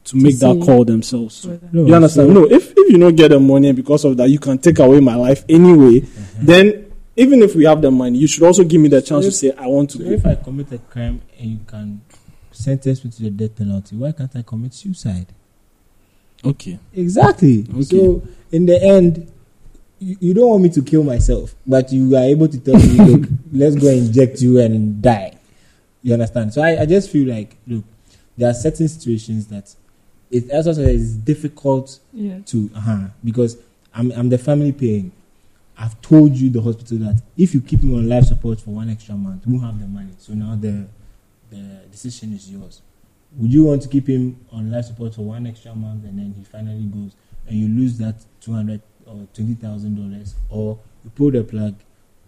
to 0.05 0.17
make 0.17 0.37
that 0.39 0.61
call 0.63 0.85
themselves. 0.85 1.47
No, 1.71 1.85
You 1.85 1.95
understand? 1.95 2.33
No, 2.33 2.45
if 2.45 2.73
if 2.77 2.91
you 2.91 2.97
don't 2.97 3.15
get 3.15 3.29
the 3.29 3.39
money 3.39 3.71
because 3.71 4.05
of 4.05 4.17
that 4.17 4.29
you 4.29 4.39
can 4.39 4.57
take 4.57 4.79
away 4.79 4.99
my 4.99 5.15
life 5.15 5.43
anyway, 5.49 6.01
Mhm. 6.01 6.07
then 6.45 6.84
even 7.15 7.41
if 7.41 7.55
we 7.55 7.65
have 7.65 7.81
the 7.81 7.91
money, 7.91 8.17
you 8.19 8.27
should 8.27 8.43
also 8.43 8.63
give 8.63 8.81
me 8.81 8.89
the 8.89 9.01
chance 9.01 9.25
to 9.25 9.29
if- 9.29 9.35
say 9.35 9.51
I 9.57 9.67
want 9.67 9.89
to 9.91 9.97
So 9.99 10.03
go. 10.03 10.09
if 10.11 10.25
I 10.25 10.35
commit 10.35 10.71
a 10.71 10.77
crime 10.79 11.21
and 11.39 11.49
you 11.51 11.59
can 11.67 12.01
sentence 12.51 13.03
me 13.05 13.11
to 13.11 13.23
the 13.23 13.29
death 13.29 13.55
penalty, 13.55 13.95
why 13.95 14.11
can't 14.11 14.35
I 14.35 14.41
commit 14.41 14.73
suicide? 14.73 15.27
Okay. 16.43 16.77
Exactly. 16.93 17.65
Okay. 17.69 17.83
So 17.83 18.23
in 18.51 18.65
the 18.65 18.81
end, 18.81 19.31
you, 19.99 20.17
you 20.19 20.33
don't 20.33 20.49
want 20.49 20.63
me 20.63 20.69
to 20.69 20.81
kill 20.83 21.03
myself, 21.03 21.55
but 21.65 21.91
you 21.91 22.15
are 22.15 22.23
able 22.23 22.47
to 22.47 22.59
tell 22.59 22.75
me, 22.75 22.83
look, 22.99 23.29
let's 23.51 23.75
go 23.75 23.87
and 23.89 24.07
inject 24.07 24.41
you 24.41 24.59
and 24.59 25.01
die. 25.01 25.33
You 26.03 26.13
understand? 26.13 26.53
So 26.53 26.61
I, 26.61 26.81
I 26.81 26.85
just 26.85 27.09
feel 27.09 27.27
like, 27.27 27.55
look, 27.65 27.83
there 28.37 28.49
are 28.49 28.53
certain 28.53 28.87
situations 28.87 29.47
that 29.47 29.73
it 30.29 30.49
as 30.49 30.67
I 30.67 30.73
said, 30.73 30.89
it's 30.89 31.13
difficult 31.13 31.99
Yeah. 32.13 32.39
to 32.47 32.69
uh 32.75 33.07
because 33.23 33.57
I'm 33.93 34.11
I'm 34.11 34.29
the 34.29 34.37
family 34.37 34.71
paying. 34.71 35.11
I've 35.77 35.99
told 36.01 36.35
you 36.35 36.49
the 36.49 36.61
hospital 36.61 36.99
that 36.99 37.21
if 37.35 37.53
you 37.53 37.61
keep 37.61 37.81
him 37.81 37.93
on 37.95 38.07
life 38.07 38.25
support 38.25 38.61
for 38.61 38.71
one 38.71 38.89
extra 38.89 39.15
month, 39.15 39.45
we 39.45 39.53
won't 39.53 39.65
have 39.65 39.79
the 39.79 39.87
money. 39.87 40.13
So 40.17 40.33
now 40.33 40.55
the 40.55 40.87
the 41.49 41.81
decision 41.91 42.33
is 42.33 42.49
yours. 42.49 42.81
Would 43.37 43.51
you 43.51 43.65
want 43.65 43.81
to 43.81 43.89
keep 43.89 44.07
him 44.07 44.39
on 44.51 44.71
life 44.71 44.85
support 44.85 45.13
for 45.13 45.23
one 45.23 45.45
extra 45.45 45.75
month 45.75 46.05
and 46.05 46.17
then 46.17 46.33
he 46.37 46.43
finally 46.43 46.85
goes 46.85 47.11
and 47.47 47.57
you 47.57 47.67
lose 47.67 47.97
that 47.97 48.15
two 48.39 48.53
hundred 48.53 48.81
or 49.05 49.27
twenty 49.33 49.55
thousand 49.55 49.95
dollars, 49.95 50.35
or 50.49 50.79
you 51.03 51.11
pull 51.11 51.31
the 51.31 51.43
plug? 51.43 51.75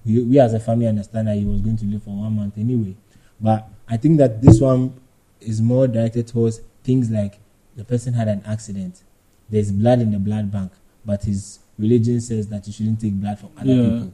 We, 0.06 0.22
we 0.24 0.40
as 0.40 0.54
a 0.54 0.60
family 0.60 0.88
understand 0.88 1.28
that 1.28 1.38
he 1.38 1.46
was 1.46 1.62
going 1.62 1.78
to 1.78 1.86
live 1.86 2.04
for 2.04 2.12
one 2.12 2.34
month 2.36 2.58
anyway, 2.58 2.96
but 3.40 3.70
I 3.88 3.98
think 3.98 4.18
that 4.18 4.42
this 4.42 4.62
one 4.62 5.00
is 5.40 5.62
more 5.62 5.88
directed 5.88 6.28
towards 6.28 6.62
things 6.84 7.10
like 7.10 7.40
the 7.76 7.84
person 7.84 8.14
had 8.14 8.28
an 8.28 8.44
accident. 8.46 9.02
There's 9.50 9.72
blood 9.72 10.00
in 10.00 10.12
the 10.12 10.20
blood 10.20 10.52
bank, 10.52 10.72
but 11.06 11.24
his 11.24 11.60
religion 11.78 12.20
says 12.22 12.48
that 12.50 12.66
you 12.68 12.74
shouldn't 12.74 13.00
take 13.02 13.14
blood 13.14 13.40
from 13.40 13.50
other 13.58 13.72
Yeah. 13.74 13.84
people. 13.90 14.14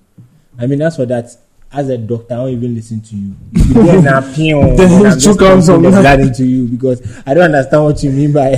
I 0.60 0.68
mean, 0.68 0.82
as 0.82 0.96
for 0.96 1.06
that, 1.08 1.36
as 1.72 1.90
a 1.90 1.98
doctor, 1.98 2.36
I 2.36 2.38
won't 2.38 2.52
even 2.54 2.76
listen 2.76 3.02
to 3.02 3.16
you. 3.16 3.36
You 3.54 4.08
appeal, 4.10 4.62
Then 4.78 4.92
and 4.92 5.02
you 5.02 5.08
I'm 5.08 5.14
just 5.20 5.26
took 5.26 5.42
out 5.42 5.48
pumping 5.48 5.62
some 5.64 5.82
the 5.82 5.90
blood. 5.90 6.02
blood 6.02 6.20
into 6.20 6.46
you 6.46 6.68
because 6.68 7.02
I 7.26 7.34
don't 7.34 7.46
understand 7.46 7.84
what 7.84 8.04
you 8.04 8.12
mean 8.12 8.32
by, 8.34 8.50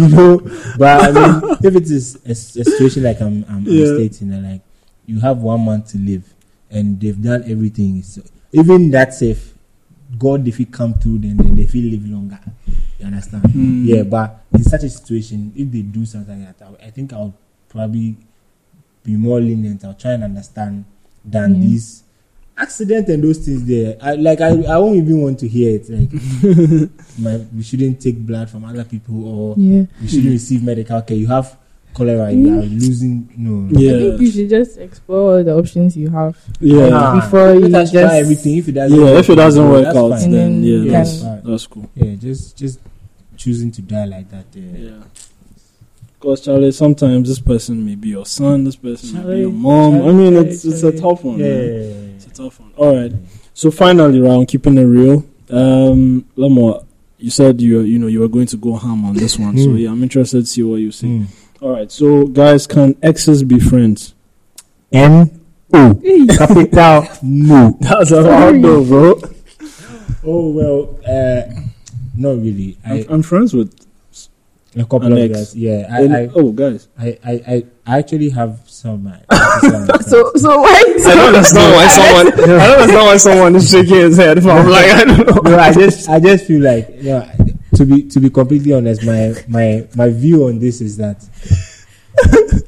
you 0.00 0.08
know. 0.08 0.38
But 0.78 1.00
I 1.02 1.10
mean, 1.12 1.56
if 1.62 1.74
it 1.76 1.84
is 1.90 2.16
a, 2.26 2.30
a 2.32 2.34
situation 2.34 3.04
like 3.04 3.20
I'm, 3.22 3.44
I'm, 3.48 3.62
Yeah. 3.66 3.86
I'm 3.88 3.96
stating, 4.10 4.28
that 4.30 4.42
like 4.42 4.60
you 5.06 5.20
have 5.20 5.38
one 5.38 5.60
month 5.62 5.88
to 5.92 5.98
live, 5.98 6.24
and 6.70 7.00
they've 7.00 7.20
done 7.20 7.44
everything. 7.46 8.02
So 8.02 8.20
even 8.52 8.90
that's 8.90 9.18
safe, 9.20 9.54
God, 10.18 10.46
if 10.46 10.58
He 10.58 10.66
come 10.66 10.92
through, 10.94 11.20
then, 11.20 11.38
then 11.38 11.54
they 11.56 11.64
feel 11.66 11.90
live 11.90 12.06
longer. 12.06 12.38
You 12.98 13.06
understand? 13.06 13.44
Mm. 13.44 13.86
Yeah, 13.86 14.02
but 14.02 14.44
in 14.52 14.62
such 14.62 14.82
a 14.84 14.90
situation, 14.90 15.52
if 15.56 15.70
they 15.72 15.80
do 15.80 16.04
something 16.04 16.44
like 16.44 16.58
that, 16.58 16.68
I 16.84 16.90
think 16.90 17.12
I'll 17.14 17.34
probably 17.70 18.16
be 19.02 19.16
more 19.16 19.40
lenient. 19.40 19.84
I'll 19.84 19.94
try 19.94 20.12
and 20.12 20.24
understand 20.24 20.84
than 21.24 21.54
Mm. 21.56 21.60
these 21.62 22.02
accident 22.56 23.08
and 23.08 23.22
those 23.24 23.38
things 23.38 23.64
there. 23.64 23.96
I 24.00 24.14
like 24.14 24.40
I, 24.40 24.48
I 24.64 24.76
won't 24.78 24.96
even 24.96 25.20
want 25.22 25.38
to 25.40 25.48
hear 25.48 25.76
it. 25.76 25.88
Like 25.88 26.12
my, 27.18 27.36
we 27.54 27.62
shouldn't 27.62 28.00
take 28.00 28.18
blood 28.18 28.50
from 28.50 28.64
other 28.64 28.84
people 28.84 29.24
or 29.26 29.54
Yeah. 29.56 29.84
we 30.00 30.08
shouldn't 30.08 30.30
receive 30.32 30.62
medical 30.62 31.00
care. 31.02 31.16
You 31.16 31.26
have 31.28 31.56
cholera, 31.94 32.30
you 32.32 32.48
are 32.58 32.62
losing 32.62 33.28
no. 33.36 33.68
I 33.76 33.80
Yeah. 33.80 33.98
think 33.98 34.20
you 34.20 34.30
should 34.30 34.48
just 34.50 34.78
explore 34.78 35.38
all 35.38 35.44
the 35.44 35.54
options 35.56 35.96
you 35.96 36.10
have. 36.10 36.36
Yeah. 36.60 36.88
Nah, 36.88 37.14
Before 37.20 37.54
you 37.54 37.68
let 37.68 37.82
us 37.84 37.90
try 37.92 38.02
just- 38.02 38.14
everything. 38.14 38.56
If 38.58 38.68
it 38.68 38.72
doesn't, 38.72 38.98
Yeah, 38.98 39.04
work, 39.04 39.18
if 39.20 39.30
it 39.30 39.34
doesn't 39.34 39.68
work 39.68 39.86
out, 39.86 40.10
fine. 40.10 40.30
Then 40.30 40.30
then 40.30 40.64
yeah, 40.64 40.70
you 40.70 40.90
that's, 40.90 41.22
that's 41.22 41.66
cool. 41.66 41.90
yeah, 41.94 42.14
just 42.14 42.56
just 42.56 42.78
choosing 43.36 43.70
to 43.72 43.82
die 43.82 44.04
like 44.06 44.30
that. 44.30 44.46
Uh, 44.56 44.60
Yeah. 44.60 45.02
Because 46.22 46.40
Charlie, 46.42 46.70
sometimes 46.70 47.28
this 47.28 47.40
person 47.40 47.84
may 47.84 47.96
be 47.96 48.10
your 48.10 48.24
son, 48.24 48.62
this 48.62 48.76
person 48.76 49.14
may 49.14 49.34
be 49.34 49.40
your 49.40 49.50
Charlie, 49.50 49.52
mom. 49.52 49.94
I 49.94 49.98
Charlie, 49.98 50.14
mean, 50.14 50.32
Charlie, 50.34 50.48
it's 50.50 50.64
it's 50.64 50.82
a 50.84 50.92
tough 51.00 51.24
one. 51.24 51.38
yeah, 51.40 51.46
man. 51.48 51.56
yeah, 51.64 51.80
yeah, 51.80 52.14
It's 52.14 52.26
a 52.26 52.30
tough 52.30 52.60
one. 52.60 52.72
All 52.76 52.96
right. 52.96 53.12
So 53.54 53.70
finally, 53.72 54.20
round 54.20 54.46
keeping 54.46 54.78
it 54.78 54.84
real. 54.84 55.24
Um, 55.50 56.24
Lamo, 56.36 56.86
you 57.18 57.30
said 57.30 57.60
you 57.60 57.78
were- 57.78 57.82
you 57.84 57.98
know 57.98 58.06
you 58.06 58.20
were 58.20 58.28
going 58.28 58.46
to 58.46 58.56
go 58.56 58.76
ham 58.76 59.04
on 59.04 59.14
this 59.14 59.36
one. 59.38 59.58
So 59.58 59.70
Hmm. 59.70 59.76
yeah, 59.78 59.90
I'm 59.90 60.02
interested 60.02 60.40
to 60.40 60.46
see 60.46 60.62
what 60.62 60.76
you 60.76 60.92
say. 60.92 61.08
Mm. 61.08 61.26
All 61.60 61.72
right. 61.72 61.90
So 61.90 62.26
guys, 62.28 62.66
can 62.68 62.94
exes 63.02 63.42
be 63.42 63.58
friends? 63.58 64.14
N 64.92 65.40
O 65.74 65.94
capital 66.38 67.08
no. 67.22 67.76
That's 67.80 68.12
a 68.12 68.22
hard 68.22 68.60
no, 68.60 68.84
bro. 68.84 69.20
Oh 70.24 70.50
well, 70.50 70.98
uh, 71.04 71.50
not 72.16 72.36
really. 72.36 72.78
I 72.86 73.00
I'm, 73.00 73.06
I'm 73.10 73.22
friends 73.22 73.52
with. 73.54 73.74
A 74.76 74.84
couple 74.84 75.04
An 75.06 75.12
of 75.12 75.18
ex. 75.18 75.32
guys. 75.36 75.56
Yeah, 75.56 75.86
I, 75.90 76.00
and- 76.02 76.16
I, 76.16 76.28
oh, 76.34 76.50
guys. 76.52 76.88
I, 76.98 77.18
I, 77.24 77.32
I, 77.46 77.64
I 77.86 77.98
actually 77.98 78.30
have 78.30 78.60
some. 78.66 79.06
Uh, 79.06 79.18
So 80.02 80.32
so 80.36 80.60
why? 80.60 80.82
I 81.06 81.14
don't 81.14 81.34
understand 81.34 81.72
why 81.74 81.86
someone. 81.88 82.26
I 82.32 82.66
don't 82.66 82.80
understand 82.80 83.06
why 83.06 83.16
someone 83.18 83.56
is 83.56 83.70
shaking 83.70 83.96
his 83.96 84.16
head. 84.16 84.36
But 84.42 84.50
I'm 84.50 84.68
like, 84.68 84.90
I 84.90 85.04
don't 85.04 85.26
know. 85.26 85.50
no, 85.50 85.58
I 85.58 85.72
just, 85.72 86.08
I 86.08 86.18
just 86.20 86.46
feel 86.46 86.62
like 86.62 86.88
you 86.96 87.10
know, 87.10 87.30
to 87.76 87.84
be 87.84 88.02
to 88.08 88.20
be 88.20 88.30
completely 88.30 88.72
honest, 88.72 89.04
my 89.04 89.34
my 89.48 89.86
my 89.94 90.08
view 90.08 90.46
on 90.48 90.58
this 90.58 90.80
is 90.80 90.96
that 90.96 91.22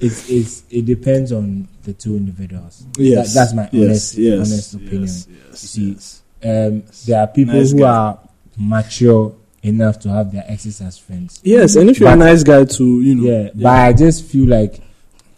it's 0.01 0.29
it's 0.31 0.63
it 0.71 0.85
depends 0.87 1.33
on 1.33 1.69
the 1.85 1.93
two 1.93 2.17
individuals. 2.17 2.87
Yes, 2.99 3.33
That- 3.35 3.41
that's 3.41 3.55
my 3.55 3.69
yes, 3.73 3.85
honest 3.85 4.15
yes, 4.19 4.39
honest 4.39 4.75
opinion. 4.75 5.03
yes, 5.03 5.27
yes, 5.29 5.63
You 5.63 5.69
see, 5.69 5.93
yes. 5.93 6.23
Um, 6.45 6.83
there 7.07 7.21
are 7.21 7.27
people 7.27 7.55
Nice 7.55 7.73
who 7.73 7.79
guy. 7.81 7.89
are 7.89 8.19
mature 8.57 9.35
enough 9.65 9.99
to 10.01 10.11
have 10.11 10.31
their 10.31 10.45
exes 10.47 10.81
as 10.81 10.99
friends. 10.99 11.41
Yes, 11.43 11.75
and 11.77 11.91
if 11.91 11.99
you're 11.99 12.11
a 12.11 12.17
nice 12.17 12.43
guy 12.43 12.65
too, 12.65 13.01
you 13.01 13.15
know. 13.17 13.31
Yeah, 13.31 13.51
but 13.55 13.67
I 13.67 13.93
just 13.93 14.25
feel 14.27 14.47
like 14.47 14.81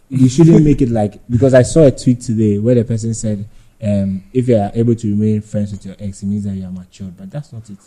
you 0.09 0.29
shouldn't 0.29 0.63
make 0.63 0.81
it 0.81 0.89
like 0.89 1.19
because 1.29 1.53
I 1.53 1.63
saw 1.63 1.85
a 1.85 1.91
tweet 1.91 2.21
today 2.21 2.59
where 2.59 2.75
the 2.75 2.83
person 2.83 3.13
said, 3.13 3.47
um, 3.81 4.23
if 4.33 4.47
you 4.47 4.57
are 4.57 4.71
able 4.73 4.95
to 4.95 5.07
remain 5.09 5.41
friends 5.41 5.71
with 5.71 5.85
your 5.85 5.95
ex, 5.99 6.21
it 6.21 6.27
means 6.27 6.43
that 6.43 6.53
you 6.53 6.65
are 6.65 6.71
matured. 6.71 7.15
But 7.17 7.31
that's 7.31 7.53
not 7.53 7.69
it. 7.69 7.79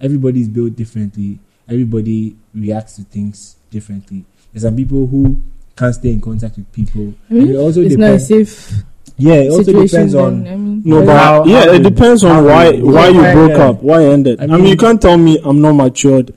Everybody 0.00 0.42
is 0.42 0.48
built 0.48 0.76
differently. 0.76 1.38
Everybody 1.68 2.36
reacts 2.54 2.96
to 2.96 3.02
things 3.02 3.56
differently. 3.70 4.24
There's 4.52 4.62
some 4.62 4.76
people 4.76 5.06
who 5.06 5.42
can't 5.76 5.94
stay 5.94 6.10
in 6.12 6.20
contact 6.20 6.56
with 6.56 6.70
people. 6.72 7.14
I 7.30 7.34
mean, 7.34 7.42
And 7.42 7.50
it 7.50 7.56
also 7.56 7.80
it's 7.80 7.96
not 7.96 8.10
a 8.12 8.18
depends. 8.18 8.84
Safe 9.18 9.26
Yeah, 9.26 9.34
it 9.34 9.50
also 9.50 9.62
situation. 9.64 9.86
depends 9.86 10.14
on. 10.14 10.46
I 10.46 10.50
mean, 10.56 10.82
No, 10.84 11.04
but 11.04 11.16
how- 11.16 11.44
yeah, 11.46 11.64
how 11.64 11.72
it 11.72 11.82
depends 11.82 12.22
on 12.24 12.30
how 12.30 12.44
why 12.44 12.68
you- 12.70 12.86
why 12.86 13.08
you 13.08 13.22
Yeah, 13.22 13.34
broke 13.34 13.50
yeah. 13.58 13.68
up, 13.68 13.82
why 13.82 14.02
it 14.02 14.12
ended. 14.12 14.40
I 14.40 14.44
I 14.44 14.46
mean, 14.46 14.56
mean- 14.62 14.66
you 14.70 14.76
can't 14.76 15.00
tell 15.02 15.16
me 15.16 15.38
I'm 15.44 15.60
not 15.60 15.72
matured 15.72 16.32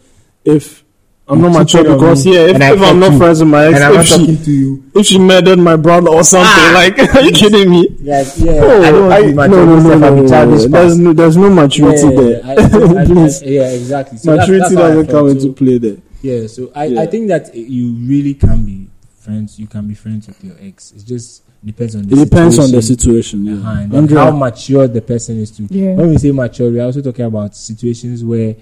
if 0.45 0.83
I'm 1.27 1.41
not 1.41 1.51
matured 1.53 1.85
because 1.85 2.25
yeah, 2.25 2.39
if, 2.47 2.59
I 2.59 2.73
if 2.73 2.81
I'm 2.81 2.99
not 2.99 3.11
you, 3.11 3.17
friends 3.19 3.39
with 3.39 3.49
my 3.49 3.67
ex, 3.67 3.77
if 3.79 4.05
she 4.07 4.35
to 4.45 4.51
you. 4.51 4.83
if 4.95 5.05
she 5.05 5.19
murdered 5.19 5.59
my 5.59 5.75
brother 5.75 6.09
or 6.09 6.23
something, 6.23 6.47
Ah! 6.49 6.71
like 6.73 6.97
are 7.15 7.21
you 7.21 7.31
kidding 7.31 7.69
me? 7.69 7.87
Yeah, 8.01 8.23
yeah. 8.37 8.51
Oh, 8.53 8.81
I 8.81 8.91
don't 8.91 9.35
want 9.35 9.39
I- 9.39 9.47
no, 9.47 9.65
no, 9.65 9.79
no, 9.79 9.97
no, 9.97 10.15
no, 10.15 10.21
no. 10.23 10.67
There's 10.67 10.97
no, 10.97 11.13
there's 11.13 11.37
no 11.37 11.49
maturity 11.51 12.15
there. 12.15 12.41
Yeah, 13.45 13.69
exactly. 13.69 14.17
Maturity 14.25 14.59
that's 14.59 14.73
how 14.73 14.85
I 14.85 14.87
doesn't 14.89 15.07
come 15.07 15.27
into 15.29 15.53
play 15.53 15.77
there. 15.77 15.97
Yeah, 16.23 16.47
so 16.47 16.71
I, 16.75 16.85
Yeah. 16.85 17.01
I 17.01 17.05
think 17.05 17.27
that 17.27 17.53
you 17.55 17.93
really 18.07 18.33
can 18.33 18.65
be 18.65 18.87
friends. 19.19 19.59
You 19.59 19.67
can 19.67 19.87
be 19.87 19.93
friends 19.93 20.25
with 20.27 20.43
your 20.43 20.55
ex. 20.59 20.91
It's 20.95 21.03
just 21.03 21.43
depends 21.65 21.95
on 21.95 22.07
the 22.07 22.15
It 22.21 22.29
depends 22.29 22.57
on 22.59 22.71
the 22.71 22.81
situation. 22.81 23.45
situation. 23.45 23.59
Uh-huh, 23.59 23.71
Yeah. 23.73 23.81
and 23.81 23.93
Andrea, 23.95 24.19
how 24.25 24.31
mature 24.31 24.87
the 24.87 25.01
person 25.01 25.39
is 25.39 25.51
to. 25.51 25.63
Yeah. 25.69 25.93
When 25.95 26.09
we 26.09 26.17
say 26.17 26.31
mature, 26.31 26.71
we're 26.71 26.83
also 26.85 27.01
talking 27.01 27.25
about 27.25 27.55
situations 27.55 28.23
where 28.23 28.55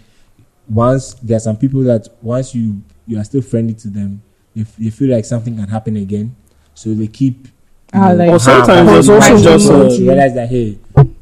once 0.69 1.13
there 1.15 1.37
are 1.37 1.41
some 1.41 1.57
people 1.57 1.81
that 1.83 2.07
once 2.21 2.53
you 2.55 2.81
you 3.05 3.17
are 3.19 3.23
still 3.23 3.41
friendly 3.41 3.73
to 3.73 3.87
them, 3.87 4.21
they, 4.55 4.61
f- 4.61 4.75
they 4.77 4.89
feel 4.89 5.15
like 5.15 5.23
something 5.25 5.55
can 5.55 5.67
happen 5.67 5.95
again, 5.95 6.35
so 6.73 6.93
they 6.93 7.07
keep. 7.07 7.45
you 7.45 7.51
Ah, 7.93 8.11
like- 8.11 8.29
Or 8.31 8.39
sometimes 8.39 8.85
but 8.85 8.93
there's 8.93 9.07
you 9.07 9.13
also 9.13 9.43
just 9.43 9.69
want 9.71 9.91
a- 9.93 9.97
to 9.97 10.03
realize 10.03 10.33
that 10.33 10.49
hey, 10.49 10.77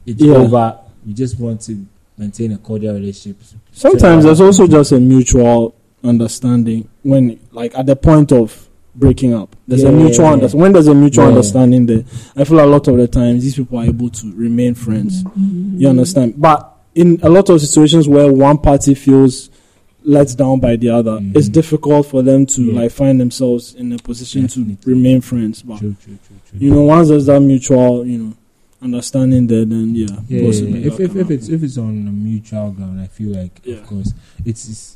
it's 0.05 0.21
Yeah. 0.21 0.33
over. 0.35 0.79
You 1.05 1.13
just 1.13 1.39
want 1.39 1.61
to 1.61 1.85
maintain 2.17 2.53
a 2.53 2.57
cordial 2.57 2.95
relationship. 2.95 3.37
sometimes 3.71 4.23
So- 4.23 4.27
there's 4.29 4.41
also 4.41 4.65
just 4.67 4.91
a 4.93 4.99
mutual 4.99 5.75
understanding 6.03 6.87
when, 7.03 7.37
like, 7.51 7.77
at 7.77 7.85
the 7.85 7.95
point 7.95 8.31
of 8.31 8.64
breaking 8.95 9.33
up. 9.33 9.55
There's 9.67 9.83
a 9.83 9.91
mutual 9.91 10.25
yeah, 10.25 10.31
understanding. 10.33 10.61
When 10.61 10.71
there's 10.73 10.87
a 10.87 10.95
mutual 10.95 11.25
Yeah. 11.25 11.29
understanding 11.29 11.85
there, 11.85 12.03
I 12.35 12.43
feel 12.43 12.63
a 12.63 12.65
lot 12.65 12.87
of 12.87 12.97
the 12.97 13.07
times 13.07 13.43
these 13.43 13.55
people 13.55 13.77
are 13.79 13.85
able 13.85 14.09
to 14.09 14.33
remain 14.35 14.73
friends. 14.75 15.23
You 15.35 15.87
understand? 15.89 16.35
But 16.37 16.71
in 16.95 17.19
a 17.23 17.29
lot 17.29 17.49
of 17.49 17.59
situations 17.61 18.07
where 18.07 18.31
one 18.31 18.57
party 18.57 18.93
feels 18.93 19.49
let 20.03 20.35
down 20.37 20.59
by 20.59 20.75
the 20.75 20.89
other, 20.89 21.13
Mhm. 21.19 21.35
it's 21.35 21.49
difficult 21.49 22.05
for 22.05 22.21
them 22.21 22.45
to 22.45 22.61
Yeah. 22.61 22.81
like 22.81 22.91
find 22.91 23.19
themselves 23.19 23.73
in 23.77 23.91
a 23.91 23.97
position 23.97 24.43
Definitely. 24.43 24.77
to 24.83 24.89
remain 24.91 25.19
friends. 25.21 25.61
But 25.63 25.79
True, 25.79 25.95
true, 26.03 26.17
true, 26.27 26.37
true. 26.49 26.59
you 26.59 26.69
know, 26.71 26.83
once 26.83 27.09
there's 27.09 27.25
that 27.25 27.41
mutual, 27.41 28.05
you 28.05 28.17
know, 28.19 28.33
understanding 28.81 29.47
there, 29.47 29.65
then 29.65 29.95
yeah, 29.95 30.05
Yeah, 30.29 30.45
possibly 30.45 30.83
if, 30.85 30.99
if, 30.99 31.15
if 31.15 31.31
it's 31.31 31.45
happen. 31.47 31.55
if 31.55 31.63
it's 31.63 31.77
on 31.77 32.07
a 32.07 32.11
mutual 32.11 32.71
ground, 32.71 33.01
I 33.01 33.07
feel 33.07 33.29
like 33.35 33.59
Yeah. 33.65 33.75
of 33.77 33.87
course 33.87 34.13
it's, 34.45 34.69
it's 34.69 34.95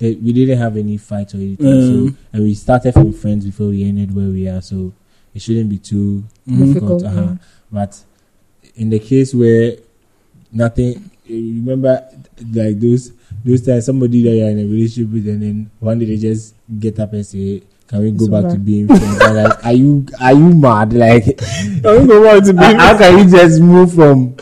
we 0.00 0.32
didn't 0.32 0.58
have 0.58 0.76
any 0.76 0.96
fight 0.96 1.34
or 1.34 1.38
anything, 1.38 1.66
Um, 1.66 2.08
so 2.08 2.16
and 2.32 2.42
we 2.42 2.54
started 2.54 2.92
from 2.92 3.12
friends 3.12 3.44
before 3.44 3.68
we 3.68 3.84
ended 3.84 4.14
where 4.14 4.28
we 4.28 4.48
are, 4.48 4.60
so 4.60 4.92
it 5.34 5.40
shouldn't 5.42 5.70
be 5.70 5.78
too 5.78 6.24
Mhm. 6.48 6.58
difficult. 6.74 7.00
Difficult, 7.00 7.04
uh-huh. 7.04 7.20
yeah. 7.32 7.36
But 7.72 7.98
in 8.76 8.90
the 8.90 8.98
case 8.98 9.34
where 9.34 9.76
nothing, 10.52 11.10
remember 11.28 12.02
like 12.52 12.78
those 12.80 13.12
those 13.44 13.62
times 13.62 13.84
somebody 13.86 14.22
that 14.22 14.30
you're 14.36 14.50
in 14.50 14.58
a 14.58 14.64
relationship 14.66 15.12
with, 15.12 15.28
and 15.28 15.42
then 15.42 15.70
one 15.80 15.98
day 15.98 16.06
they 16.06 16.16
just 16.18 16.54
get 16.78 16.98
up 17.00 17.12
and 17.12 17.24
say. 17.26 17.62
Can 17.88 18.00
we 18.02 18.10
go 18.10 18.24
It's 18.24 18.28
back 18.34 18.52
to 18.52 18.58
being 18.58 18.88
friends? 18.88 19.18
Like, 19.20 19.64
are 19.64 19.72
you 19.72 20.04
are 20.20 20.32
you 20.34 20.52
mad? 20.56 20.92
Like, 20.92 21.40
I 21.40 21.78
don't 21.82 22.08
know 22.08 22.20
why 22.20 22.40
to 22.40 22.52
be. 22.52 22.58
how 22.58 22.74
how 22.78 22.98
can 22.98 23.18
you 23.18 23.30
just 23.30 23.60
move 23.60 23.94
from 23.94 24.34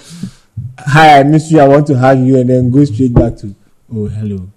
hi, 0.79 1.21
I 1.21 1.23
miss 1.25 1.51
you, 1.53 1.61
I 1.61 1.69
want 1.69 1.87
to 1.89 1.99
hug 1.99 2.21
you, 2.21 2.39
and 2.39 2.49
then 2.49 2.71
go 2.71 2.83
straight 2.87 3.13
back 3.13 3.37
to 3.45 3.55
oh 3.95 4.07
hello. 4.09 4.49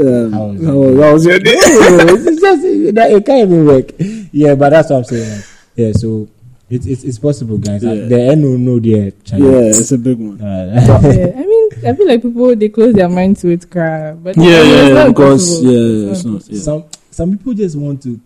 Um, 0.00 0.06
it? 0.06 0.60
that 0.60 0.74
was, 0.74 0.96
that 0.96 1.12
was 1.12 1.26
your 1.26 1.38
day. 1.40 1.50
it's 1.54 2.40
just 2.40 2.94
that 2.94 3.10
it 3.10 3.26
can't 3.26 3.48
even 3.50 3.66
work. 3.66 3.90
Yeah, 4.32 4.54
but 4.54 4.70
that's 4.70 4.90
what 4.90 4.98
I'm 4.98 5.04
saying. 5.04 5.36
like, 5.36 5.44
yeah, 5.74 5.92
so 5.92 6.28
it's 6.70 6.86
it's, 6.86 7.04
it's 7.04 7.18
possible, 7.18 7.58
guys. 7.58 7.82
Yeah. 7.82 7.94
The 8.06 8.20
end 8.20 8.42
will 8.44 8.58
know 8.58 8.78
there. 8.78 9.12
Yeah, 9.26 9.70
it's 9.74 9.90
a 9.92 9.98
big 9.98 10.18
one. 10.18 10.40
Uh, 10.40 11.00
yeah, 11.02 11.32
I 11.36 11.44
mean, 11.46 11.68
I 11.86 11.94
feel 11.94 12.06
like 12.06 12.22
people 12.22 12.54
they 12.54 12.68
close 12.68 12.94
their 12.94 13.08
mind 13.08 13.38
to 13.38 13.48
it, 13.48 13.70
cry. 13.70 14.12
But 14.12 14.36
Yeah, 14.36 14.42
I 14.44 14.46
yeah, 14.46 14.86
yeah, 14.88 14.94
not 14.94 15.08
because 15.08 15.60
impossible. 15.62 15.72
yeah, 15.72 16.10
It's 16.10 16.18
it's 16.18 16.24
not 16.24 16.32
not. 16.32 16.48
Yeah. 16.48 16.60
some 16.60 16.84
some 17.10 17.38
people 17.38 17.54
just 17.54 17.76
want 17.76 18.02
to 18.04 18.20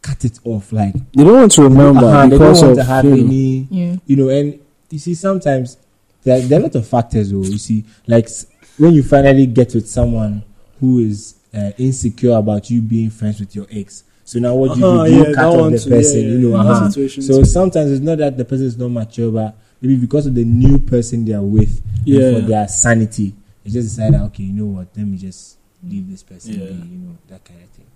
cut 0.00 0.24
it 0.24 0.38
off, 0.44 0.72
like 0.72 0.94
They 1.12 1.24
don't 1.24 1.34
want 1.34 1.52
to 1.52 1.62
remember 1.64 2.06
uh-huh, 2.06 2.22
they 2.28 2.30
don't 2.30 2.38
because 2.38 2.62
want 2.62 2.70
of 2.72 2.76
to 2.78 2.84
have 2.84 3.04
you 3.04 3.12
any. 3.12 3.66
Yeah. 3.70 3.96
you 4.06 4.16
know, 4.16 4.28
and 4.30 4.58
you 4.90 4.98
see, 4.98 5.14
sometimes 5.14 5.76
there, 6.22 6.40
there 6.40 6.58
are 6.58 6.62
a 6.62 6.64
lot 6.64 6.74
of 6.76 6.86
factors. 6.86 7.30
Though 7.30 7.42
you 7.42 7.58
see, 7.58 7.84
like 8.06 8.28
when 8.78 8.94
you 8.94 9.02
finally 9.02 9.46
get 9.46 9.74
with 9.74 9.88
someone 9.88 10.44
who 10.80 11.00
is 11.00 11.34
uh, 11.54 11.70
insecure 11.78 12.36
about 12.36 12.70
you 12.70 12.80
being 12.82 13.10
friends 13.10 13.40
with 13.40 13.54
your 13.56 13.66
ex. 13.70 14.04
So 14.24 14.38
now 14.38 14.54
what 14.54 14.74
do 14.74 14.80
you 14.80 14.86
Uh-huh, 14.86 15.04
do? 15.06 15.12
You 15.12 15.26
yeah, 15.28 15.32
cut 15.34 15.46
off 15.46 15.72
the 15.72 15.88
person, 15.88 16.20
yeah, 16.20 16.26
you 16.28 16.38
know. 16.38 16.48
yeah, 16.62 16.70
uh-huh. 16.70 16.90
situation 16.90 17.22
So 17.22 17.42
sometimes 17.44 17.90
it's 17.90 18.02
not 18.02 18.18
that 18.18 18.36
the 18.36 18.44
person 18.44 18.66
is 18.66 18.76
not 18.76 18.88
mature, 18.90 19.30
but 19.32 19.56
maybe 19.80 19.96
because 19.96 20.26
of 20.26 20.34
the 20.34 20.44
new 20.44 20.78
person 20.78 21.24
they 21.24 21.32
are 21.32 21.42
with, 21.42 21.80
Yeah. 22.04 22.34
for 22.34 22.40
their 22.42 22.68
sanity, 22.68 23.34
they 23.64 23.70
just 23.70 23.96
decide, 23.96 24.14
okay, 24.14 24.42
you 24.42 24.52
know 24.52 24.66
what? 24.66 24.88
Let 24.96 25.06
me 25.06 25.16
just 25.16 25.56
leave 25.82 26.10
this 26.10 26.22
person, 26.22 26.52
Yeah. 26.60 26.66
be, 26.66 26.72
you 26.88 26.98
know, 26.98 27.16
that 27.28 27.42
kind 27.44 27.60
of 27.62 27.68
thing. 27.70 27.86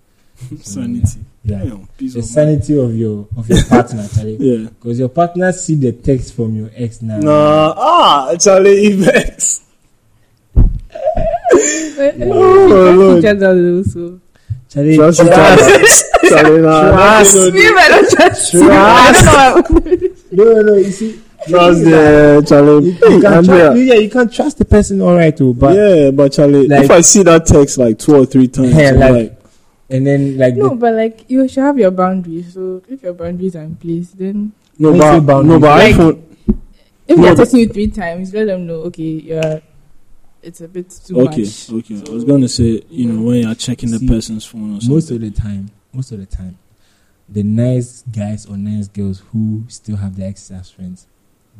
So, 0.63 0.81
sanity. 0.81 1.19
Yeah. 1.45 1.59
Damn, 1.59 1.87
The 1.97 2.07
of 2.07 2.13
mind. 2.15 2.25
sanity 2.25 2.79
of 2.79 2.95
your 2.97 3.27
of 3.37 3.47
your 3.47 3.63
partner, 3.65 4.07
Charlie. 4.15 4.37
Yeah. 4.39 4.69
Because 4.69 4.97
your 4.99 5.09
partner 5.09 5.51
see 5.51 5.75
the 5.75 5.91
text 5.91 6.33
from 6.33 6.55
your 6.55 6.71
ex 6.75 7.01
now. 7.01 7.19
Nah, 7.19 7.73
ah, 7.77 8.35
Charlie 8.39 8.87
Evans. 8.93 9.61
But, 11.95 12.15
Oh, 12.21 12.65
we 12.65 13.03
Lord. 13.03 13.21
trust 13.21 13.35
each 13.35 13.43
other 13.43 13.61
though, 13.61 13.83
so. 13.83 14.19
Charlie, 14.69 14.95
Trust 14.95 15.21
each 15.21 15.27
other. 15.29 16.29
Charlie, 16.29 16.61
nah, 16.61 16.91
Trust. 16.91 17.35
nothing 17.35 17.51
to 17.53 17.57
Me. 17.59 17.67
I 17.77 17.89
don't 17.89 18.09
trust 18.09 18.53
you. 18.53 18.69
I 18.71 19.61
don't 19.61 20.35
know. 20.35 20.43
no, 20.53 20.61
no, 20.61 20.73
you 20.75 20.91
see, 20.91 21.19
Trust 21.47 21.83
the 21.83 22.45
Charlie. 22.47 22.85
you, 22.85 22.91
you 22.91 23.21
can 23.21 23.33
Andrea. 23.33 23.65
trust, 23.65 23.81
yeah, 23.81 23.93
you 23.95 24.09
can 24.09 24.29
trust 24.29 24.57
the 24.57 24.65
person, 24.65 25.01
all 25.01 25.15
right, 25.15 25.35
too, 25.35 25.53
but 25.53 25.75
yeah, 25.75 26.11
but 26.11 26.31
Charlie, 26.31 26.67
Like- 26.67 26.85
if 26.85 26.91
I 26.91 27.01
see 27.01 27.21
that 27.23 27.45
text 27.45 27.77
like 27.77 27.99
two 27.99 28.15
or 28.15 28.25
three 28.25 28.47
times, 28.47 28.73
Yeah, 28.75 28.91
like- 28.91 29.11
like, 29.11 29.39
and 29.89 30.07
then 30.07 30.37
like 30.37 30.55
No, 30.55 30.69
the, 30.69 30.75
but 30.75 30.93
like 30.95 31.25
you 31.29 31.47
should 31.47 31.63
have 31.63 31.77
your 31.77 31.91
boundaries. 31.91 32.53
So 32.53 32.81
if 32.89 33.03
your 33.03 33.13
boundaries 33.13 33.55
are 33.55 33.61
in 33.63 33.75
place, 33.75 34.09
then 34.11 34.53
no, 34.79 34.89
When 34.91 34.95
you 35.01 35.01
say 35.03 35.19
but, 35.19 35.41
no, 35.43 35.59
but 35.59 35.67
like- 35.77 35.95
iPhone, 35.95 36.21
if 37.07 37.17
No, 37.17 37.23
they're 37.23 37.35
but- 37.35 37.47
texting 37.47 37.59
you 37.59 37.67
three 37.67 37.87
times, 37.87 38.33
let 38.33 38.45
them 38.47 38.65
know. 38.65 38.75
Okay, 38.89 39.03
you're. 39.03 39.61
It's 40.43 40.61
a 40.61 40.67
bit 40.67 40.89
too 40.89 41.21
okay, 41.21 41.41
much. 41.43 41.69
okay. 41.71 41.95
Okay. 41.95 42.11
I 42.11 42.13
was 42.13 42.23
gonna 42.25 42.49
say, 42.49 42.83
you 42.89 43.05
know, 43.11 43.21
when 43.23 43.37
you're 43.43 43.55
checking 43.55 43.91
the 43.91 44.05
person's 44.05 44.45
phone 44.45 44.75
or 44.77 44.81
something. 44.81 44.93
most 44.95 45.11
of 45.11 45.21
the 45.21 45.31
time, 45.31 45.71
most 45.93 46.11
of 46.11 46.19
the 46.19 46.25
time, 46.25 46.57
the 47.29 47.43
nice 47.43 48.03
guys 48.11 48.45
or 48.45 48.57
nice 48.57 48.87
girls 48.89 49.19
who 49.31 49.63
still 49.69 49.95
have 49.95 50.17
their 50.17 50.27
exes 50.29 50.51
as 50.51 50.69
friends 50.69 51.07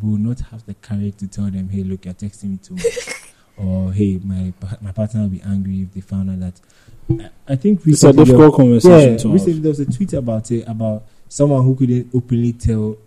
will 0.02 0.17
not 0.17 0.41
have 0.52 0.65
the 0.65 0.74
courage 0.76 1.15
to 1.17 1.28
tell 1.28 1.46
them, 1.50 1.70
"Hey, 1.70 1.84
look, 1.84 2.03
you're 2.05 2.14
texting 2.14 2.51
me 2.51 2.57
too 2.62 2.76
much," 2.76 3.10
or 3.57 3.93
"Hey, 3.93 4.20
my 4.24 4.51
my 4.82 4.91
partner 4.91 5.22
will 5.22 5.30
be 5.30 5.41
angry 5.43 5.84
if 5.84 5.93
they 5.93 6.01
found 6.01 6.30
out 6.32 6.39
that." 6.41 6.60
I, 7.47 7.53
I 7.53 7.55
think 7.55 7.80
it's 7.86 8.03
a 8.03 8.07
recently 8.07 8.16
there- 8.18 8.26
difficult 8.26 8.55
conversation 8.55 9.12
Yeah, 9.14 9.18
to 9.18 9.30
recently 9.30 9.53
have. 9.53 9.64
there 9.64 9.70
was 9.70 9.80
a 9.80 9.86
tweet 9.91 10.14
about 10.14 10.51
it 10.51 10.68
about 10.68 11.03
someone 11.30 11.64
who 11.64 11.74
couldn't 11.76 12.10
openly 12.14 12.51
tell 12.53 12.97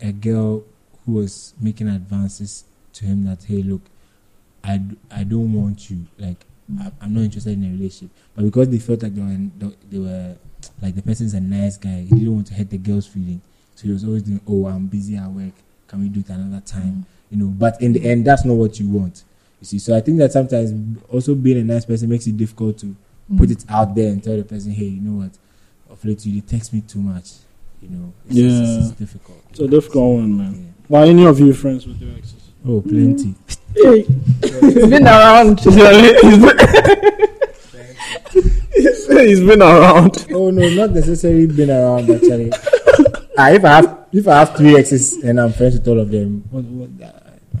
a 0.00 0.10
girl 0.12 0.64
who 1.04 1.12
was 1.12 1.54
making 1.60 1.88
advances 1.88 2.64
to 2.94 3.04
him 3.04 3.24
that 3.24 3.44
hey 3.44 3.62
look 3.62 3.82
I, 4.66 4.78
d- 4.78 4.96
I 5.10 5.22
don't 5.24 5.52
want 5.52 5.90
you 5.90 6.06
like 6.18 6.44
I, 6.80 6.90
I'm 7.00 7.14
not 7.14 7.22
interested 7.22 7.52
in 7.52 7.64
a 7.64 7.70
relationship 7.70 8.10
but 8.34 8.44
because 8.44 8.68
they 8.70 8.78
felt 8.78 9.02
like 9.02 9.14
they 9.14 9.20
were 9.22 9.72
they 9.90 9.98
were 9.98 10.36
like 10.82 10.94
the 10.96 11.02
person's 11.02 11.34
a 11.34 11.40
nice 11.40 11.76
guy 11.76 12.00
he 12.02 12.10
didn't 12.10 12.34
want 12.34 12.46
to 12.48 12.54
hurt 12.54 12.70
the 12.70 12.78
girl's 12.78 13.06
feeling 13.06 13.40
so 13.74 13.84
he 13.84 13.92
was 13.92 14.04
always 14.04 14.22
doing 14.22 14.40
oh 14.48 14.66
I'm 14.66 14.86
busy 14.86 15.16
at 15.16 15.28
work 15.30 15.52
can 15.88 16.00
we 16.02 16.08
do 16.08 16.20
it 16.20 16.28
another 16.30 16.64
time 16.66 17.06
you 17.30 17.38
know 17.38 17.46
but 17.46 17.80
in 17.80 17.92
the 17.92 18.04
end 18.10 18.26
that's 18.26 18.44
not 18.44 18.54
what 18.54 18.80
you 18.80 18.88
want 18.88 19.22
you 19.60 19.66
see 19.66 19.78
so 19.78 19.96
I 19.96 20.00
think 20.00 20.18
that 20.18 20.32
sometimes 20.32 20.98
also 21.08 21.34
being 21.34 21.58
a 21.58 21.64
nice 21.64 21.84
person 21.84 22.08
makes 22.08 22.26
it 22.26 22.36
difficult 22.36 22.78
to 22.78 22.96
Mm. 23.28 23.38
put 23.38 23.50
it 23.50 23.64
out 23.68 23.92
there 23.96 24.12
and 24.12 24.22
tell 24.22 24.36
the 24.36 24.44
person, 24.44 24.70
hey, 24.70 24.84
you 24.84 25.00
know 25.00 25.24
what, 25.24 25.32
of 25.90 26.04
late 26.04 26.24
you 26.24 26.40
they 26.40 26.46
text 26.46 26.72
me 26.72 26.80
too 26.80 27.00
much. 27.00 27.32
You 27.82 27.88
know, 27.88 28.12
it's, 28.28 28.38
it's, 28.38 28.78
it's, 28.78 28.88
Yeah. 28.90 28.94
difficult. 29.00 29.42
It's 29.50 29.58
a 29.58 29.66
difficult 29.66 30.14
one, 30.20 30.36
man. 30.36 30.52
Yeah. 30.54 30.84
Why 30.86 31.08
any 31.08 31.26
of 31.26 31.40
you 31.40 31.52
friends 31.52 31.88
with 31.88 32.00
your 32.00 32.12
exes? 32.16 32.34
Oh, 32.64 32.80
plenty. 32.82 33.34
It's 33.78 34.86
been 34.88 35.06
around. 35.06 35.60
He's 38.76 39.06
been, 39.06 39.26
he's 39.26 39.40
been 39.40 39.62
around. 39.62 40.26
Oh 40.32 40.50
no, 40.50 40.68
not 40.70 40.90
necessarily 40.90 41.46
been 41.46 41.70
around 41.70 42.10
actually. 42.10 42.52
ah, 43.38 43.48
if 43.50 43.64
I 43.64 43.68
have 43.68 43.98
if 44.12 44.28
I 44.28 44.38
have 44.40 44.54
three 44.56 44.76
exes 44.76 45.14
and 45.24 45.40
I'm 45.40 45.52
friends 45.52 45.74
with 45.78 45.88
all 45.88 46.00
of 46.00 46.10
them, 46.10 46.44
what, 46.50 46.64
what, 46.64 46.90
uh, 47.08 47.12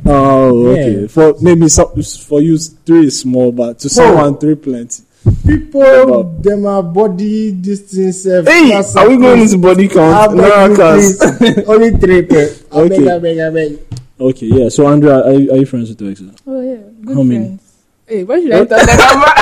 Oh, 0.08 0.66
okay. 0.68 1.00
Yeah. 1.02 1.06
For 1.08 1.34
maybe 1.40 1.68
some, 1.68 1.88
for 2.02 2.40
you 2.42 2.58
three 2.58 3.06
is 3.06 3.20
small, 3.20 3.50
but 3.50 3.78
to 3.80 3.88
someone 3.88 4.36
three 4.38 4.54
plenty. 4.56 5.02
people 5.46 6.22
them 6.40 6.66
are 6.66 6.82
body 6.82 7.52
distance. 7.52 8.26
Uh, 8.26 8.42
Hey, 8.46 8.72
are 8.74 9.08
we 9.08 9.16
going 9.16 9.38
things. 9.38 9.54
into 9.54 9.66
body 9.66 9.88
count? 9.88 10.36
beg 10.36 10.36
No, 10.36 10.66
you, 10.66 10.74
please. 10.76 11.66
Only 11.66 11.90
three 11.98 12.22
per. 12.22 12.54
I 12.72 12.80
Okay. 12.82 12.98
beg, 12.98 13.08
I 13.08 13.18
beg, 13.18 13.38
I 13.38 13.50
beg. 13.50 13.78
Okay, 14.20 14.46
yeah. 14.46 14.68
So 14.68 14.86
Andrea, 14.86 15.24
are 15.24 15.32
you, 15.32 15.50
are 15.52 15.56
you 15.56 15.66
friends 15.66 15.88
with 15.90 16.00
your 16.00 16.10
exes? 16.10 16.30
Oh 16.46 16.60
yeah, 16.60 16.76
good 17.04 17.16
How 17.16 17.22
many? 17.22 17.44
friends. 17.46 17.62
Hey, 18.06 18.22
why 18.24 18.40
should 18.40 18.52
I 18.52 18.64
tell 18.64 18.78
the 18.78 18.86
camera? 18.86 19.32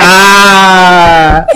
Ah, 0.00 1.46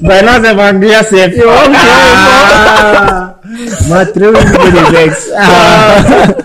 but 0.00 0.24
not 0.24 0.42
the 0.42 0.48
Andrea 0.60 1.04
said. 1.04 1.36
My 3.90 4.04
three 4.04 4.26
will 4.28 4.32
be 4.32 4.38
vex. 4.92 5.30
Ah. 5.36 6.42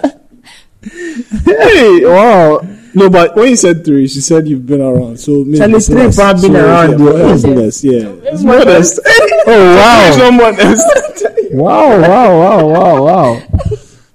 Hey, 1.46 2.06
wow. 2.06 2.60
No, 2.94 3.10
but 3.10 3.36
when 3.38 3.50
you 3.52 3.56
said 3.56 3.86
three, 3.86 4.06
she 4.08 4.20
said 4.20 4.48
you've 4.48 4.66
been 4.66 4.82
around. 4.82 5.18
So 5.20 5.44
maybe 5.46 5.58
Charlie, 5.60 5.80
three 5.80 5.96
less. 6.04 6.18
have 6.18 6.42
been 6.42 6.52
So, 6.54 6.60
around, 6.66 7.00
Yeah, 7.00 7.06
yeah. 7.06 7.14
modest, 7.14 7.46
modest, 7.48 7.84
yeah. 7.84 8.10
It's 8.32 8.44
Modest. 8.44 8.44
modest. 8.44 9.00
Oh 9.48 10.08
It's 10.08 10.18
wow! 10.18 10.30
not 10.30 10.34
modest. 10.42 10.88
Wow! 11.54 12.02
Wow! 12.02 12.30
Wow! 12.40 12.68
Wow! 12.68 12.96
Wow! 13.06 13.32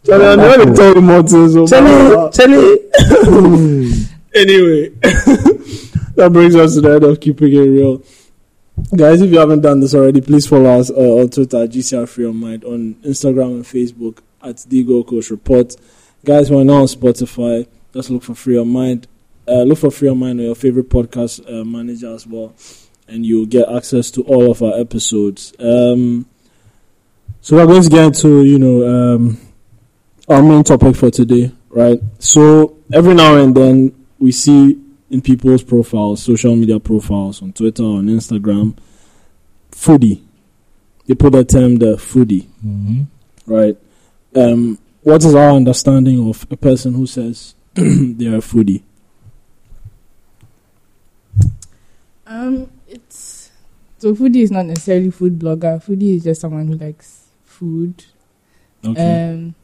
Charlie, 0.06 0.26
I'm 0.26 0.38
not 0.38 0.56
going 0.56 0.68
to 0.68 0.74
tell 0.74 0.94
you 0.94 1.00
more 1.00 1.22
things. 1.22 1.52
so- 1.54 1.66
Charlie, 1.66 2.30
Charlie. 2.32 2.78
Anyway, 4.34 4.88
that 6.16 6.30
brings 6.32 6.54
us 6.54 6.74
to 6.74 6.80
the 6.82 6.92
end 6.94 7.04
of 7.04 7.18
keeping 7.20 7.52
it 7.52 7.58
real. 7.58 8.02
Guys, 8.94 9.22
if 9.22 9.30
you 9.32 9.38
haven't 9.38 9.62
done 9.62 9.80
this 9.80 9.94
already, 9.94 10.20
please 10.20 10.46
follow 10.46 10.78
us 10.78 10.90
uh, 10.90 10.94
on 10.94 11.30
Twitter 11.30 11.62
at 11.64 11.70
GCR 11.70 12.06
Free 12.06 12.26
on 12.26 12.36
Mind, 12.36 12.62
on 12.64 12.94
Instagram 12.96 13.54
and 13.56 13.64
Facebook 13.64 14.18
at 14.42 14.58
the 14.68 14.84
Gold 14.84 15.06
Coast 15.08 15.30
Report. 15.30 15.74
Guys, 16.24 16.50
we're 16.50 16.64
now 16.64 16.74
on 16.82 16.86
Spotify. 16.86 17.66
Just 17.94 18.10
look 18.10 18.22
for 18.22 18.34
Free 18.34 18.58
on 18.58 18.68
Mind. 18.68 19.06
Uh, 19.48 19.62
look 19.62 19.78
for 19.78 19.90
Free 19.90 20.08
on 20.10 20.18
Mind 20.18 20.38
on 20.40 20.44
your 20.46 20.54
favorite 20.54 20.90
podcast 20.90 21.40
uh, 21.50 21.64
manager 21.64 22.12
as 22.14 22.26
well, 22.26 22.54
and 23.08 23.24
you'll 23.24 23.46
get 23.46 23.66
access 23.70 24.10
to 24.10 24.22
all 24.24 24.50
of 24.50 24.62
our 24.62 24.78
episodes. 24.78 25.54
Um, 25.58 26.26
so 27.40 27.56
we're 27.56 27.66
going 27.66 27.82
to 27.82 27.88
get 27.88 28.04
into 28.04 28.42
you 28.44 28.58
know 28.58 29.14
um, 29.14 29.38
our 30.28 30.42
main 30.42 30.64
topic 30.64 30.96
for 30.96 31.10
today, 31.10 31.52
right? 31.70 32.00
So 32.18 32.76
every 32.92 33.14
now 33.14 33.36
and 33.36 33.54
then 33.54 34.06
we 34.18 34.32
see 34.32 34.80
in 35.10 35.20
people's 35.20 35.62
profiles, 35.62 36.22
social 36.22 36.56
media 36.56 36.80
profiles 36.80 37.42
on 37.42 37.52
Twitter, 37.52 37.84
on 37.84 38.06
Instagram, 38.06 38.76
foodie. 39.70 40.22
They 41.06 41.14
put 41.14 41.32
the 41.32 41.44
term 41.44 41.76
the 41.76 41.96
foodie, 41.96 42.46
Mm-hmm. 42.66 43.02
right? 43.46 43.76
Um, 44.34 44.78
what 45.02 45.24
is 45.24 45.34
our 45.34 45.50
understanding 45.50 46.28
of 46.28 46.44
a 46.50 46.56
person 46.56 46.94
who 46.94 47.06
says 47.06 47.54
they 47.74 48.26
are 48.26 48.36
a 48.36 48.40
foodie? 48.40 48.82
Um, 52.26 52.70
it's 52.88 53.50
so 53.98 54.14
foodie 54.14 54.42
is 54.42 54.50
not 54.50 54.66
necessarily 54.66 55.10
food 55.10 55.38
blogger. 55.38 55.82
Foodie 55.84 56.16
is 56.16 56.24
just 56.24 56.40
someone 56.40 56.66
who 56.66 56.74
likes 56.74 57.26
food. 57.44 58.04
Okay. 58.84 59.30
Um, 59.32 59.54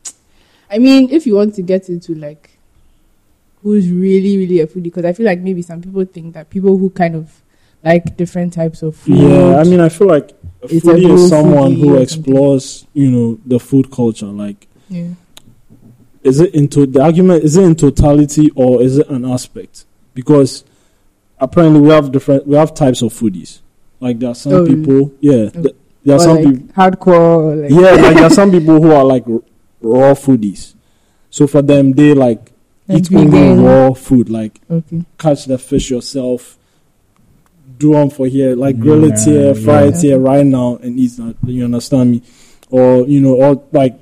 I 0.73 0.79
mean, 0.79 1.11
if 1.11 1.27
you 1.27 1.35
want 1.35 1.55
to 1.57 1.63
get 1.63 1.89
into 1.89 2.15
like 2.15 2.59
who's 3.63 3.91
really, 3.91 4.39
really 4.39 4.61
a 4.61 4.67
foodie, 4.67 4.85
because 4.85 5.05
I 5.05 5.13
feel 5.13 5.27
like 5.27 5.41
maybe 5.41 5.63
some 5.63 5.83
people 5.83 6.05
think 6.05 6.35
that 6.35 6.51
people 6.51 6.79
who 6.79 6.91
kind 6.91 7.15
of 7.15 7.43
like 7.85 8.17
different 8.17 8.53
types 8.53 8.83
of 8.83 8.97
food. 8.97 9.19
yeah, 9.19 9.57
I 9.57 9.65
mean, 9.65 9.81
I 9.81 9.89
feel 9.89 10.07
like 10.09 10.31
a 10.63 10.65
It's 10.75 10.85
a 10.87 10.91
foodie 10.93 11.07
whole 11.07 11.15
is 11.25 11.29
someone 11.29 11.73
foodie 11.77 11.81
who 11.81 11.97
explores, 11.99 12.87
you 12.95 13.11
know, 13.11 13.39
the 13.45 13.61
food 13.61 13.91
culture. 13.91 14.27
Like, 14.27 14.67
yeah. 14.89 15.09
is 16.23 16.41
it 16.41 16.55
into 16.55 16.87
the 16.87 17.03
argument? 17.03 17.45
Is 17.45 17.57
it 17.57 17.65
in 17.65 17.75
totality 17.75 18.51
or 18.55 18.83
is 18.83 18.99
it 18.99 19.09
an 19.11 19.25
aspect? 19.25 19.85
Because 20.15 20.65
apparently 21.39 21.81
we 21.81 21.89
have 21.91 22.11
different, 22.13 22.47
we 22.47 22.57
have 22.57 22.75
types 22.75 23.03
of 23.03 23.13
foodies. 23.13 23.61
Like 24.01 24.19
there 24.19 24.31
are 24.31 24.35
some 24.35 24.53
Oh, 24.53 24.67
people, 24.67 25.13
yeah, 25.21 25.51
Oh. 25.55 25.63
th- 25.63 25.77
there 26.05 26.17
are 26.17 26.19
some 26.19 26.37
like 26.37 26.45
people, 26.47 26.69
hardcore. 26.75 27.63
Like, 27.63 27.71
yeah, 27.71 28.03
like 28.03 28.15
there 28.17 28.25
are 28.25 28.31
some 28.31 28.51
people 28.57 28.81
who 28.83 28.91
are 28.93 29.05
like 29.05 29.25
raw 29.83 30.15
foodies. 30.15 30.75
So 31.31 31.47
for 31.47 31.63
them, 31.63 31.93
they 31.93 32.15
like 32.15 32.53
Like 32.89 33.01
eat 33.11 33.15
only 33.15 33.31
vegan. 33.31 33.63
raw 33.63 33.93
food, 33.95 34.29
like 34.29 34.61
Okay. 34.71 35.05
catch 35.19 35.47
the 35.47 35.59
fish 35.59 35.91
yourself, 35.91 36.59
do 37.79 37.91
one 37.91 38.11
for 38.11 38.27
here, 38.27 38.55
like 38.57 38.79
grill 38.79 39.05
it 39.05 39.15
Yeah, 39.19 39.25
here, 39.25 39.55
fry 39.55 39.85
it 39.85 39.97
here 40.01 40.19
right 40.19 40.47
now, 40.47 40.77
and 40.83 40.99
eat 40.99 41.17
that. 41.17 41.37
You 41.45 41.65
understand 41.65 42.11
me? 42.13 42.23
Or 42.71 43.07
you 43.07 43.21
know, 43.21 43.35
or 43.35 43.63
like 43.73 43.99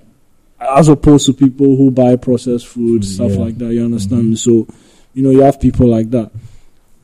as 0.60 0.88
opposed 0.88 1.26
to 1.26 1.32
people 1.32 1.76
who 1.76 1.90
buy 1.90 2.16
processed 2.16 2.66
food, 2.66 3.02
Food, 3.02 3.04
stuff 3.04 3.32
yeah. 3.32 3.38
like 3.38 3.58
that. 3.58 3.72
You 3.72 3.84
understand 3.84 4.24
Mhm. 4.24 4.30
me? 4.30 4.36
So 4.36 4.66
you 5.14 5.22
know, 5.22 5.30
you 5.30 5.42
have 5.42 5.60
people 5.60 5.86
like 5.88 6.10
that. 6.10 6.30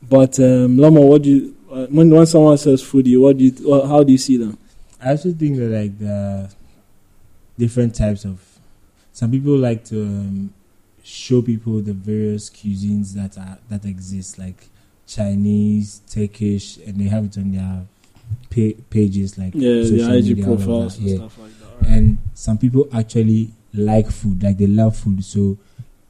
But 0.09 0.39
um, 0.39 0.77
Lama, 0.77 1.01
what 1.01 1.23
do 1.23 1.29
you 1.29 1.55
uh, 1.71 1.85
when 1.87 2.09
when 2.09 2.25
someone 2.25 2.57
says 2.57 2.81
foodie, 2.83 3.19
what 3.19 3.37
do 3.37 3.43
you 3.45 3.53
well, 3.65 3.87
how 3.87 4.03
do 4.03 4.11
you 4.11 4.17
see 4.17 4.37
them? 4.37 4.57
I 5.01 5.11
also 5.11 5.31
think 5.31 5.57
that 5.57 5.69
like 5.69 5.97
the 5.99 6.49
different 7.57 7.95
types 7.95 8.23
of 8.25 8.39
some 9.17 9.31
people 9.31 9.57
like 9.57 9.83
to 9.83 9.99
um, 10.03 10.53
show 11.03 11.41
people 11.41 11.81
the 11.81 11.91
various 11.93 12.51
cuisines 12.51 13.13
that 13.15 13.35
are 13.35 13.57
that 13.67 13.83
exist 13.83 14.37
like 14.37 14.69
Chinese, 15.07 16.01
Turkish, 16.07 16.77
and 16.85 16.99
they 17.01 17.05
have 17.05 17.25
it 17.25 17.35
on 17.35 17.51
their 17.51 17.85
pa- 18.53 18.79
pages 18.91 19.35
like 19.35 19.53
Yeah, 19.55 19.81
social 19.81 20.09
the 20.11 20.17
IG 20.19 20.25
media, 20.27 20.45
profiles 20.45 20.97
and 20.99 21.07
yeah. 21.09 21.15
stuff 21.15 21.39
like 21.39 21.59
that. 21.59 21.87
right? 21.87 21.97
And 21.97 22.17
some 22.35 22.59
people 22.59 22.87
actually 22.93 23.49
like 23.73 24.11
food, 24.11 24.43
like 24.43 24.59
they 24.59 24.67
love 24.67 24.95
food, 24.95 25.23
so 25.25 25.57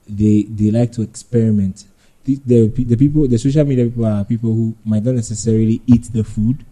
they 0.06 0.44
they 0.44 0.70
like 0.72 0.92
to 0.94 1.02
experiment. 1.02 1.86
The, 2.26 2.42
the, 2.46 2.68
the 2.84 2.98
people, 2.98 3.26
the 3.30 3.38
social 3.38 3.64
media 3.64 3.86
people 3.86 4.06
are 4.06 4.26
people 4.26 4.52
who 4.54 4.76
might 4.84 5.02
not 5.06 5.16
necessarily 5.16 5.82
eat 5.88 6.12
the 6.12 6.26
food, 6.26 6.66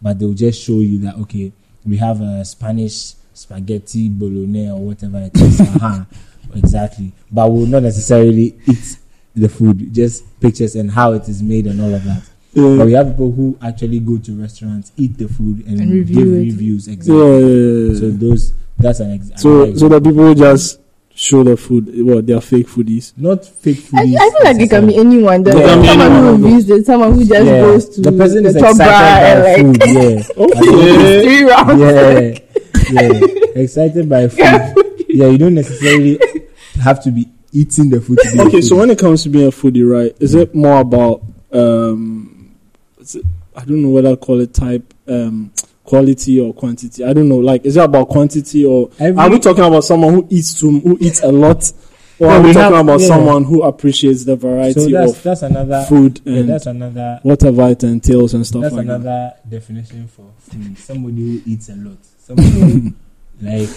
but 0.00 0.20
they'll 0.20 0.34
just 0.34 0.62
show 0.62 0.78
you 0.78 0.98
that 1.00 1.16
okay, 1.16 1.50
we 1.84 1.96
have 1.96 2.20
a 2.20 2.44
Spanish 2.44 3.14
spaghetti 3.34 4.08
bolognese 4.08 4.70
or 4.70 4.80
whatever 4.86 5.18
it 5.18 5.36
is. 5.40 5.60
uh-huh, 5.60 6.04
exactly, 6.54 7.12
but 7.30 7.50
we'll 7.50 7.66
not 7.66 7.82
necessarily 7.82 8.56
eat 8.66 8.98
the 9.36 9.48
food, 9.48 9.92
just 9.94 10.24
pictures 10.40 10.74
and 10.76 10.90
how 10.90 11.12
it 11.12 11.28
is 11.28 11.42
made 11.42 11.66
and 11.66 11.80
all 11.80 11.94
of 11.94 12.02
that. 12.04 12.22
But 12.52 12.86
we 12.86 12.92
have 12.94 13.10
people 13.10 13.30
who 13.30 13.56
actually 13.62 14.00
go 14.00 14.18
to 14.18 14.40
restaurants, 14.40 14.90
eat 14.96 15.16
the 15.16 15.28
food, 15.28 15.64
and, 15.66 15.80
And 15.80 15.90
review 15.92 16.16
give 16.24 16.26
it. 16.26 16.36
reviews. 16.52 16.88
Exactly. 16.88 17.16
yeah, 17.16 17.38
yeah, 17.38 17.92
yeah. 17.92 17.98
So 18.00 18.10
those 18.10 18.52
that's 18.76 19.00
an 19.00 19.10
example. 19.12 19.40
So, 19.42 19.74
so 19.76 19.88
the 19.88 20.00
people 20.00 20.34
just 20.34 20.80
show 21.14 21.44
the 21.44 21.56
food, 21.56 21.86
what 22.04 22.26
they 22.26 22.32
are 22.32 22.40
fake 22.40 22.66
foodies. 22.66 23.12
not 23.16 23.44
fake 23.44 23.84
I, 23.94 24.00
I 24.02 24.30
feel 24.30 24.44
like 24.44 24.58
it 24.60 24.70
can 24.70 24.86
be 24.86 24.96
anyone. 24.96 25.42
There's 25.44 25.56
Yeah. 25.58 25.66
like 25.66 25.78
It 25.78 25.82
can 25.82 25.82
be 25.82 25.86
someone 25.88 26.12
anyone. 26.16 26.36
who 26.40 26.44
reviews 26.46 26.70
it, 26.70 26.86
someone 26.86 27.12
who 27.14 27.24
just 27.24 27.46
Yeah. 27.46 27.60
goes 27.60 27.88
to 27.90 28.00
the 28.00 28.12
person 28.12 28.46
is 28.46 28.54
top 28.54 28.78
bar 28.78 28.88
excited 28.88 29.42
by 29.42 29.50
and 29.52 29.78
like 29.78 29.86
food. 29.86 30.26
Yeah, 30.36 30.44
Okay. 30.44 31.22
three 31.22 31.42
rounds. 31.44 31.80
yeah, 31.80 32.38
yeah. 32.92 33.20
Excited 33.62 34.08
by 34.08 34.28
food. 34.28 35.04
Yeah, 35.08 35.26
you 35.26 35.38
don't 35.38 35.54
necessarily 35.54 36.18
have 36.80 37.02
to 37.04 37.10
be 37.10 37.28
eating 37.52 37.90
the 37.90 38.00
food. 38.00 38.18
To 38.22 38.30
be 38.32 38.38
a 38.38 38.42
Okay, 38.46 38.60
so 38.60 38.76
when 38.76 38.90
it 38.90 38.98
comes 38.98 39.22
to 39.24 39.28
being 39.28 39.48
a 39.48 39.50
foodie, 39.50 39.88
right, 39.88 40.14
is 40.20 40.34
it 40.34 40.54
more 40.54 40.80
about 40.80 41.22
um, 41.52 42.54
is 43.00 43.16
it, 43.16 43.24
I 43.56 43.64
don't 43.64 43.82
know 43.82 43.90
whether 43.90 44.10
I 44.12 44.16
call 44.16 44.40
it 44.40 44.54
type, 44.54 44.94
um, 45.08 45.52
quality 45.84 46.38
or 46.40 46.54
quantity. 46.54 47.04
I 47.04 47.12
don't 47.12 47.28
know. 47.28 47.38
Like, 47.38 47.64
is 47.64 47.76
it 47.76 47.82
about 47.84 48.08
quantity 48.08 48.64
or 48.64 48.90
Every- 49.00 49.20
are 49.20 49.28
we 49.30 49.38
talking 49.40 49.64
about 49.64 49.82
someone 49.84 50.14
who 50.14 50.26
eats 50.30 50.58
too, 50.58 50.78
who 50.80 50.96
eats 51.00 51.20
a 51.24 51.32
lot, 51.32 51.70
or 52.20 52.28
No, 52.28 52.34
are 52.34 52.40
we 52.42 52.48
we 52.48 52.52
talking 52.54 52.76
have- 52.76 52.84
about 52.86 53.00
yeah. 53.00 53.06
someone 53.08 53.44
who 53.44 53.62
appreciates 53.62 54.24
the 54.24 54.36
variety 54.36 54.80
so 54.80 54.88
that's 54.90 55.12
of 55.16 55.22
that's 55.24 55.42
another 55.42 55.84
food 55.88 56.20
yeah, 56.24 56.38
and 56.38 56.48
that's 56.48 56.66
another 56.66 57.18
whatever 57.24 57.68
it 57.68 57.82
entails 57.82 58.34
and 58.34 58.46
stuff 58.46 58.62
that's 58.62 58.74
like 58.76 58.86
that? 58.86 58.94
another 59.00 59.32
definition 59.48 60.06
for 60.06 60.30
food. 60.38 60.78
Somebody 60.78 61.40
who 61.40 61.50
eats 61.50 61.68
a 61.68 61.74
lot. 61.76 61.98
Somebody 62.26 62.92
like 63.42 63.68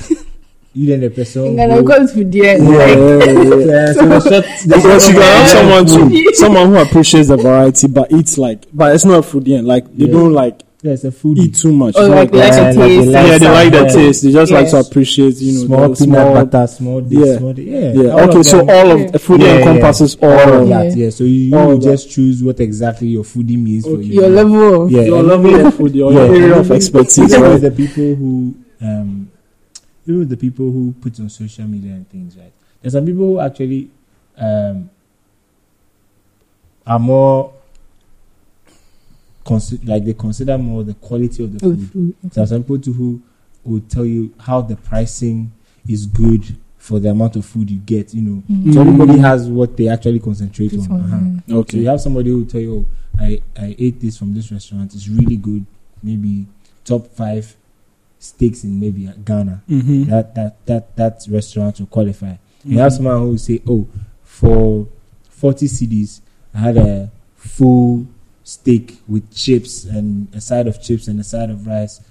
you 0.76 0.88
then 0.88 1.02
the 1.02 1.10
person. 1.12 1.46
And 1.48 1.60
then 1.60 1.70
who- 1.72 1.80
of 1.80 1.86
course 1.86 2.14
with 2.16 2.32
the 2.32 2.48
end, 2.48 2.64
Yeah, 2.64 2.70
like, 2.78 2.98
yeah, 2.98 3.34
yeah, 3.34 3.44
yeah. 3.44 3.66
yeah, 3.66 3.94
so 3.94 4.06
the 4.10 4.20
short, 4.22 4.46
the 4.66 4.76
Because 4.76 5.08
you 5.08 5.14
short- 5.14 5.24
can 5.24 5.38
have 5.38 5.50
someone 5.50 5.88
Yeah. 6.14 6.24
too, 6.24 6.34
someone 6.36 6.68
who 6.70 6.78
appreciates 6.78 7.28
the 7.30 7.38
variety 7.38 7.88
but 7.88 8.12
it's 8.12 8.38
like, 8.38 8.66
but 8.74 8.94
it's 8.96 9.06
not 9.06 9.20
a 9.20 9.28
foodie. 9.28 9.58
and, 9.58 9.68
Like 9.68 9.86
they 9.96 10.06
Yeah. 10.06 10.12
don't 10.14 10.34
like 10.34 10.62
Yeah, 10.84 10.92
it's 10.92 11.06
a 11.06 11.12
food. 11.14 11.38
eat 11.40 11.56
too 11.56 11.72
much. 11.72 11.96
Or 11.96 12.02
It's 12.02 12.10
like, 12.10 12.32
like 12.34 12.52
Yeah, 12.52 12.74
the 12.74 12.80
like 12.80 12.88
taste. 12.90 13.08
they 13.08 13.12
yeah, 13.14 13.38
they 13.38 13.48
like 13.48 13.72
the 13.72 13.78
Yeah. 13.84 13.88
taste. 13.94 14.24
They 14.24 14.32
just 14.34 14.52
like 14.52 14.70
to 14.72 14.78
appreciate, 14.80 15.36
you 15.38 15.54
know, 15.54 15.66
small 15.66 15.80
peanut 15.88 15.98
small. 15.98 16.34
butter, 16.46 16.68
small 16.68 17.02
this, 17.02 17.20
Yeah. 17.30 17.38
small 17.38 17.54
that. 17.54 17.62
Yeah, 17.64 17.94
Yeah. 17.94 18.10
all 18.12 18.30
Okay. 18.30 18.44
So 18.44 18.60
all 18.70 18.92
of 18.92 19.12
the 19.14 19.20
food 19.20 19.40
Yeah, 19.42 19.48
yeah. 19.48 19.58
encompasses 19.60 20.16
all 20.22 20.30
all 20.30 20.54
of 20.56 20.62
of 20.64 20.68
that. 20.68 20.90
that. 20.90 20.98
Yeah, 20.98 21.10
so 21.10 21.24
you, 21.24 21.58
you 21.58 21.80
just 21.80 22.10
choose 22.12 22.44
what 22.44 22.60
exactly 22.60 23.08
your 23.08 23.24
foodie 23.24 23.58
means 23.58 23.86
for 23.86 24.02
you. 24.02 24.14
your 24.22 24.28
level. 24.28 24.92
Yeah, 24.92 25.02
Your 25.04 25.24
level 25.24 25.56
of 25.68 25.74
food, 25.74 25.96
your, 25.96 26.12
yeah, 26.12 26.26
your 26.26 26.36
area 26.36 26.60
of 26.60 26.70
expertise, 26.70 27.32
right? 27.38 27.58
the 27.62 27.72
people 27.72 28.16
who, 28.16 28.54
um, 28.82 29.30
even 30.06 30.20
with 30.20 30.30
the 30.30 30.38
people 30.38 30.70
who 30.70 30.94
put 31.00 31.18
on 31.22 31.30
social 31.30 31.64
media 31.66 31.94
and 31.94 32.10
things, 32.10 32.36
right? 32.36 32.52
There's 32.82 32.92
some 32.92 33.06
people 33.06 33.24
who 33.24 33.40
actually, 33.40 33.88
um, 34.38 34.90
are 36.86 37.00
more 37.00 37.54
consi- 39.46 39.86
like 39.88 40.06
they 40.06 40.14
consider 40.14 40.58
more 40.58 40.84
the 40.84 40.94
quality 40.96 41.44
of 41.44 41.54
the 41.54 41.60
food. 41.60 41.90
food. 41.92 42.16
There 42.24 42.44
are 42.44 42.48
some 42.48 42.64
people 42.64 42.94
who 42.94 43.22
will 43.64 43.82
tell 43.82 44.06
you 44.06 44.34
how 44.40 44.62
the 44.62 44.76
pricing 44.76 45.52
is 45.88 46.06
good 46.06 46.56
for 46.78 47.00
the 47.00 47.10
amount 47.10 47.36
of 47.36 47.46
food 47.46 47.70
you 47.72 47.80
get. 47.80 48.14
You 48.14 48.22
know, 48.22 48.44
Mm. 48.52 48.74
so 48.74 48.82
everybody 48.82 49.18
has 49.20 49.48
what 49.50 49.76
they 49.78 49.88
actually 49.88 50.20
concentrate 50.20 50.72
This 50.72 50.88
on. 50.88 50.90
one, 50.90 51.02
Uh-huh. 51.02 51.42
yeah. 51.58 51.64
So 51.70 51.78
you 51.78 51.88
have 51.88 52.02
somebody 52.02 52.30
who 52.30 52.40
will 52.40 52.46
tell 52.46 52.62
you, 52.62 52.86
oh, 52.86 53.22
I, 53.22 53.42
I 53.58 53.76
ate 53.78 54.00
this 54.02 54.18
from 54.18 54.34
this 54.34 54.52
restaurant. 54.52 54.94
It's 54.94 55.08
really 55.08 55.38
good. 55.38 55.66
Maybe 56.02 56.48
top 56.84 57.08
five 57.08 57.56
steaks 58.20 58.64
in 58.64 58.80
maybe 58.80 59.10
Ghana. 59.24 59.62
Mm-hmm. 59.70 60.04
That 60.10 60.36
that 60.36 60.66
that 60.66 60.96
that 60.96 61.26
restaurant 61.30 61.80
will 61.80 61.88
qualify. 61.88 62.36
You 62.66 62.80
have 62.80 62.92
someone 62.94 63.18
who 63.20 63.30
will 63.32 63.38
say, 63.38 63.62
oh, 63.68 63.88
for 64.24 64.88
forty 65.30 65.68
cedis, 65.68 66.22
I 66.54 66.58
had 66.60 66.78
a 66.78 67.12
full 67.36 68.08
steak 68.44 68.98
with 69.08 69.34
chips 69.34 69.86
and 69.86 70.28
a 70.36 70.42
side 70.42 70.68
of 70.68 70.82
chips 70.82 71.08
and 71.08 71.20
a 71.20 71.24
side 71.24 71.50
of 71.50 71.66
rice. 71.68 72.02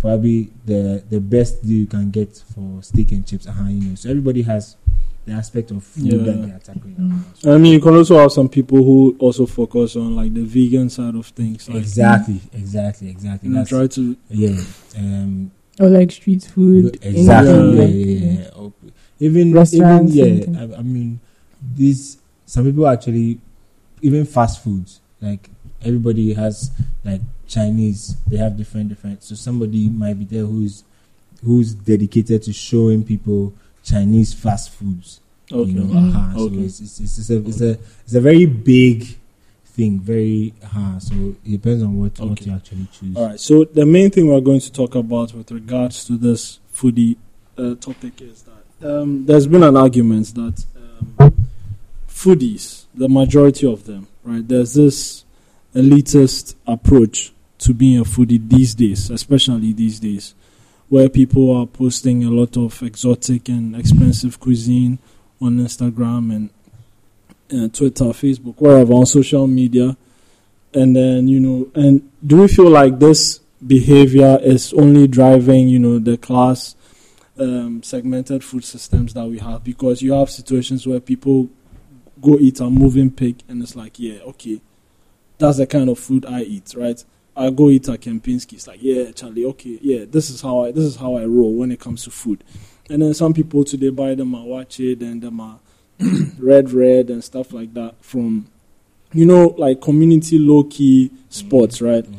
Probably 0.00 0.50
the 0.66 1.02
the 1.08 1.20
best 1.20 1.62
deal 1.62 1.78
you 1.78 1.86
can 1.86 2.10
get 2.10 2.36
for 2.54 2.82
steak 2.82 3.12
and 3.12 3.26
chips. 3.26 3.46
Uh-huh, 3.46 3.68
you 3.68 3.88
know. 3.90 3.94
So 3.94 4.10
everybody 4.10 4.42
has 4.42 4.76
the 5.26 5.32
aspect 5.32 5.70
of 5.70 5.84
food 5.84 6.06
Yeah. 6.06 6.18
that 6.24 6.42
they 6.46 6.50
are 6.52 6.58
tackling. 6.58 6.96
Mm. 6.96 7.54
I 7.54 7.58
mean, 7.58 7.72
you 7.74 7.80
can 7.80 7.94
also 7.94 8.18
have 8.18 8.32
some 8.32 8.48
people 8.48 8.78
who 8.82 9.16
also 9.18 9.46
focus 9.46 9.94
on 9.96 10.16
like 10.16 10.32
the 10.34 10.42
vegan 10.44 10.88
side 10.90 11.14
of 11.14 11.26
things. 11.26 11.68
Like, 11.68 11.78
Exactly, 11.78 12.40
exactly, 12.52 13.08
exactly. 13.10 13.48
You 13.48 13.54
know, 13.54 13.60
That's, 13.60 13.70
try 13.70 13.86
to 13.86 14.16
yeah, 14.30 14.60
um, 14.98 15.50
Or 15.78 15.88
like 15.88 16.10
street 16.10 16.42
food. 16.44 16.98
exactly. 17.02 17.52
Yeah. 17.76 17.84
Yeah, 17.84 17.86
yeah, 17.86 18.40
yeah. 18.42 18.70
Even, 19.20 19.36
even 19.48 19.52
Restaurants 19.52 20.14
yeah. 20.14 20.58
I, 20.58 20.78
I 20.78 20.82
mean, 20.82 21.20
these 21.76 22.18
some 22.46 22.64
people 22.64 22.88
actually 22.88 23.38
even 24.02 24.24
fast 24.24 24.64
foods. 24.64 25.00
Like 25.20 25.50
everybody 25.84 26.34
has 26.34 26.70
like 27.04 27.20
Chinese. 27.48 28.16
They 28.26 28.36
have 28.36 28.56
different 28.56 28.88
different. 28.90 29.22
So 29.22 29.34
somebody 29.34 29.88
might 29.88 30.18
be 30.18 30.24
there 30.24 30.44
who's 30.46 30.84
who's 31.44 31.74
dedicated 31.74 32.42
to 32.44 32.52
showing 32.52 33.02
people 33.04 33.52
Chinese 33.84 34.34
fast 34.34 34.70
foods. 34.70 35.20
Okay. 35.52 35.70
You 35.70 35.80
know, 35.80 35.94
Mm. 35.94 36.14
uh-huh. 36.14 36.36
So 36.38 36.44
Okay. 36.44 36.56
it's, 36.60 36.80
it's, 36.80 37.00
it's, 37.00 37.30
a 37.30 37.38
it's 37.38 37.60
a 37.60 37.70
it's 38.04 38.14
a 38.14 38.20
very 38.20 38.46
big 38.46 39.16
thing. 39.64 39.98
Very 40.00 40.54
uh 40.74 40.98
So 41.00 41.14
it 41.44 41.50
depends 41.52 41.82
on 41.82 41.98
what 41.98 42.18
what 42.20 42.44
you 42.46 42.52
actually 42.52 42.86
choose. 42.92 43.16
All 43.16 43.26
right. 43.26 43.40
So 43.40 43.64
the 43.64 43.84
main 43.86 44.10
thing 44.10 44.28
we're 44.28 44.40
going 44.40 44.60
to 44.60 44.72
talk 44.72 44.94
about 44.94 45.32
with 45.34 45.50
regards 45.50 46.04
to 46.06 46.16
this 46.16 46.60
foodie 46.72 47.16
uh, 47.58 47.74
topic 47.76 48.20
is 48.22 48.42
that 48.44 49.00
um, 49.02 49.26
there's 49.26 49.46
been 49.46 49.62
an 49.62 49.76
argument 49.76 50.34
that 50.34 50.64
um, 50.76 51.34
foodies, 52.08 52.84
the 52.94 53.08
majority 53.08 53.66
of 53.66 53.84
them, 53.84 54.06
right? 54.24 54.46
There's 54.46 54.74
this 54.74 55.24
elitist 55.74 56.54
approach 56.66 57.32
to 57.58 57.74
being 57.74 57.98
a 57.98 58.04
foodie 58.04 58.48
these 58.48 58.74
days, 58.74 59.10
especially 59.10 59.72
these 59.72 60.00
days, 60.00 60.34
where 60.88 61.08
people 61.08 61.56
are 61.56 61.66
posting 61.66 62.24
a 62.24 62.30
lot 62.30 62.56
of 62.56 62.82
exotic 62.82 63.48
and 63.48 63.76
expensive 63.76 64.40
cuisine 64.40 64.98
on 65.40 65.58
Instagram 65.58 66.34
and 66.34 66.50
uh, 67.52 67.68
Twitter, 67.68 68.06
Facebook, 68.06 68.60
wherever 68.60 68.92
on 68.94 69.06
social 69.06 69.46
media. 69.46 69.96
And 70.72 70.94
then 70.94 71.28
you 71.28 71.40
know 71.40 71.70
and 71.74 72.10
do 72.24 72.42
we 72.42 72.48
feel 72.48 72.70
like 72.70 72.98
this 72.98 73.40
behavior 73.66 74.38
is 74.40 74.72
only 74.72 75.06
driving 75.08 75.68
you 75.68 75.80
know 75.80 75.98
the 75.98 76.16
class 76.16 76.76
um, 77.38 77.82
segmented 77.82 78.44
food 78.44 78.64
systems 78.64 79.12
that 79.14 79.26
we 79.26 79.38
have? 79.38 79.64
Because 79.64 80.00
you 80.00 80.12
have 80.12 80.30
situations 80.30 80.86
where 80.86 81.00
people 81.00 81.48
go 82.20 82.38
eat 82.38 82.60
a 82.60 82.64
Mövenpick 82.64 83.40
and 83.48 83.62
it's 83.62 83.74
like 83.74 83.98
yeah 83.98 84.20
okay 84.20 84.60
that's 85.40 85.58
the 85.58 85.66
kind 85.66 85.88
of 85.88 85.98
food 85.98 86.24
i 86.26 86.42
eat 86.42 86.74
right 86.76 87.04
i 87.36 87.50
go 87.50 87.68
eat 87.68 87.88
at 87.88 88.00
kempinski 88.00 88.54
it's 88.54 88.66
like 88.66 88.80
yeah 88.82 89.10
charlie 89.12 89.44
okay 89.44 89.78
yeah 89.82 90.04
this 90.08 90.30
is 90.30 90.40
how 90.40 90.64
i 90.64 90.70
this 90.70 90.84
is 90.84 90.96
how 90.96 91.16
i 91.16 91.24
roll 91.24 91.54
when 91.54 91.72
it 91.72 91.80
comes 91.80 92.04
to 92.04 92.10
food 92.10 92.44
and 92.88 93.02
then 93.02 93.12
some 93.14 93.34
people 93.34 93.64
today 93.64 93.88
buy 93.90 94.14
them 94.14 94.34
a 94.34 94.38
waakye 94.38 94.92
it 94.92 95.02
and 95.02 95.22
them 95.22 95.40
a 95.40 95.58
red 96.38 96.70
red 96.70 97.10
and 97.10 97.24
stuff 97.24 97.52
like 97.52 97.74
that 97.74 97.94
from 98.00 98.46
you 99.12 99.26
know, 99.26 99.54
like 99.58 99.80
community 99.80 100.38
low 100.38 100.64
key 100.64 101.10
spots, 101.28 101.82
right? 101.82 102.04
Mhm. 102.04 102.16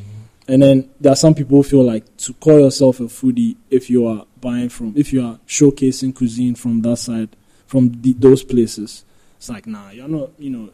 And 0.48 0.62
then 0.62 0.90
there 1.00 1.12
are 1.12 1.16
some 1.16 1.34
people 1.34 1.58
who 1.58 1.62
feel 1.62 1.84
like 1.84 2.16
to 2.18 2.34
call 2.34 2.60
yourself 2.60 3.00
a 3.00 3.04
foodie 3.04 3.56
if 3.70 3.88
you 3.88 4.06
are 4.06 4.26
buying 4.40 4.68
from, 4.68 4.92
if 4.96 5.12
you 5.12 5.24
are 5.24 5.38
showcasing 5.46 6.14
cuisine 6.14 6.54
from 6.54 6.82
that 6.82 6.96
side, 6.96 7.30
from 7.66 8.02
the, 8.02 8.12
those 8.12 8.42
places. 8.42 9.04
It's 9.38 9.48
like, 9.48 9.66
nah, 9.66 9.90
you're 9.90 10.08
not, 10.08 10.30
you 10.38 10.50
know, 10.50 10.70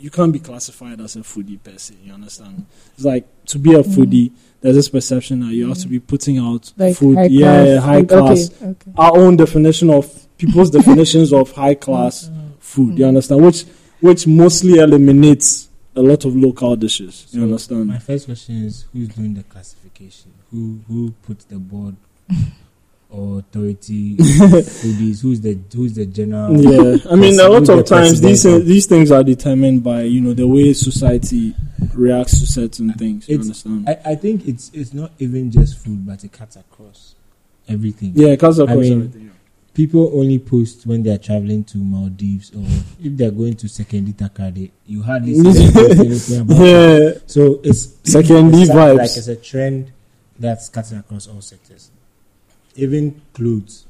you 0.00 0.10
can't 0.10 0.32
be 0.32 0.38
classified 0.38 1.00
as 1.00 1.16
a 1.16 1.20
foodie 1.20 1.58
per 1.62 1.76
se. 1.78 1.94
You 2.04 2.12
understand? 2.12 2.66
It's 2.94 3.04
like 3.04 3.26
to 3.46 3.58
be 3.58 3.74
a 3.74 3.82
Mm. 3.82 3.94
foodie, 3.94 4.32
there's 4.60 4.76
this 4.76 4.88
perception 4.88 5.40
that 5.40 5.52
you 5.54 5.68
have 5.68 5.78
to 5.78 5.88
be 5.88 5.98
putting 6.00 6.38
out 6.38 6.72
Like 6.76 6.96
food, 6.96 7.16
high 7.16 7.26
yeah, 7.26 7.64
class. 7.64 7.82
high 7.84 8.00
food. 8.00 8.08
class. 8.08 8.50
Okay, 8.50 8.66
okay. 8.66 8.90
Our 8.96 9.18
own 9.18 9.36
definition 9.36 9.90
of 9.90 10.26
people's 10.38 10.70
definitions 10.78 11.32
of 11.32 11.50
high 11.52 11.74
class 11.74 12.30
food. 12.60 12.98
You 12.98 13.04
Mm. 13.04 13.08
understand? 13.08 13.44
Which 13.44 13.64
which 14.00 14.26
mostly 14.26 14.78
eliminates 14.78 15.68
a 15.94 16.02
lot 16.02 16.24
of 16.26 16.36
local 16.36 16.76
dishes. 16.76 17.26
You 17.30 17.44
understand? 17.44 17.86
My 17.86 17.98
first 17.98 18.26
question 18.26 18.64
is 18.64 18.84
who's 18.92 19.08
doing 19.08 19.32
the 19.34 19.42
classification? 19.44 20.32
Who 20.50 20.80
who 20.86 21.12
puts 21.22 21.44
the 21.46 21.58
board 21.58 21.96
or 22.30 22.34
authority 23.10 24.16
foodies? 24.16 25.20
Who's 25.22 25.40
the 25.40 25.58
who's 25.74 25.94
the 25.94 26.06
general? 26.06 26.56
yeah, 26.60 26.96
I 27.10 27.14
mean, 27.16 27.38
a 27.40 27.44
Who's 27.44 27.48
lot 27.48 27.64
the 27.66 27.78
of 27.78 27.86
times 27.86 28.20
these 28.20 28.44
of- 28.44 28.64
these 28.66 28.86
things 28.86 29.10
are 29.10 29.22
determined 29.24 29.82
by 29.84 30.02
you 30.02 30.20
know 30.20 30.34
the 30.34 30.46
way 30.46 30.72
society 30.72 31.54
reacts 31.94 32.40
to 32.40 32.46
certain 32.46 32.92
things. 32.94 33.28
You 33.28 33.38
understand? 33.40 33.88
I, 33.88 34.12
I 34.12 34.14
think 34.16 34.46
it's 34.46 34.70
it's 34.74 34.92
not 34.92 35.12
even 35.18 35.50
just 35.50 35.78
food, 35.78 36.06
but 36.06 36.22
it 36.24 36.32
cuts 36.32 36.56
across 36.56 37.14
everything. 37.68 38.12
yeah, 38.14 38.30
because 38.30 38.58
of 38.58 38.68
I 38.68 38.74
course 38.74 38.88
mean, 38.88 38.98
everything. 39.00 39.30
People 39.74 40.10
only 40.18 40.38
post 40.38 40.86
when 40.86 41.02
they're 41.02 41.18
traveling 41.18 41.62
to 41.64 41.76
Maldives 41.76 42.50
or 42.54 42.64
if 42.98 43.14
they're 43.14 43.30
going 43.30 43.56
to 43.56 43.66
Sekondi-Takoradi. 43.66 44.70
You 44.86 45.02
hardly 45.02 45.34
see 45.34 45.66
them 46.34 46.42
about 46.50 46.62
it. 46.62 47.14
Yeah, 47.14 47.20
So 47.26 47.60
it's 47.62 47.88
Sekondi 48.04 48.64
vibes. 48.64 48.96
Like 48.96 49.04
it's 49.18 49.28
a 49.28 49.36
trend 49.36 49.92
that's 50.38 50.70
cutting 50.70 50.96
across 50.96 51.26
all 51.26 51.42
sectors. 51.42 51.90
Even 52.76 53.20
clothes. 53.32 53.86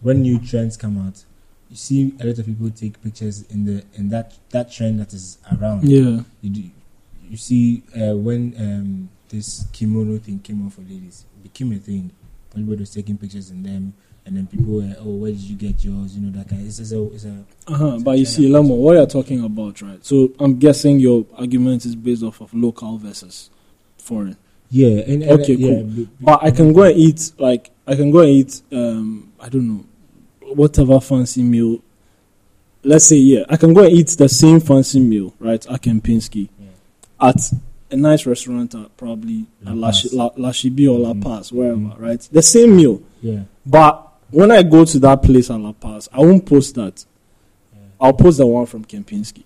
When 0.00 0.22
new 0.22 0.38
trends 0.38 0.76
come 0.76 0.98
out, 0.98 1.24
you 1.70 1.76
see 1.76 2.14
a 2.20 2.26
lot 2.26 2.38
of 2.38 2.46
people 2.46 2.70
take 2.70 3.02
pictures 3.02 3.42
in 3.50 3.64
the 3.64 3.84
in 3.94 4.08
that 4.10 4.34
that 4.50 4.70
trend 4.70 5.00
that 5.00 5.12
is 5.12 5.38
around. 5.58 5.88
yeah, 5.88 6.20
You 6.42 6.50
do, 6.50 6.62
you 7.30 7.36
see 7.36 7.82
uh, 7.96 8.14
when 8.16 8.54
um, 8.58 9.08
this 9.28 9.66
kimono 9.72 10.18
thing 10.18 10.38
came 10.40 10.64
out 10.64 10.72
for 10.74 10.82
ladies, 10.82 11.24
it 11.38 11.42
became 11.44 11.72
a 11.72 11.76
thing. 11.78 12.10
Everybody 12.52 12.80
was 12.80 12.90
taking 12.90 13.18
pictures 13.18 13.50
in 13.50 13.62
them, 13.62 13.94
and 14.24 14.36
then 14.36 14.46
people 14.46 14.74
were, 14.74 14.94
oh, 15.00 15.16
where 15.16 15.32
did 15.32 15.40
you 15.40 15.56
get 15.56 15.82
yours? 15.84 16.14
You 16.16 16.26
know 16.26 16.38
that 16.38 16.48
kind. 16.48 16.64
It's, 16.66 16.78
it's 16.78 16.92
a 16.92 17.02
it's 17.12 17.24
a 17.24 17.44
uh-huh. 17.66 17.98
But 18.02 18.18
you 18.18 18.26
see, 18.26 18.48
Lemo, 18.48 18.76
what 18.76 18.92
you're 18.96 19.06
talking 19.06 19.42
about, 19.44 19.80
right? 19.82 20.04
So 20.04 20.32
I'm 20.38 20.58
guessing 20.58 21.00
your 21.00 21.26
argument 21.34 21.84
is 21.86 21.96
based 21.96 22.22
off 22.22 22.40
of 22.42 22.52
local 22.54 22.96
versus 22.98 23.50
foreign. 23.98 24.36
yeah. 24.70 24.98
And, 25.00 25.22
and 25.22 25.40
Okay, 25.40 25.54
yeah, 25.54 25.68
cool. 25.80 25.84
b- 25.84 26.08
But 26.20 26.44
I 26.44 26.50
can 26.50 26.72
go 26.72 26.82
and 26.84 26.96
eat 26.96 27.32
like 27.38 27.70
I 27.86 27.94
can 27.94 28.10
go 28.10 28.20
and 28.20 28.30
eat 28.30 28.62
um 28.72 29.32
I 29.40 29.48
don't 29.48 29.68
know 29.68 29.84
whatever 30.54 31.00
fancy 31.00 31.42
meal. 31.42 31.80
Let's 32.82 33.06
say 33.06 33.16
yeah, 33.16 33.44
I 33.48 33.56
can 33.56 33.74
go 33.74 33.82
and 33.84 33.92
eat 33.92 34.08
the 34.08 34.28
same 34.28 34.60
fancy 34.60 35.00
meal 35.00 35.34
right 35.40 35.64
at 35.66 35.82
Kempinski 35.82 36.48
Yeah. 36.60 37.28
at 37.28 37.52
a 37.90 37.96
nice 37.96 38.26
restaurant 38.26 38.74
at 38.74 38.96
probably 38.96 39.46
La 39.62 39.70
at 39.72 39.76
La, 39.76 39.88
Paz. 39.90 40.12
La, 40.12 40.30
La 40.36 40.50
Chibi 40.50 40.88
or 40.92 40.98
La 40.98 41.12
Mhm. 41.14 41.22
Paz 41.22 41.52
wherever 41.52 41.76
Mhm. 41.76 41.98
right 42.00 42.20
the 42.32 42.42
same 42.42 42.76
meal. 42.76 43.00
yeah. 43.22 43.40
But 43.64 44.02
when 44.30 44.50
I 44.50 44.62
go 44.62 44.84
to 44.84 44.98
that 45.00 45.22
place 45.22 45.50
at 45.50 45.60
La 45.60 45.72
Paz, 45.72 46.08
I 46.12 46.20
won't 46.20 46.44
post 46.46 46.74
that. 46.76 47.04
yeah. 47.72 47.80
I'll 48.00 48.12
post 48.12 48.38
the 48.38 48.46
one 48.46 48.66
from 48.66 48.84
Kempinski 48.84 49.42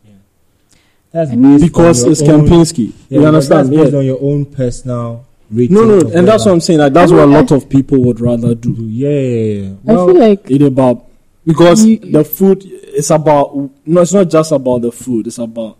That's 1.12 1.30
I 1.32 1.36
mean- 1.36 1.52
based 1.58 1.64
because 1.64 2.04
it's 2.04 2.22
own- 2.22 2.46
Kempinski. 2.46 2.92
Yeah, 3.08 3.20
you 3.20 3.26
understand? 3.26 3.68
That's 3.68 3.76
based 3.76 3.92
Yeah. 3.92 3.98
on 3.98 4.04
your 4.06 4.22
own 4.22 4.44
personal 4.44 5.24
rating. 5.50 5.74
No, 5.74 5.84
no, 5.84 5.94
of 6.06 6.14
and 6.14 6.26
that's 6.26 6.44
what 6.46 6.52
I'm 6.52 6.60
saying. 6.60 6.78
Like 6.80 6.92
that's 6.92 7.12
I 7.12 7.14
what 7.16 7.22
a 7.24 7.26
mean, 7.26 7.34
lot 7.36 7.50
of 7.52 7.68
people 7.68 7.98
would 8.04 8.20
rather 8.20 8.54
do. 8.54 8.72
Yeah, 8.78 9.08
yeah, 9.10 9.62
yeah. 9.62 9.92
I 9.92 9.94
feel 10.06 10.14
like 10.18 10.50
It 10.50 10.62
about 10.62 11.06
because 11.46 11.84
You- 11.84 11.98
the 11.98 12.24
food 12.24 12.62
it's 12.64 13.10
about 13.10 13.54
no, 13.86 14.00
it's 14.00 14.12
not 14.12 14.28
just 14.30 14.52
about 14.52 14.82
the 14.82 14.92
food. 14.92 15.26
It's 15.26 15.38
about 15.38 15.76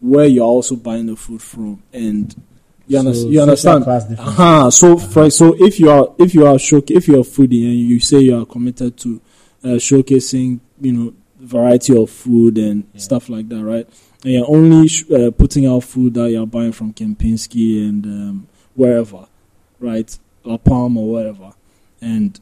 where 0.00 0.26
you're 0.26 0.44
also 0.44 0.76
buying 0.76 1.06
the 1.06 1.16
food 1.16 1.40
from, 1.40 1.82
and 1.92 2.34
you, 2.86 2.98
under- 2.98 3.14
So, 3.14 3.20
you 3.28 3.38
social 3.38 3.42
understand. 3.42 3.84
class 3.84 4.04
difference. 4.04 4.30
Uh-huh. 4.30 4.70
So, 4.70 4.98
for, 4.98 5.30
so 5.30 5.54
if 5.58 5.80
you 5.80 5.90
are 5.90 6.12
if 6.18 6.34
you 6.34 6.46
are 6.46 6.58
show, 6.58 6.82
if 6.86 7.08
you're 7.08 7.20
a 7.20 7.22
foodie 7.22 7.64
and 7.64 7.74
you 7.78 8.00
say 8.00 8.18
you 8.20 8.38
are 8.40 8.44
committed 8.44 8.96
to 8.98 9.20
uh, 9.62 9.68
showcasing, 9.78 10.60
you 10.80 10.92
know, 10.92 11.14
variety 11.40 11.96
of 11.96 12.10
food 12.10 12.58
and 12.58 12.84
Yeah. 12.92 13.00
stuff 13.00 13.28
like 13.30 13.48
that, 13.48 13.62
right? 13.64 13.88
And 14.24 14.32
you're 14.32 14.50
only 14.50 14.88
sh- 14.88 15.10
uh, 15.10 15.30
putting 15.30 15.64
out 15.66 15.84
food 15.84 16.14
that 16.14 16.30
you're 16.30 16.46
buying 16.46 16.72
from 16.72 16.92
Kempinski 16.92 17.86
and 17.88 18.04
um, 18.06 18.46
wherever, 18.74 19.26
right? 19.80 20.16
La 20.44 20.56
Palm 20.58 20.96
or 20.96 21.10
wherever, 21.12 21.52
and 22.00 22.38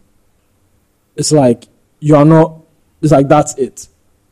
it's 1.17 1.33
like 1.33 1.65
you 2.01 2.17
are 2.17 2.25
not. 2.25 2.59
It's 3.01 3.13
like 3.13 3.29
that's 3.29 3.55
it. 3.59 3.89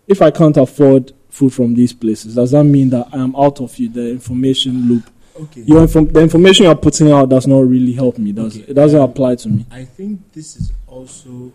If 0.08 0.22
I 0.22 0.30
can't 0.30 0.56
afford 0.56 1.12
food 1.28 1.52
from 1.52 1.74
these 1.74 1.92
places, 1.92 2.34
does 2.34 2.50
that 2.52 2.64
mean 2.64 2.90
that 2.90 3.08
I 3.12 3.18
am 3.18 3.34
out 3.36 3.60
of 3.60 3.76
you, 3.78 3.88
the 3.88 4.10
information 4.10 4.88
loop? 4.88 5.04
Okay. 5.36 5.62
Your 5.62 5.82
inform- 5.82 6.12
the 6.12 6.20
information 6.20 6.64
you're 6.64 6.74
putting 6.74 7.10
out 7.12 7.28
does 7.28 7.46
not 7.46 7.60
really 7.60 7.92
help 7.92 8.18
me. 8.18 8.32
Does 8.32 8.56
Okay. 8.58 8.70
it 8.70 8.74
doesn't 8.74 9.00
apply 9.00 9.36
to 9.36 9.48
me? 9.48 9.66
I 9.70 9.84
think 9.84 10.20
this 10.32 10.56
is 10.56 10.72
also 10.86 11.52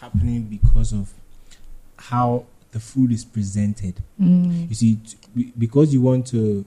happening 0.00 0.42
because 0.42 0.92
of 0.92 1.10
how 1.96 2.44
the 2.72 2.80
food 2.80 3.10
is 3.12 3.24
presented. 3.24 3.94
Mm. 4.20 4.68
You 4.68 4.74
see, 4.74 4.96
t- 4.96 5.52
because 5.58 5.94
you 5.94 6.02
want 6.02 6.26
to. 6.28 6.64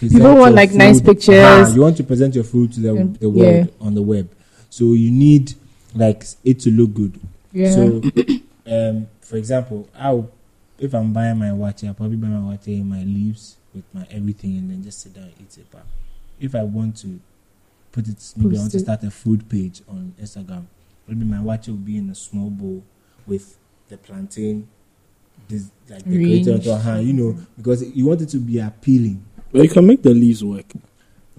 People 0.00 0.34
want 0.36 0.54
like 0.54 0.72
nice 0.72 1.00
pictures. 1.00 1.38
Ah, 1.42 1.72
you 1.72 1.80
want 1.80 1.96
to 1.96 2.04
present 2.04 2.34
your 2.34 2.44
food 2.44 2.72
to 2.74 2.80
the, 2.80 2.88
Mm, 2.88 3.18
the 3.18 3.28
yeah. 3.30 3.42
world 3.42 3.74
on 3.80 3.94
the 3.94 4.02
web, 4.02 4.28
so 4.70 4.92
you 4.92 5.10
need 5.10 5.54
like 5.94 6.24
it 6.44 6.60
to 6.60 6.70
look 6.70 6.92
good. 6.94 7.18
Yeah. 7.52 7.70
So, 7.72 8.02
um, 8.66 9.06
for 9.20 9.36
example, 9.36 9.88
I'll 9.96 10.30
if 10.78 10.92
I'm 10.94 11.12
buying 11.12 11.38
my 11.38 11.46
waakye, 11.50 11.86
I'll 11.88 11.94
probably 11.94 12.16
buy 12.16 12.26
my 12.28 12.56
waakye 12.56 12.80
in 12.80 12.88
my 12.88 13.02
leaves 13.04 13.56
with 13.74 13.84
my 13.92 14.06
everything, 14.10 14.56
and 14.58 14.70
then 14.70 14.82
just 14.82 15.00
sit 15.00 15.14
down 15.14 15.24
and 15.24 15.34
eat 15.40 15.56
it. 15.58 15.66
But 15.70 15.86
if 16.40 16.54
I 16.54 16.64
want 16.64 16.96
to 16.98 17.20
put 17.92 18.08
it, 18.08 18.16
maybe 18.36 18.48
I 18.56 18.58
Post 18.58 18.60
want 18.60 18.72
to 18.72 18.78
start 18.80 19.02
a 19.04 19.10
food 19.10 19.48
page 19.48 19.82
on 19.88 20.14
Instagram. 20.20 20.64
Maybe 21.06 21.24
my 21.24 21.36
waakye 21.38 21.68
will 21.68 21.76
be 21.76 21.98
in 21.98 22.10
a 22.10 22.14
small 22.14 22.50
bowl 22.50 22.82
with 23.26 23.56
the 23.88 23.96
plantain, 23.96 24.66
this 25.48 25.70
like 25.88 26.04
decorated 26.04 26.66
a 26.66 26.78
hand, 26.78 27.06
you 27.06 27.12
know, 27.12 27.38
because 27.56 27.82
you 27.94 28.06
want 28.06 28.20
it 28.22 28.28
to 28.30 28.38
be 28.38 28.58
appealing. 28.58 29.24
But 29.54 29.62
you 29.62 29.68
can 29.68 29.86
make 29.86 30.02
the 30.02 30.10
leaves 30.10 30.44
work. 30.44 30.66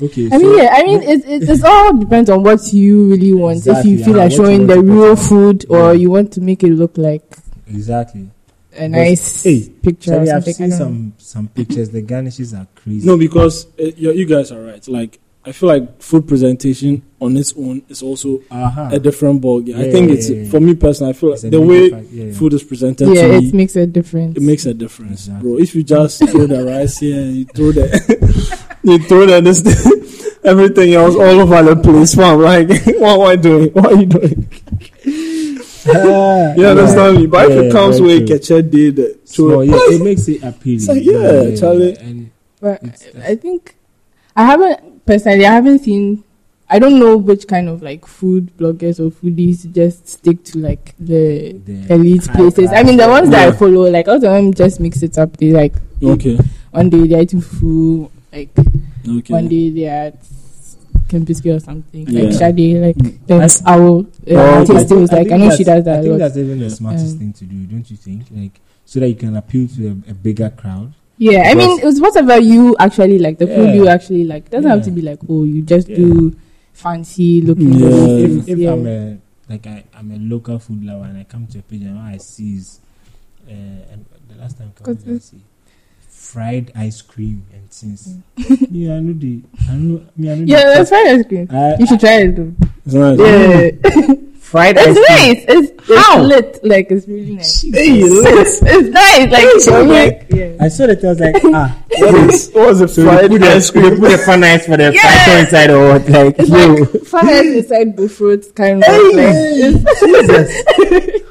Okay, 0.01 0.29
I 0.31 0.37
mean, 0.37 0.57
yeah, 0.57 0.69
I 0.73 0.83
mean, 0.83 1.01
it, 1.03 1.25
it, 1.25 1.49
it's 1.49 1.63
all 1.63 1.93
depends 1.97 2.29
on 2.29 2.43
what 2.43 2.71
you 2.73 3.09
really 3.11 3.33
want. 3.33 3.57
Exactly, 3.57 3.93
if 3.93 3.99
you 3.99 4.05
feel 4.05 4.15
like 4.15 4.31
showing 4.31 4.67
the 4.67 4.81
real 4.81 5.15
present. 5.15 5.29
food, 5.29 5.65
or 5.69 5.93
Yeah. 5.93 5.99
you 5.99 6.09
want 6.11 6.31
to 6.33 6.41
make 6.41 6.63
it 6.63 6.71
look 6.71 6.97
like 6.97 7.23
exactly. 7.67 8.29
a 8.77 8.87
nice 8.87 9.43
hey, 9.43 9.69
picture 9.69 10.11
or 10.15 10.25
Sorry, 10.25 10.31
I've 10.31 10.45
seen 10.45 10.71
some 10.71 11.13
some 11.17 11.47
pictures. 11.49 11.89
The 11.91 12.01
garnishes 12.01 12.53
are 12.53 12.67
crazy. 12.75 13.05
No, 13.05 13.17
because 13.17 13.67
uh, 13.79 13.83
you, 13.83 14.11
you 14.13 14.25
guys 14.25 14.51
are 14.51 14.61
right. 14.61 14.85
Like 14.87 15.19
I 15.47 15.51
feel 15.51 15.69
like 15.69 16.01
food 16.01 16.27
presentation 16.27 17.03
on 17.21 17.37
its 17.37 17.53
own 17.55 17.83
is 17.87 18.01
also 18.01 18.41
uh-huh. 18.49 18.89
a 18.91 18.99
different 18.99 19.41
ballgame. 19.41 19.75
I 19.77 19.91
think 19.91 20.09
yeah, 20.09 20.15
it's 20.15 20.29
yeah, 20.29 20.37
yeah. 20.41 20.49
for 20.49 20.59
me 20.59 20.73
personally. 20.73 21.11
I 21.11 21.13
feel 21.13 21.33
It's 21.33 21.43
a 21.43 21.49
the 21.51 21.61
way 21.61 21.89
yeah, 21.89 21.99
yeah. 22.11 22.33
food 22.33 22.53
is 22.53 22.63
presented 22.63 23.07
Yeah, 23.09 23.27
to 23.27 23.33
it 23.35 23.41
me, 23.41 23.51
makes 23.51 23.75
a 23.75 23.85
difference. 23.85 24.37
it 24.37 24.41
makes 24.43 24.65
a 24.65 24.73
difference, 24.73 25.27
Exactly. 25.27 25.49
bro. 25.51 25.59
If 25.59 25.75
you 25.75 25.83
just 25.83 26.27
throw 26.29 26.47
the 26.47 26.65
rice 26.65 26.97
here 26.97 27.19
and 27.21 27.35
you 27.35 27.45
throw 27.45 27.71
the 27.71 27.87
you 28.83 28.99
throw 28.99 29.25
the 29.27 29.41
this 29.41 29.61
everything 30.43 30.93
else 30.95 31.13
all 31.15 31.39
over 31.41 31.61
the 31.61 31.75
place, 31.81 32.15
fam. 32.15 32.39
Like 32.41 32.69
what 32.97 33.19
am 33.19 33.21
I 33.21 33.35
doing? 33.35 33.69
What 33.73 33.85
are 33.93 33.99
you 33.99 34.05
doing? 34.07 34.49
You 35.85 36.65
understand 36.65 37.17
me? 37.17 37.27
But 37.27 37.51
if 37.51 37.65
it 37.65 37.71
comes 37.71 37.99
very 37.99 38.19
with 38.19 38.27
true. 38.27 38.37
ketchup, 38.39 38.71
did 38.71 39.27
So 39.29 39.61
yeah, 39.61 39.75
it 39.77 40.03
makes 40.03 40.27
it 40.27 40.41
appealing. 40.43 40.77
It's 40.77 40.87
like, 40.87 41.03
yeah, 41.03 41.55
Charlie. 41.55 41.95
And 41.97 42.31
But 42.59 42.81
I 43.23 43.35
think 43.35 43.75
I 44.35 44.43
haven't 44.45 44.94
personally. 45.05 45.45
I 45.45 45.53
haven't 45.53 45.79
seen. 45.79 46.23
I 46.67 46.79
don't 46.79 46.97
know 46.97 47.15
which 47.17 47.47
kind 47.47 47.69
of 47.69 47.83
like 47.83 48.07
food 48.07 48.51
bloggers 48.57 48.99
or 48.99 49.11
foodies 49.11 49.71
just 49.71 50.07
stick 50.07 50.43
to 50.45 50.57
like 50.59 50.95
the 50.99 51.53
the 51.63 51.93
elite 51.93 52.27
places. 52.33 52.71
I 52.73 52.81
mean, 52.83 52.97
the 52.97 53.07
ones 53.07 53.29
that 53.29 53.47
I 53.49 53.51
follow, 53.51 53.87
like 53.89 54.07
all 54.07 54.15
of 54.15 54.21
them 54.21 54.51
just 54.53 54.79
mix 54.79 55.03
it 55.03 55.17
up. 55.17 55.37
They 55.37 55.51
like 55.51 55.73
Okay, 56.01 56.37
one 56.71 56.89
day 56.89 57.05
they're 57.07 57.21
eating 57.21 57.41
food, 57.41 58.09
like 58.33 58.49
okay. 59.07 59.31
one 59.33 59.47
day 59.47 59.69
they're 59.69 60.07
at 60.07 60.21
Kempinski 61.07 61.55
or 61.55 61.59
something, 61.59 62.07
Yeah. 62.09 62.23
like 62.23 62.33
Shade, 62.33 62.81
like 62.81 62.95
Mm. 62.97 63.17
then 63.27 63.41
I- 63.41 63.73
I 63.73 63.77
Oh, 63.79 63.99
uh, 63.99 64.65
it. 64.67 64.89
was 64.91 65.11
like 65.11 65.31
I 65.31 65.37
know 65.37 65.55
she 65.55 65.63
does 65.63 65.85
that 65.85 65.99
I 65.99 66.01
think 66.01 66.17
that's 66.17 66.35
even 66.37 66.59
the 66.59 66.69
smartest 66.71 67.13
Um, 67.13 67.19
thing 67.19 67.33
to 67.33 67.45
do, 67.45 67.55
don't 67.67 67.89
you 67.91 67.95
think? 67.97 68.23
Like 68.35 68.59
so 68.85 68.99
that 68.99 69.07
you 69.09 69.15
can 69.15 69.35
appeal 69.35 69.67
to 69.67 69.87
a, 69.87 70.11
a 70.11 70.13
bigger 70.15 70.49
crowd. 70.49 70.93
Yeah, 71.17 71.43
I 71.49 71.53
mean, 71.55 71.79
it's 71.81 72.01
whatever 72.01 72.39
you 72.39 72.75
actually 72.79 73.19
like. 73.19 73.37
The 73.37 73.47
food 73.47 73.69
Yeah. 73.69 73.73
you 73.73 73.87
actually 73.87 74.23
like 74.25 74.49
doesn't 74.49 74.69
have 74.69 74.83
to 74.83 74.91
be 74.91 75.01
like, 75.01 75.19
oh, 75.29 75.43
you 75.43 75.61
just 75.61 75.87
Yeah. 75.87 75.95
do 75.97 76.35
fancy 76.73 77.41
looking. 77.41 77.73
Yeah. 77.73 77.87
If, 77.87 78.49
if 78.49 78.57
yeah. 78.59 78.71
I'm 78.73 78.85
a 78.87 79.17
like 79.49 79.65
I, 79.67 79.83
I'm 79.93 80.11
a 80.11 80.17
local 80.17 80.59
food 80.59 80.83
lover 80.83 81.05
and 81.05 81.17
I 81.17 81.23
come 81.23 81.47
to 81.47 81.59
a 81.59 81.61
page 81.61 81.83
and 81.83 81.97
all 81.97 82.03
I 82.03 82.17
see 82.17 82.55
is 82.55 82.79
uh, 83.47 83.51
and 83.93 84.05
the 84.27 84.35
last 84.35 84.57
time 84.57 84.73
I 84.79 84.83
come 84.83 84.97
I 85.07 85.17
see 85.19 85.41
fried 86.09 86.71
ice 86.75 87.01
cream 87.01 87.45
and 87.53 87.69
things. 87.69 88.17
Mm. 88.37 88.67
yeah, 88.71 88.95
I 88.95 88.99
know 88.99 89.13
the 89.13 89.41
I 89.69 89.73
know 89.75 90.01
me 90.17 90.31
I 90.31 90.35
know 90.35 90.43
yeah, 90.45 90.63
that's 90.75 90.89
fried 90.89 91.07
ice 91.07 91.25
cream. 91.27 91.47
I, 91.51 91.75
You 91.79 91.85
should 91.87 91.99
try 91.99 92.21
it. 92.23 92.35
Though. 92.35 92.53
Yeah, 92.87 94.13
fried 94.45 94.77
ice 94.77 94.85
it's 94.87 94.99
cream. 95.05 95.33
nice. 95.33 95.45
It's, 95.47 95.89
it's 95.89 96.05
How? 96.07 96.21
lit. 96.21 96.59
Like 96.63 96.87
it's 96.91 97.07
really 97.07 97.35
nice. 97.35 97.61
Hey, 97.61 98.03
let's- 98.03 98.61
it's 98.63 98.89
nice. 98.89 99.31
Like 99.31 99.41
Hey, 99.41 99.59
so, 99.59 99.71
so 99.71 99.83
like 99.83 100.25
yeah. 100.29 100.57
I 100.61 100.67
saw 100.69 100.87
that 100.87 101.03
I 101.03 101.07
was 101.07 101.19
like, 101.19 101.35
ah, 101.45 101.77
What 101.97 102.15
is 102.33 102.51
what 102.53 102.67
was 102.67 102.81
it? 102.81 102.89
so 102.89 103.03
fried 103.03 103.29
put, 103.29 103.41
ice 103.43 103.71
the, 103.71 103.81
they 103.81 103.89
put 103.89 104.09
the 104.11 104.17
FanIce 104.27 104.65
for 104.65 104.77
the 104.77 104.93
Yeah. 104.95 105.25
fried 105.25 105.39
inside 105.45 105.69
or 105.71 105.87
what? 105.93 106.09
Like, 106.09 106.35
It's 106.39 106.49
yo. 106.49 106.73
like 106.73 106.89
FanIce 107.11 107.57
inside 107.57 107.95
bofrot 107.97 108.55
kind 108.55 108.83
of. 108.83 108.89
Like, 109.15 109.35
it's- 109.65 111.21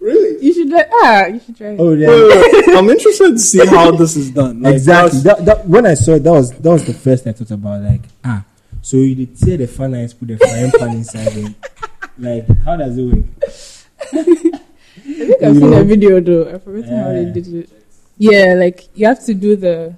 Really? 0.00 0.44
you 0.44 0.54
should 0.54 0.70
like 0.70 0.88
ah, 0.92 1.26
you 1.26 1.40
should 1.40 1.56
try 1.56 1.68
it. 1.70 1.80
oh 1.80 1.92
yeah. 1.92 2.06
Wait, 2.08 2.22
wait, 2.28 2.66
wait. 2.68 2.76
I'm 2.76 2.88
interested 2.88 3.32
to 3.32 3.38
see 3.38 3.66
how 3.66 3.90
this 3.90 4.16
is 4.16 4.30
done. 4.30 4.62
Like, 4.62 4.74
exactly. 4.74 5.18
that's- 5.20 5.44
That, 5.44 5.44
that, 5.58 5.66
when 5.68 5.86
I 5.86 5.94
saw 5.94 6.12
it, 6.14 6.22
that 6.22 6.30
was 6.30 6.52
that 6.52 6.70
was 6.70 6.84
the 6.84 6.94
first 6.94 7.26
I 7.26 7.32
thought 7.32 7.50
about. 7.50 7.82
Like, 7.82 8.02
ah, 8.24 8.44
so 8.80 8.96
you 8.98 9.16
did 9.16 9.36
tear 9.36 9.56
the 9.56 9.66
FanIce, 9.66 10.16
put 10.16 10.28
the 10.28 10.38
frying 10.38 10.70
pan 10.70 10.96
inside 10.98 11.36
it. 11.36 11.52
Like, 12.18 12.46
how 12.64 12.76
does 12.76 12.96
it 12.98 13.02
work? 13.04 13.24
I 14.12 14.22
think 14.24 15.42
I've 15.42 15.54
You 15.54 15.60
seen 15.60 15.70
know? 15.70 15.80
a 15.80 15.84
video 15.84 16.20
though. 16.20 16.48
I've 16.52 16.62
forgotten 16.62 16.96
how 16.98 17.12
they 17.12 17.22
Yeah. 17.24 17.32
did 17.32 17.54
it. 17.54 17.70
Yeah, 18.18 18.54
like 18.54 18.88
you 18.94 19.06
have 19.06 19.24
to 19.26 19.34
do 19.34 19.56
the. 19.56 19.94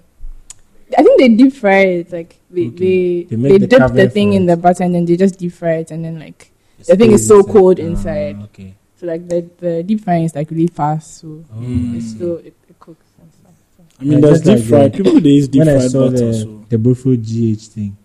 I 0.97 1.03
think 1.03 1.19
they 1.21 1.29
deep 1.29 1.53
fry 1.55 1.81
it. 2.03 2.13
Like 2.13 2.37
they 2.51 2.67
Okay. 2.67 2.77
they, 2.77 3.23
They 3.31 3.37
make 3.37 3.53
they, 3.53 3.59
the 3.59 3.67
dip 3.67 3.93
the 3.95 4.09
thing 4.11 4.33
in 4.35 4.47
the 4.47 4.57
butter 4.57 4.85
and 4.85 4.95
then 4.95 5.05
they 5.07 5.17
just 5.17 5.39
deep 5.39 5.53
fry 5.53 5.77
it 5.77 5.91
and 5.91 6.05
then 6.05 6.19
like 6.19 6.51
It 6.81 6.87
The 6.87 6.97
thing 6.97 7.13
is 7.13 7.27
so 7.27 7.39
inside. 7.39 7.53
cold 7.53 7.81
Ah, 7.81 7.83
inside. 7.85 8.37
okay. 8.45 8.75
so 8.99 9.07
like 9.07 9.27
the 9.29 9.47
the 9.59 9.83
deep 9.83 10.01
frying 10.05 10.25
is 10.25 10.35
like 10.35 10.51
really 10.51 10.67
fast. 10.67 11.19
So 11.21 11.27
Mm. 11.57 11.95
I 11.95 11.97
it's 11.97 12.11
still 12.11 12.37
it, 12.39 12.55
it 12.69 12.79
cooks 12.79 13.07
and 13.21 13.31
stuff. 13.33 13.55
So. 13.77 13.83
I 14.01 14.05
mean, 14.05 14.13
Yeah, 14.13 14.21
there's 14.21 14.41
just 14.43 14.47
like 14.47 14.59
deep 14.59 14.69
fried. 14.69 14.93
the- 14.93 14.97
People 15.05 15.21
they 15.21 15.31
use 15.31 15.49
deep 15.49 15.65
fried 15.65 15.91
saw 15.91 16.11
butter. 16.11 16.27
the 16.27 16.35
so. 16.35 16.65
the 16.69 16.79
buffalo 16.79 17.17
GH 17.17 17.63
thing, 17.75 17.97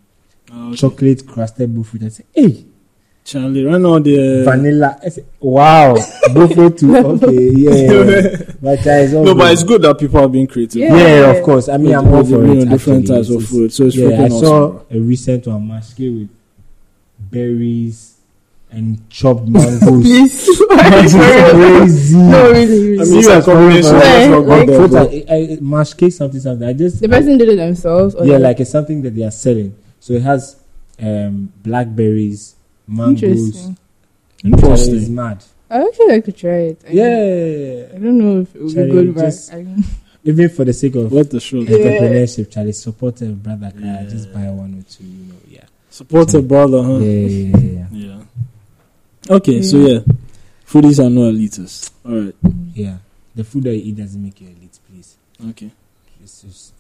Ah, 0.51 0.67
okay. 0.69 0.77
chocolate 0.77 1.25
crusted 1.27 1.75
buffalo, 1.75 2.05
I 2.05 2.09
said, 2.09 2.25
hey, 2.33 2.65
Charlie, 3.25 3.65
right 3.65 3.81
now 3.81 3.97
the 3.97 4.43
vanilla. 4.45 4.99
Wow, 5.39 5.95
buffalo 6.31 6.69
too. 6.69 6.95
Okay, 7.25 7.49
yeah. 7.57 8.37
But 8.61 8.85
uh, 8.85 8.91
it's 9.01 9.13
all 9.15 9.23
no, 9.25 9.33
but 9.33 9.51
it's 9.51 9.63
good 9.63 9.81
that 9.81 9.97
people 9.99 10.19
are 10.19 10.29
being 10.29 10.45
creative. 10.45 10.79
Yeah. 10.81 10.95
yeah, 10.95 11.31
of 11.31 11.43
course. 11.43 11.67
I 11.67 11.77
mean, 11.77 11.95
I'm 11.95 12.07
all 12.13 12.23
for 12.23 12.45
it. 12.45 12.69
different 12.69 13.03
actually. 13.09 13.15
types 13.17 13.29
of 13.31 13.43
food, 13.49 13.73
so 13.73 13.85
it's 13.87 13.95
yeah, 13.95 14.09
freaking 14.09 14.19
I 14.19 14.25
awesome. 14.25 14.39
saw 14.39 14.81
a 14.91 14.99
recent 14.99 15.47
one 15.47 15.67
masque 15.67 15.97
with 15.97 16.29
berries 17.19 18.17
and 18.69 19.09
chopped 19.09 19.47
mangoes. 19.47 19.81
Please, 20.03 20.59
That's 20.69 21.13
crazy. 21.13 22.17
no, 22.17 22.51
really, 22.51 22.65
really. 22.67 22.93
I 22.99 23.05
mean, 23.05 23.05
Serious 23.05 23.27
it's 23.27 23.47
a 23.47 23.51
combination. 23.51 23.89
problem. 23.91 23.99
That's 24.01 24.29
not 24.29 24.45
Like- 24.45 24.67
good, 24.67 24.75
So 24.75 24.87
bro. 24.87 25.01
it's 25.03 25.13
like, 25.29 25.29
I, 25.29 25.53
I, 25.53 25.57
masque 25.61 26.11
something 26.11 26.39
something. 26.39 26.67
I 26.67 26.73
just 26.73 27.01
the 27.01 27.09
person 27.09 27.37
did 27.37 27.49
it 27.49 27.55
themselves. 27.55 28.13
Or 28.15 28.25
yeah, 28.25 28.37
like 28.37 28.59
it's 28.59 28.69
something 28.71 29.01
that 29.01 29.15
they 29.15 29.23
are 29.23 29.31
selling. 29.31 29.75
So 29.99 30.13
it 30.13 30.21
has 30.21 30.57
um 31.01 31.51
blackberries, 31.63 32.54
mangoes. 32.87 33.23
interesting. 33.23 33.77
It's 34.43 34.43
Interesting. 34.63 35.15
mad. 35.15 35.43
I 35.69 35.81
actually 35.81 36.07
like 36.07 36.25
to 36.25 36.31
try 36.31 36.51
it. 36.69 36.81
I 36.87 36.91
Yeah. 36.91 37.87
I 37.95 37.97
don't 37.99 38.17
know 38.19 38.41
if 38.41 38.55
it 38.55 38.61
would 38.61 38.73
Charlie, 38.73 38.87
be 38.89 38.93
good, 38.93 39.15
but 39.15 39.21
just- 39.25 39.53
I, 39.53 39.65
Even 40.27 40.49
for 40.49 40.65
the 40.65 40.73
sake 40.73 40.95
of 40.95 41.11
What 41.11 41.29
the 41.29 41.39
show? 41.39 41.57
Yeah. 41.57 41.77
entrepreneurship, 41.77 42.49
Charlie, 42.51 42.71
support 42.71 43.21
a 43.21 43.25
brother. 43.27 43.71
Can 43.71 43.87
I 43.89 44.03
just 44.09 44.33
buy 44.33 44.49
one 44.49 44.79
or 44.79 44.83
two? 44.91 45.03
You 45.03 45.25
know, 45.33 45.35
yeah. 45.47 45.65
Support 45.89 46.33
a 46.33 46.41
brother, 46.41 46.81
huh? 46.83 46.97
Yeah, 46.97 47.27
yeah, 47.27 47.57
yeah, 47.57 47.69
yeah. 47.69 47.87
Yeah. 49.29 49.35
Okay, 49.35 49.61
so 49.61 49.77
Yeah. 49.77 49.87
yeah, 49.93 49.99
foodies 50.67 50.99
are 51.03 51.09
not 51.09 51.33
elitists. 51.33 51.91
All 52.05 52.21
right. 52.21 52.35
Yeah. 52.73 52.97
The 53.35 53.43
food 53.43 53.63
that 53.65 53.75
you 53.75 53.83
eat 53.91 53.97
doesn't 53.97 54.21
make 54.21 54.39
you 54.41 54.47
elite, 54.47 54.79
please. 54.89 55.15
Okay. 55.49 55.69
It's 56.23 56.41
just 56.41 56.73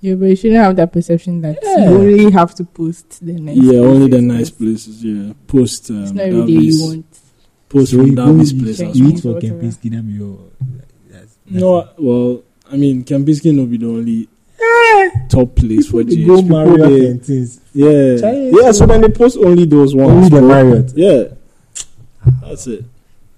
yeah, 0.00 0.14
but 0.14 0.26
you 0.26 0.36
shouldn't 0.36 0.60
have 0.60 0.76
that 0.76 0.92
perception 0.92 1.40
that 1.42 1.58
Yeah. 1.62 1.90
you 1.90 1.96
only 1.96 2.30
have 2.32 2.54
to 2.56 2.64
post 2.64 3.24
the 3.24 3.32
nice. 3.32 3.56
yeah, 3.56 3.78
only 3.80 4.08
the 4.08 4.20
nice 4.22 4.50
places. 4.50 5.02
Yeah, 5.04 5.32
post 5.46 5.90
um, 5.90 6.02
It's 6.02 6.12
not 6.12 6.24
every 6.24 6.40
day 6.46 6.52
you 6.52 6.60
Davies, 6.60 6.82
want. 6.82 7.06
post 7.68 7.90
So 7.90 7.96
from 7.98 8.06
you 8.06 8.14
go 8.16 8.26
Davies 8.32 8.52
eat- 8.54 8.62
place. 8.62 8.78
check 8.78 8.94
you 8.94 9.04
well. 9.04 9.12
eat 9.12 9.20
for 9.20 9.32
Whatever. 9.34 9.54
Kempinski, 9.54 9.90
that 9.90 10.02
be 10.06 10.12
your. 10.12 10.38
That's, 11.10 11.22
that's 11.46 11.60
No, 11.62 11.88
well, 11.98 12.42
I 12.70 12.76
mean, 12.76 13.04
Kempinski 13.04 13.56
will 13.56 13.66
be 13.66 13.76
the 13.78 13.86
only 13.88 14.28
top 15.30 15.54
place 15.56 15.88
for 15.88 16.02
They 16.04 16.16
GH. 16.16 16.26
go 16.26 16.42
People, 16.42 16.56
Marriott 16.64 16.80
they- 17.00 17.06
and 17.06 17.24
things. 17.24 17.60
yeah, 17.74 18.16
Chinese 18.20 18.54
yeah. 18.60 18.72
So 18.72 18.80
food. 18.80 18.90
then 18.90 19.00
they 19.02 19.08
post 19.08 19.36
only 19.38 19.64
those 19.64 19.94
ones. 19.94 20.10
Only 20.12 20.28
the. 20.28 20.42
Marriott. 20.42 20.92
Yeah, 20.96 21.24
that's 22.42 22.66
it. 22.66 22.84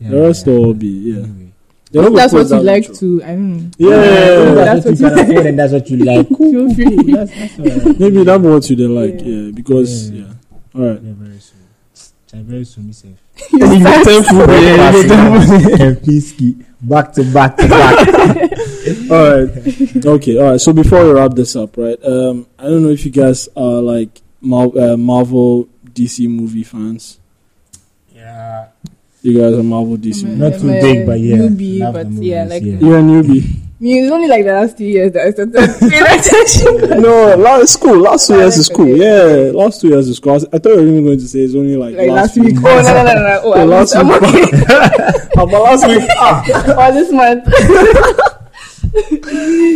Yeah, 0.00 0.10
the 0.10 0.20
rest 0.20 0.46
yeah, 0.46 0.52
will 0.54 0.66
yeah. 0.68 0.72
be 0.74 0.86
yeah. 0.88 1.16
Anyway. 1.16 1.52
They 1.90 2.02
don't 2.02 2.14
That's 2.14 2.32
what 2.34 2.48
you 2.50 2.60
like 2.60 2.88
much. 2.88 2.98
to. 2.98 3.22
I 3.24 3.26
don't 3.28 3.56
know. 3.56 3.70
Yeah, 3.78 3.96
If 4.48 4.54
that's 4.54 4.84
that's 4.84 5.00
what 5.00 5.00
you 5.00 5.08
can 5.16 5.18
afford 5.30 5.46
and 5.46 5.58
that's 5.58 5.72
what 5.76 5.90
you 5.90 5.96
like. 5.98 6.28
Cool. 6.28 6.74
Feel 6.74 6.74
free. 6.74 7.12
That's, 7.12 7.32
that's 7.32 7.58
all 7.58 7.64
right. 7.64 7.98
Maybe 8.00 8.24
that's 8.24 8.42
what 8.42 8.70
you 8.70 8.76
they 8.76 8.86
like. 8.86 9.20
Yeah. 9.20 9.26
Yeah, 9.26 9.50
because 9.52 10.10
Yeah. 10.10 10.20
yeah. 10.24 10.32
All 10.74 10.82
right. 10.90 11.02
Yeah, 11.02 11.12
very 11.16 11.38
soon. 11.40 11.58
Chai, 12.30 12.38
very 12.42 12.64
soon, 12.64 12.86
myself. 12.88 13.14
You 13.52 13.58
get 13.58 14.04
ten 14.04 14.22
food, 14.24 14.48
yeah, 14.50 14.90
you 14.96 15.08
ten 15.76 15.94
food. 15.96 16.66
back 16.82 17.12
to 17.14 17.24
back 17.32 17.56
to 17.56 17.68
back. 17.68 18.08
all 19.10 19.44
right. 19.46 20.06
Okay. 20.06 20.38
All 20.38 20.50
right. 20.52 20.60
So 20.60 20.72
before 20.74 21.04
we 21.06 21.12
wrap 21.12 21.32
this 21.32 21.56
up, 21.56 21.76
right? 21.78 21.98
Um, 22.04 22.46
I 22.58 22.64
don't 22.64 22.82
know 22.82 22.90
if 22.90 23.04
you 23.06 23.10
guys 23.12 23.48
are 23.56 23.80
like 23.80 24.20
Mar- 24.42 24.76
uh, 24.78 24.96
Marvel 24.98 25.68
DC 25.94 26.28
movie 26.28 26.64
fans. 26.64 27.18
yeah, 28.14 28.68
You 29.22 29.40
guys 29.40 29.54
are 29.58 29.62
Marvel 29.62 29.96
DC. 29.96 30.24
I'm 30.24 30.38
not 30.38 30.52
I'm 30.54 30.60
too 30.60 30.68
big, 30.68 31.06
but 31.06 31.18
yeah, 31.20 31.36
newbie, 31.36 31.80
love 31.80 31.94
but 31.94 32.14
the 32.16 32.24
yeah, 32.24 32.44
like- 32.44 32.62
yeah. 32.62 32.78
You're 32.78 32.98
a 32.98 33.02
newbie. 33.02 33.42
I 33.44 33.80
mean, 33.80 34.04
it's 34.04 34.12
only 34.12 34.26
like 34.28 34.44
the 34.44 34.52
last 34.52 34.76
two 34.78 34.84
years 34.84 35.12
that 35.12 35.26
I 35.26 35.30
started 35.30 35.54
paying 35.90 36.02
attention. 36.18 37.00
no, 37.02 37.36
last 37.36 37.72
school. 37.74 37.98
Last 37.98 38.26
two 38.28 38.36
years 38.36 38.56
is 38.56 38.68
cool. 38.68 38.88
Yeah, 38.96 39.50
last 39.54 39.80
two 39.80 39.88
years 39.88 40.08
is 40.08 40.18
cool. 40.20 40.34
I, 40.34 40.38
thought 40.58 40.70
you 40.70 40.76
were 40.76 40.82
even 40.86 41.04
going 41.04 41.18
to 41.18 41.28
say 41.28 41.40
it's 41.40 41.54
only 41.54 41.76
like, 41.76 41.96
like 41.96 42.10
last 42.10 42.36
week. 42.38 42.56
Oh 42.58 42.62
no 42.62 42.82
no 42.82 43.02
no 43.04 43.14
no! 43.14 43.40
Oh, 43.44 43.56
Yeah, 43.56 43.64
last 43.64 43.94
I'm 43.96 44.08
week. 44.08 44.22
okay. 44.22 44.50
How 45.34 45.44
about 45.44 45.62
last 45.62 45.86
week? 45.86 46.08
Ah, 46.16 46.88
or 46.88 46.92
this 46.92 47.12
month. 47.12 47.44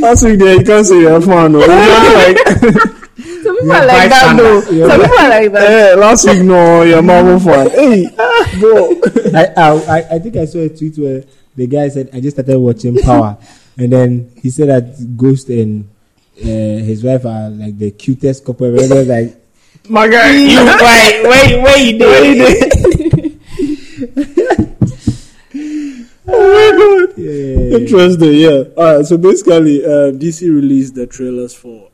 last 0.03 0.22
week 0.24 0.38
there 0.38 0.55
you 0.57 0.64
can't 0.64 0.86
say 0.86 1.01
you're 1.01 1.16
a 1.16 1.20
fan. 1.20 1.53
No. 1.53 1.59
You're 1.61 1.68
like, 1.68 2.38
Some 2.38 3.01
people 3.62 3.76
You're 3.76 3.86
like 3.86 4.10
that 4.10 4.36
though. 4.36 4.70
You're 4.70 4.88
Some 4.90 5.00
people 5.00 5.18
are 5.18 5.28
like 5.28 5.52
that. 5.52 5.70
eh, 5.70 5.94
last 5.96 6.26
week 6.28 6.42
no, 6.42 6.82
you're 6.82 6.98
a 6.98 7.02
Marvel 7.02 7.38
fan. 7.40 7.70
Hey, 7.70 8.08
bro. 8.60 9.00
I, 9.34 9.46
I 9.56 9.98
I- 9.98 10.06
I 10.14 10.18
think 10.18 10.36
I 10.36 10.44
saw 10.44 10.58
a 10.58 10.68
tweet 10.68 10.98
where 10.98 11.24
the 11.56 11.66
guy 11.66 11.88
said 11.88 12.10
I 12.12 12.20
just 12.20 12.36
started 12.36 12.58
watching 12.58 12.96
Power, 12.98 13.36
and 13.78 13.92
then 13.92 14.30
he 14.42 14.50
said 14.50 14.68
that 14.68 15.16
Ghost 15.16 15.48
and 15.50 15.88
uh, 16.40 16.44
his 16.46 17.02
wife 17.04 17.24
are 17.26 17.50
like 17.50 17.78
the 17.78 17.90
cutest 17.92 18.44
couple. 18.44 18.66
ever. 18.66 18.82
And 18.82 18.92
I 18.92 18.98
was 18.98 19.08
like, 19.08 19.36
My 19.88 20.08
guy, 20.08 20.30
you 20.36 20.64
wait, 20.64 21.22
wait, 21.26 21.98
wait, 21.98 22.00
wait, 22.00 23.38
Oh 26.24 26.38
my 26.54 27.06
god. 27.06 27.18
yeah. 27.18 27.78
Interesting, 27.78 28.32
yeah. 28.34 28.62
All 28.76 28.96
right, 28.98 29.04
so 29.06 29.18
basically, 29.18 29.84
uh, 29.84 30.12
DC 30.12 30.42
released 30.42 30.94
the 30.94 31.06
trailers 31.06 31.52
for 31.54 31.90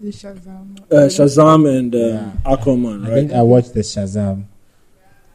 The 0.00 0.08
Shazam. 0.08 0.80
uh, 0.90 0.94
Shazam 1.08 1.78
and 1.78 1.94
um, 1.94 2.00
Yeah. 2.00 2.32
Aquaman, 2.56 3.04
I 3.04 3.08
right? 3.08 3.14
think 3.16 3.32
I 3.32 3.42
watched 3.42 3.74
the 3.74 3.80
Shazam. 3.80 4.44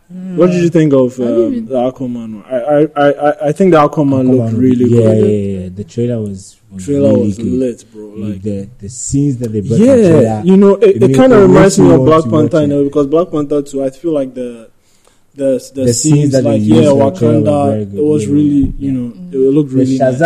What 0.08 0.52
did 0.52 0.62
you 0.64 0.70
think 0.70 0.94
of 0.94 1.20
I 1.20 1.24
um, 1.24 1.66
the 1.66 1.76
Aquaman 1.76 2.44
one? 2.44 2.44
I, 2.46 2.58
I, 2.58 2.82
I, 2.96 3.30
I- 3.30 3.48
I 3.48 3.52
think 3.52 3.72
the 3.72 3.78
Aquaman, 3.78 4.28
looked 4.30 4.54
Aquaman, 4.54 4.60
really 4.60 4.86
yeah, 4.86 5.02
good. 5.02 5.18
Yeah, 5.18 5.30
yeah, 5.30 5.60
yeah. 5.64 5.70
The 5.70 5.84
trailer 5.84 6.22
was, 6.22 6.56
The 6.70 6.76
was 6.76 6.86
trailer 6.86 7.10
really 7.10 7.22
was 7.26 7.38
good. 7.38 7.46
lit, 7.48 7.86
bro. 7.92 8.06
Like, 8.08 8.42
the 8.42 8.70
the 8.80 8.90
scenes 8.90 9.38
that 9.38 9.50
they 9.50 9.62
brought 9.62 9.80
in 9.80 9.86
the 9.86 9.86
yeah, 9.86 10.10
trailer. 10.10 10.42
you 10.46 10.58
know, 10.58 10.76
it, 10.76 10.96
it 10.98 11.04
it 11.12 11.16
kind 11.16 11.34
of 11.34 11.42
reminds 11.50 11.80
me 11.80 11.92
of 11.94 12.06
Black 12.06 12.24
Panther, 12.30 12.62
you 12.62 12.68
know, 12.68 12.84
because 12.84 13.08
Black 13.08 13.30
Panther 13.32 13.62
too. 13.64 13.84
I 13.84 13.90
feel 13.92 14.12
like 14.14 14.34
the 14.36 14.70
the 15.34 15.72
the, 15.76 15.84
The 15.86 15.94
scenes 15.94 15.98
scenes, 15.98 16.32
that 16.34 16.44
they 16.44 16.50
like 16.52 16.62
used 16.62 16.72
yeah, 16.72 16.90
in 16.92 16.98
the 16.98 17.04
Wakanda, 17.06 17.72
very 17.72 17.86
good. 17.86 18.00
it 18.00 18.04
was 18.04 18.26
Yeah, 18.26 18.34
really, 18.34 18.50
yeah, 18.62 18.72
you 18.78 18.92
yeah. 18.92 18.92
know, 18.92 19.48
it 19.48 19.52
looked 19.54 19.70
the 19.72 19.76
really 19.78 19.98
nice. 19.98 20.20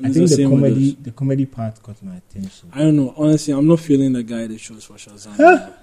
Shazam. 0.00 0.04
And 0.04 0.06
I 0.06 0.12
think 0.12 0.28
the 0.28 0.34
same 0.36 0.50
with 0.50 0.60
comedy 0.62 0.96
the 1.00 1.10
comedy 1.12 1.46
part 1.46 1.82
caught 1.82 2.02
my 2.02 2.16
attention. 2.16 2.70
I 2.72 2.78
don't 2.80 2.96
know. 2.96 3.14
Honestly, 3.16 3.54
I'm 3.54 3.66
not 3.66 3.80
feeling 3.80 4.12
the 4.12 4.22
guy 4.22 4.46
that 4.46 4.58
shows 4.60 4.84
for 4.84 4.94
Shazam. 4.94 5.74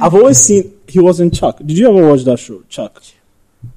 I've 0.00 0.14
always 0.14 0.38
seen 0.38 0.74
he 0.86 0.98
was 1.00 1.20
in 1.20 1.30
Chuck. 1.30 1.58
Did 1.58 1.78
you 1.78 1.88
ever 1.88 2.08
watch 2.10 2.22
that 2.24 2.38
show, 2.38 2.62
Chuck? 2.68 3.02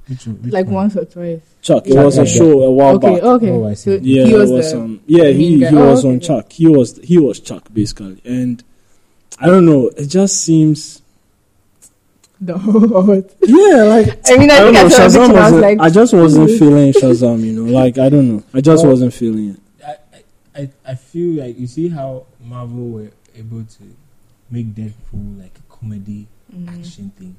Which, 0.08 0.26
which 0.26 0.52
Like 0.52 0.66
one? 0.66 0.74
once 0.74 0.96
or 0.96 1.04
twice. 1.04 1.40
Chuck. 1.62 1.86
It 1.86 1.92
Chuck, 1.94 2.04
was 2.04 2.18
a 2.18 2.22
yeah. 2.24 2.26
show 2.26 2.62
a 2.62 2.70
while 2.70 2.96
Okay, 2.96 3.14
back. 3.14 3.22
okay. 3.22 3.50
Oh, 3.50 3.66
I 3.68 3.74
see. 3.74 3.98
So 3.98 4.02
Yeah, 4.02 4.24
he 4.24 4.34
was, 4.34 4.50
was 4.50 4.72
the, 4.72 4.80
um, 4.80 5.00
yeah, 5.06 5.24
he 5.28 5.58
he 5.58 5.66
Oh, 5.66 5.90
was 5.90 6.00
okay, 6.04 6.08
on 6.08 6.16
okay. 6.16 6.26
Chuck. 6.26 6.52
He 6.52 6.68
was 6.68 6.98
he 7.02 7.18
was 7.18 7.40
Chuck 7.40 7.68
basically, 7.72 8.20
and 8.24 8.62
I 9.38 9.46
don't 9.46 9.66
know. 9.66 9.88
It 9.96 10.06
just 10.06 10.40
seems 10.40 11.02
the 12.46 12.58
whole. 12.58 13.16
yeah, 13.42 13.82
like 13.84 14.20
I 14.28 14.36
mean, 14.36 14.50
I, 14.50 14.56
I 14.56 14.60
think 14.60 14.74
know. 14.74 14.84
I 14.84 14.88
saw 14.88 15.04
a 15.04 15.08
Shazam 15.08 15.26
picture. 15.26 15.38
I 15.38 15.44
was 15.44 15.52
wasn't, 15.52 15.62
like, 15.62 15.78
I 15.80 15.90
just 15.90 16.12
wasn't 16.22 16.50
feeling 16.58 16.92
Shazam. 16.92 17.40
You 17.44 17.52
know, 17.64 17.72
like 17.72 17.98
I 17.98 18.08
don't 18.08 18.28
know. 18.36 18.42
I 18.52 18.60
just 18.60 18.84
Oh. 18.84 18.88
wasn't 18.90 19.14
feeling 19.14 19.50
it. 19.50 19.60
I, 19.84 19.96
I, 20.58 20.60
I- 20.62 20.70
I 20.92 20.94
feel 20.94 21.42
like 21.44 21.58
you 21.58 21.66
see 21.66 21.88
how 21.88 22.26
Marvel 22.44 22.88
were 22.90 23.10
able 23.36 23.64
to 23.64 23.82
make 24.50 24.66
Deadpool 24.74 25.40
like 25.40 25.58
a 25.58 25.72
comedy 25.74 26.26
Mm. 26.54 26.68
action 26.78 27.10
thing. 27.18 27.34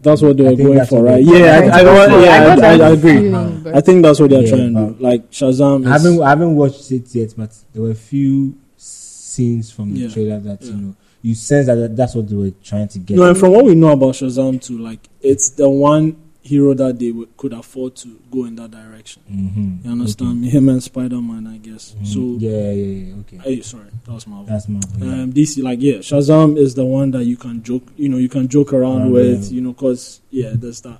That's 0.00 0.20
what 0.22 0.36
they 0.36 0.46
I 0.46 0.50
were 0.50 0.56
going 0.56 0.84
for, 0.86 1.02
right? 1.02 1.22
Yeah, 1.24 1.70
I, 1.72 1.78
I, 1.78 1.80
I 1.80 2.22
yeah, 2.22 2.52
I, 2.52 2.56
that 2.56 2.80
I, 2.80 2.84
I 2.84 2.90
agree. 2.90 3.12
feeling. 3.30 3.66
I 3.74 3.80
think 3.80 4.02
that's 4.04 4.20
what 4.20 4.30
they're 4.30 4.42
Yeah, 4.42 4.50
trying 4.50 4.74
to 4.74 4.92
do. 4.94 4.96
Like 5.02 5.30
Shazam. 5.30 5.86
I 5.86 5.92
haven't 5.92 6.22
I 6.22 6.28
haven't 6.28 6.54
watched 6.56 6.90
it 6.92 7.12
yet, 7.14 7.34
but 7.36 7.50
there 7.72 7.82
were 7.82 7.90
a 7.92 7.94
few 7.94 8.54
scenes 8.76 9.70
from 9.70 9.94
the 9.94 10.00
Yeah. 10.00 10.08
trailer 10.10 10.38
that 10.40 10.62
Yeah. 10.62 10.70
you 10.72 10.76
know 10.76 10.94
you 11.22 11.34
sense 11.34 11.66
that 11.66 11.96
that's 11.96 12.14
what 12.14 12.28
they 12.28 12.36
were 12.36 12.50
trying 12.62 12.88
to 12.88 12.98
get. 12.98 13.16
no, 13.16 13.24
and 13.24 13.38
from 13.38 13.52
what 13.52 13.64
we 13.64 13.74
know 13.74 13.90
about 13.92 14.14
Shazam 14.14 14.60
too, 14.60 14.78
like 14.78 15.08
it's 15.20 15.50
the 15.50 15.68
one 15.68 16.16
hero 16.42 16.74
that 16.74 16.98
they 16.98 17.12
could 17.36 17.52
afford 17.52 17.94
to 17.94 18.20
go 18.30 18.44
in 18.46 18.56
that 18.56 18.70
direction. 18.72 19.22
mm-hmm. 19.30 19.86
You 19.86 19.92
understand 19.92 20.40
me? 20.40 20.50
Him 20.50 20.68
and 20.68 20.82
Spider 20.82 21.20
Man, 21.20 21.46
I 21.46 21.58
guess. 21.58 21.94
So, 22.02 22.18
yeah, 22.38 22.50
yeah, 22.50 22.72
yeah. 22.72 23.14
Okay, 23.20 23.36
hey, 23.38 23.60
sorry, 23.62 23.90
that 24.04 24.12
was 24.12 24.26
Marvel. 24.26 24.46
that's 24.46 24.68
Marvel. 24.68 24.90
yeah. 24.98 25.22
Um, 25.22 25.32
DC, 25.32 25.62
like, 25.62 25.80
yeah, 25.80 25.98
Shazam 25.98 26.58
is 26.58 26.74
the 26.74 26.84
one 26.84 27.12
that 27.12 27.24
you 27.24 27.36
can 27.36 27.62
joke, 27.62 27.84
you 27.96 28.08
know, 28.08 28.16
you 28.16 28.28
can 28.28 28.48
joke 28.48 28.72
around 28.72 29.02
Around, 29.02 29.12
with, 29.12 29.44
yeah. 29.44 29.54
you 29.54 29.60
know, 29.60 29.72
cause 29.72 30.20
yeah, 30.30 30.50
there's 30.54 30.80
that. 30.80 30.98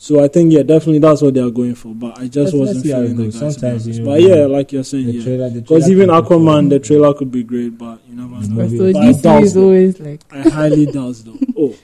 So 0.00 0.22
I 0.22 0.28
think 0.28 0.52
yeah, 0.52 0.62
definitely 0.62 1.00
that's 1.00 1.22
what 1.22 1.34
they 1.34 1.40
are 1.40 1.50
going 1.50 1.74
for. 1.74 1.92
But 1.92 2.20
I 2.20 2.28
just 2.28 2.54
Let's- 2.54 2.54
let's 2.54 2.76
wasn't 2.76 2.86
how 2.94 3.00
feeling 3.00 3.16
the 3.16 3.24
guys. 3.24 3.38
Sometimes, 3.38 3.88
you 3.88 4.04
know, 4.04 4.10
but 4.12 4.22
yeah, 4.22 4.46
like 4.46 4.70
you're 4.70 4.84
saying, 4.84 5.06
the 5.06 5.12
yeah, 5.12 5.48
because 5.48 5.90
even 5.90 6.08
Aquaman, 6.08 6.70
the 6.70 6.78
trailer 6.78 7.12
could 7.14 7.32
be 7.32 7.42
great, 7.42 7.76
but 7.76 7.98
you 8.42 8.48
never 8.48 8.48
The 8.48 8.48
know. 8.48 8.56
But 8.56 8.70
movie. 8.70 8.76
so 8.78 8.92
But 8.92 9.02
I 9.02 9.12
DC 9.38 9.42
is 9.42 9.56
always 9.56 10.00
like. 10.00 10.20
I 10.30 10.48
highly 10.48 10.86
doubt 10.92 11.16
though. 11.24 11.38
Oh, 11.56 11.74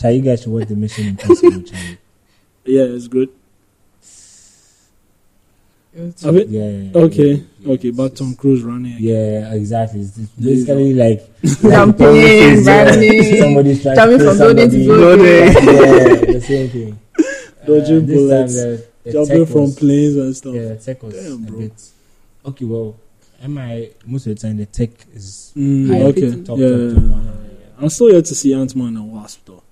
Shall 0.00 0.12
you 0.12 0.22
guys 0.22 0.42
should 0.42 0.52
watch 0.52 0.68
the 0.68 0.76
Mission 0.76 1.08
Impossible? 1.08 1.62
Charlie? 1.62 1.98
yeah, 2.64 2.82
it's 2.84 3.08
good. 3.08 3.28
it 5.92 6.00
was- 6.00 6.22
Yeah, 6.22 6.30
yeah, 6.30 6.70
yeah, 6.70 6.90
Okay, 7.02 7.32
yeah, 7.32 7.42
yeah, 7.60 7.72
okay, 7.74 7.90
but 7.90 8.16
Tom 8.16 8.34
Cruise 8.36 8.62
running. 8.62 8.94
again. 8.96 9.02
Yeah, 9.02 9.54
exactly. 9.54 10.00
It's 10.00 10.16
just 10.16 10.36
There 10.40 10.52
you 10.52 10.64
basically 10.64 10.94
like 10.94 11.20
Jumping, 11.62 12.64
like 12.64 12.86
running, 12.86 13.22
somebody's 13.40 13.82
trying 13.82 13.96
jumping 13.96 14.18
to 14.18 14.24
kill 14.24 14.30
from 14.30 14.38
building 14.38 14.70
to 14.70 14.84
somebody. 14.84 14.86
building. 14.86 15.44
Yeah, 15.64 16.32
the 16.32 16.40
same 16.40 16.68
thing. 16.70 16.98
Dodging 17.66 17.96
uh, 18.04 18.06
this 18.06 18.16
time 18.16 18.16
bullets, 18.16 18.54
the, 18.54 18.86
the 19.04 19.12
Jumping 19.12 19.38
tech 19.44 19.48
from 19.52 19.60
was- 19.62 19.78
planes 19.78 20.16
and 20.16 20.36
stuff. 20.36 20.54
Yeah, 20.54 20.68
the 20.68 20.76
tech 20.76 21.02
was 21.02 21.14
Damn, 21.14 21.32
a 21.32 21.36
bro. 21.38 21.58
bit. 21.58 21.72
Okay, 22.46 22.64
well, 22.64 22.96
MI 23.46 23.90
most 24.06 24.26
of 24.26 24.34
the 24.36 24.40
time 24.40 24.56
the 24.56 24.66
tech 24.66 24.90
is 25.14 25.52
Mm, 25.56 25.88
High 25.88 26.02
okay, 26.02 26.20
pity. 26.30 26.42
top, 26.42 26.58
yeah. 26.58 26.68
top, 26.68 26.78
yeah, 26.78 26.94
top. 26.94 27.02
yeah. 27.02 27.10
Yeah, 27.10 27.22
yeah, 27.22 27.48
yeah. 27.60 27.82
I'm 27.82 27.88
still 27.88 28.12
yet 28.12 28.24
to 28.26 28.34
see 28.34 28.52
Ant 28.54 28.76
Man 28.76 28.96
and 28.96 29.12
Wasp 29.12 29.40
though. 29.46 29.62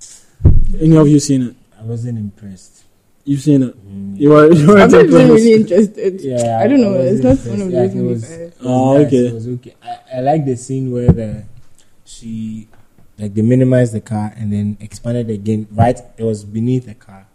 Any 0.80 0.96
of 0.96 1.08
you 1.08 1.20
seen 1.20 1.42
it? 1.42 1.56
I 1.78 1.82
wasn't 1.82 2.18
impressed. 2.18 2.84
You've 3.24 3.40
seen 3.42 3.62
it. 3.62 3.74
Mm. 3.86 4.18
You 4.18 4.30
were. 4.30 4.50
You 4.52 4.66
were 4.68 4.78
I'm 4.78 4.90
not 4.90 5.04
even 5.04 5.28
really 5.28 5.52
interested. 5.52 6.20
Yeah, 6.20 6.60
I 6.62 6.66
don't 6.66 6.80
know. 6.80 6.92
wasn't 6.92 7.24
It's 7.24 7.44
not 7.44 7.50
one 7.52 7.60
of 7.62 7.70
those 7.72 7.94
movies. 7.94 8.30
I- 8.30 8.34
it 8.34 8.52
was 8.58 8.64
nice, 8.64 9.06
okay. 9.06 9.26
It 9.26 9.34
was 9.34 9.48
okay. 9.48 9.74
I, 9.82 9.98
I 10.16 10.20
like 10.20 10.44
the 10.46 10.56
scene 10.56 10.90
where 10.90 11.12
the 11.12 11.44
she 12.06 12.68
like 13.18 13.34
they 13.34 13.42
minimized 13.42 13.92
the 13.92 14.00
car 14.00 14.32
and 14.36 14.50
then 14.52 14.76
expanded 14.80 15.28
again. 15.28 15.66
Right, 15.70 16.00
it 16.16 16.24
was 16.24 16.42
beneath 16.44 16.86
the 16.86 16.94
car, 16.94 17.26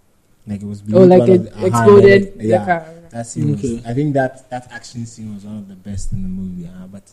like 0.47 0.61
it 0.63 0.65
was 0.67 0.81
beneath 0.81 0.97
Oh, 1.01 1.05
like 1.05 1.19
one 1.19 1.29
of 1.29 1.35
it 1.35 1.43
the, 1.43 1.55
uh-huh, 1.57 1.67
exploded 1.67 2.39
the 2.39 2.47
yeah, 2.47 2.65
car. 2.65 2.87
That 3.13 3.27
scene 3.27 3.53
Okay. 3.53 3.75
was. 3.75 3.85
I 3.85 3.93
think 3.93 4.13
that 4.15 4.49
that 4.49 4.67
action 4.71 5.05
scene 5.05 5.33
was 5.35 5.45
one 5.45 5.57
of 5.57 5.67
the 5.67 5.75
best 5.75 6.11
in 6.11 6.23
the 6.23 6.27
movie. 6.27 6.67
Uh, 6.67 6.87
but 6.87 7.03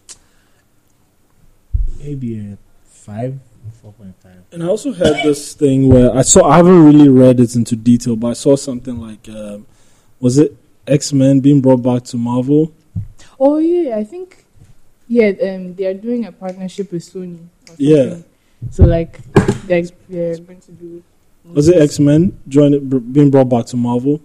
maybe 1.99 2.39
a 2.39 2.59
five, 2.85 3.39
four 3.83 3.93
point 3.93 4.15
five. 4.23 4.43
And 4.53 4.63
I 4.63 4.67
also 4.67 4.93
heard 4.93 5.17
this 5.23 5.55
thing 5.55 5.89
where 5.89 6.15
I 6.17 6.23
saw. 6.23 6.49
I 6.49 6.57
haven't 6.57 6.85
really 6.85 7.09
read 7.09 7.41
it 7.41 7.55
into 7.55 7.77
detail, 7.77 8.17
but 8.17 8.29
I 8.29 8.33
saw 8.33 8.57
something 8.57 8.99
like, 8.99 9.29
um, 9.29 9.67
was 10.21 10.39
it 10.39 10.57
X 10.87 11.13
Men 11.13 11.41
being 11.41 11.61
brought 11.61 11.83
back 11.83 12.05
to 12.05 12.17
Marvel? 12.17 12.73
Oh 13.39 13.59
yeah, 13.59 13.97
I 13.97 14.05
think 14.05 14.45
yeah, 15.09 15.29
um, 15.43 15.75
they 15.75 15.87
are 15.87 15.95
doing 15.95 16.25
a 16.27 16.33
partnership 16.33 16.93
with 16.93 17.03
Sony. 17.03 17.39
or 17.69 17.75
Yeah. 17.79 18.17
So 18.71 18.85
like 18.85 19.21
they're, 19.67 19.85
they're 20.09 20.39
going 20.39 20.61
to 20.61 20.73
do. 20.73 21.03
Was 21.45 21.69
it 21.69 21.77
X 21.81 21.99
Men 21.99 22.39
joining 22.49 22.89
br- 22.89 22.99
being 22.99 23.31
brought 23.31 23.49
back 23.49 23.67
to 23.67 23.77
Marvel? 23.77 24.21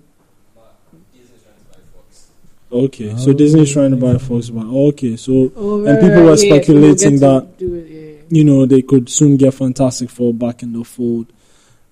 Okay, 2.76 3.16
so 3.18 3.30
Oh. 3.32 3.34
Disney's 3.34 3.72
trying 3.72 3.92
to 3.92 3.98
buy 3.98 4.18
Fox 4.18 4.50
back. 4.50 4.66
Okay, 4.66 5.16
so 5.16 5.52
Oh, 5.56 5.78
And 5.78 5.86
right, 5.88 6.02
people 6.02 6.10
were 6.10 6.16
right, 6.16 6.22
yeah, 6.22 6.26
we'll 6.26 6.38
speculating 6.38 7.20
that- 7.20 7.48
it, 7.60 7.66
yeah. 7.90 8.38
you 8.38 8.44
know 8.44 8.66
they 8.66 8.82
could 8.82 9.10
soon 9.10 9.38
get 9.38 9.54
Fantastic 9.54 10.10
Four 10.10 10.34
back 10.34 10.62
in 10.64 10.74
the 10.74 10.84
fold. 10.84 11.28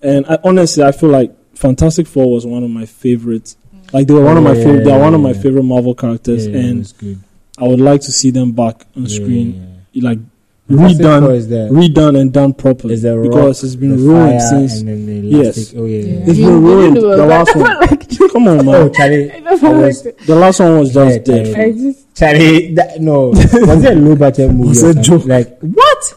And 0.02 0.26
I, 0.28 0.38
honestly, 0.44 0.84
I 0.84 0.92
feel 0.92 1.10
like 1.10 1.32
Fantastic 1.56 2.08
Four 2.08 2.32
was 2.32 2.46
one 2.46 2.64
of 2.64 2.70
my 2.70 2.86
favorites. 2.86 3.56
Like 3.94 4.08
they 4.08 4.14
were 4.14 4.24
one 4.26 4.38
of 4.38 4.44
my 4.44 4.54
Yeah, 4.54 4.64
favorite. 4.64 4.84
They 4.86 4.92
are 4.92 5.00
one 5.00 5.14
of 5.14 5.22
my 5.22 5.34
favorite 5.34 5.64
Marvel 5.64 5.94
characters, 5.96 6.48
Yeah, 6.48 6.56
it 6.58 6.66
and 6.66 6.80
was 6.80 6.92
good. 6.94 7.20
I 7.58 7.68
would 7.68 7.80
like 7.80 8.02
to 8.02 8.12
see 8.12 8.32
them 8.32 8.52
back 8.52 8.86
on 8.98 9.04
Yeah, 9.04 9.08
screen, 9.16 9.68
yeah. 9.94 10.04
like 10.10 10.20
Fantastic 10.20 10.32
Four 10.32 10.33
redone, 10.70 11.36
is 11.36 11.48
the, 11.50 11.70
redone 11.72 12.20
and 12.20 12.32
done 12.34 12.54
properly. 12.54 12.94
is 12.94 13.02
the 13.02 13.18
rock, 13.18 13.30
because 13.32 13.64
it's 13.64 13.76
been 13.76 13.98
ruined 13.98 14.42
since. 14.42 14.80
And 14.80 14.90
then 14.90 15.06
the 15.06 15.28
Yes. 15.28 15.74
Oh 15.76 15.86
yeah. 15.86 15.98
Yeah. 16.00 16.14
yeah. 16.14 16.20
It's 16.28 16.40
I 16.40 16.42
been 16.44 16.64
ruined, 16.64 16.96
the 16.98 17.26
last 17.26 17.56
one. 17.56 18.30
Come 18.34 18.48
on, 18.48 18.68
Oh. 18.70 18.90
Charlie, 18.90 19.32
I 19.32 19.40
never 19.40 19.68
I 19.68 19.70
liked 19.72 19.84
was- 19.86 20.06
it. 20.06 20.18
The 20.20 20.36
last 20.36 20.60
one 20.60 20.80
was 20.80 20.96
Yeah, 20.96 21.06
just 21.10 21.24
dead. 21.26 21.56
Charlie. 21.56 21.74
Just 21.74 22.16
Charlie, 22.16 22.74
that, 22.76 23.02
no, 23.02 23.30
was 23.30 23.54
it 23.84 23.98
a 23.98 24.00
low 24.00 24.16
budget 24.16 24.52
movie? 24.52 24.70
Was 24.70 24.84
or 24.84 24.90
it 24.90 24.94
something? 25.06 25.20
joke? 25.20 25.26
Like 25.28 25.60
what? 25.60 26.14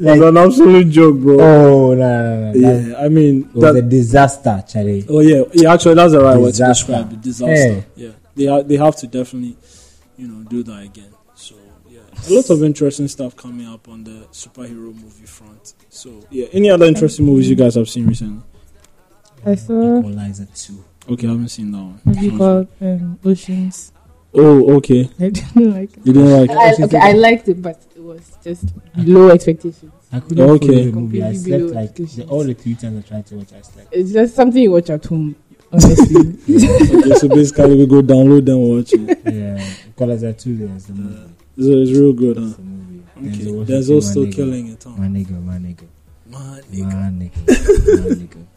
It's 0.00 0.22
an 0.22 0.36
absolute 0.36 0.90
joke, 0.90 1.16
bro. 1.18 1.40
oh, 1.40 1.94
no, 1.94 2.52
no, 2.52 2.52
no. 2.52 2.68
Yeah, 2.88 2.98
I 3.04 3.08
mean, 3.08 3.42
it 3.48 3.54
was 3.54 3.62
that, 3.74 3.76
a 3.76 3.82
disaster, 3.82 4.64
Charlie. 4.68 5.04
oh 5.08 5.20
yeah, 5.20 5.42
yeah. 5.54 5.72
Actually, 5.72 5.94
that's 5.96 6.12
the 6.12 6.20
right 6.20 6.36
word 6.36 6.46
to 6.54 6.58
Disaster. 6.58 6.86
describe 6.92 7.12
it. 7.12 7.20
Disaster. 7.20 7.84
Yeah. 7.96 8.06
Yeah, 8.06 8.12
they 8.36 8.46
ha- 8.46 8.62
they 8.62 8.76
have 8.76 8.94
to 8.96 9.06
definitely, 9.08 9.56
you 10.16 10.28
know, 10.28 10.44
do 10.48 10.62
that 10.62 10.82
again. 10.84 11.10
So 12.22 12.34
yeah, 12.34 12.38
a 12.38 12.40
lot 12.40 12.50
of 12.50 12.62
interesting 12.62 13.08
stuff 13.08 13.36
coming 13.36 13.66
up 13.66 13.88
on 13.88 14.04
the 14.04 14.26
superhero 14.32 14.94
movie 14.94 15.26
front. 15.26 15.74
So 15.88 16.24
yeah, 16.30 16.46
any 16.52 16.70
other 16.70 16.86
interesting 16.86 17.26
movies 17.26 17.48
you 17.48 17.56
guys 17.56 17.74
have 17.76 17.88
seen 17.88 18.06
recently? 18.06 18.42
I 19.46 19.54
saw 19.54 19.98
Equalizer 20.00 20.46
2. 20.54 20.84
Okay, 21.10 21.26
I 21.26 21.30
haven't 21.30 21.48
seen 21.48 21.70
that 21.70 21.78
one. 21.78 22.00
movie 22.04 22.36
called 22.36 22.68
um, 22.80 23.18
Oceans. 23.24 23.92
Oh, 24.34 24.76
okay. 24.76 25.08
I 25.20 25.30
didn't 25.30 25.72
like 25.72 25.96
it. 25.96 26.06
You 26.06 26.12
didn't 26.12 26.32
like? 26.32 26.50
I, 26.50 26.84
okay, 26.84 26.98
I 26.98 27.12
liked 27.12 27.48
it, 27.48 27.62
but 27.62 27.80
it 27.96 28.02
was 28.02 28.36
just 28.44 28.66
below 28.94 29.30
expectations. 29.30 29.92
I 30.12 30.20
couldn't 30.20 30.50
Okay. 30.50 30.86
the 30.86 30.92
movie. 30.92 31.22
I 31.22 31.32
slept 31.32 31.62
like 31.64 31.72
the, 31.72 31.78
expectations. 32.02 32.30
all 32.30 32.44
the 32.44 32.54
three 32.54 32.74
times 32.74 33.04
I 33.04 33.08
tried 33.08 33.26
to 33.26 33.36
watch, 33.36 33.52
I 33.54 33.62
slept. 33.62 33.88
It's 33.92 34.12
just 34.12 34.34
something 34.34 34.62
you 34.62 34.72
watch 34.72 34.90
at 34.90 35.04
home, 35.06 35.34
honestly. 35.72 36.16
okay, 36.56 37.14
so 37.14 37.28
basically 37.28 37.76
we 37.76 37.86
go 37.86 38.02
download 38.02 38.46
and 38.48 38.76
watch 38.76 38.92
it. 38.92 39.18
yeah, 39.32 39.88
Equalizer 39.90 40.32
2 40.34 40.56
there 40.56 40.76
is 40.76 40.86
the 40.86 40.94
movie. 40.94 41.32
So 41.60 41.70
it's 41.72 41.90
real 41.90 42.12
good, 42.12 42.36
huh? 42.36 42.44
It's 42.44 42.56
the 42.56 42.62
movie. 42.62 43.02
Okay, 43.16 43.28
Washington, 43.28 43.64
there's 43.66 43.88
my 43.88 43.94
also 43.96 44.24
nigga. 44.24 44.34
killing 44.34 44.66
it, 44.68 44.84
huh? 44.84 44.90
My 44.90 45.06
nigga, 45.06 45.44
my 45.44 45.54
nigga. 45.54 45.86
My 46.30 46.38
My 46.38 46.60
nigga. 46.60 47.18
nigga. 47.18 47.46
my 47.48 48.14
nigga. 48.14 48.46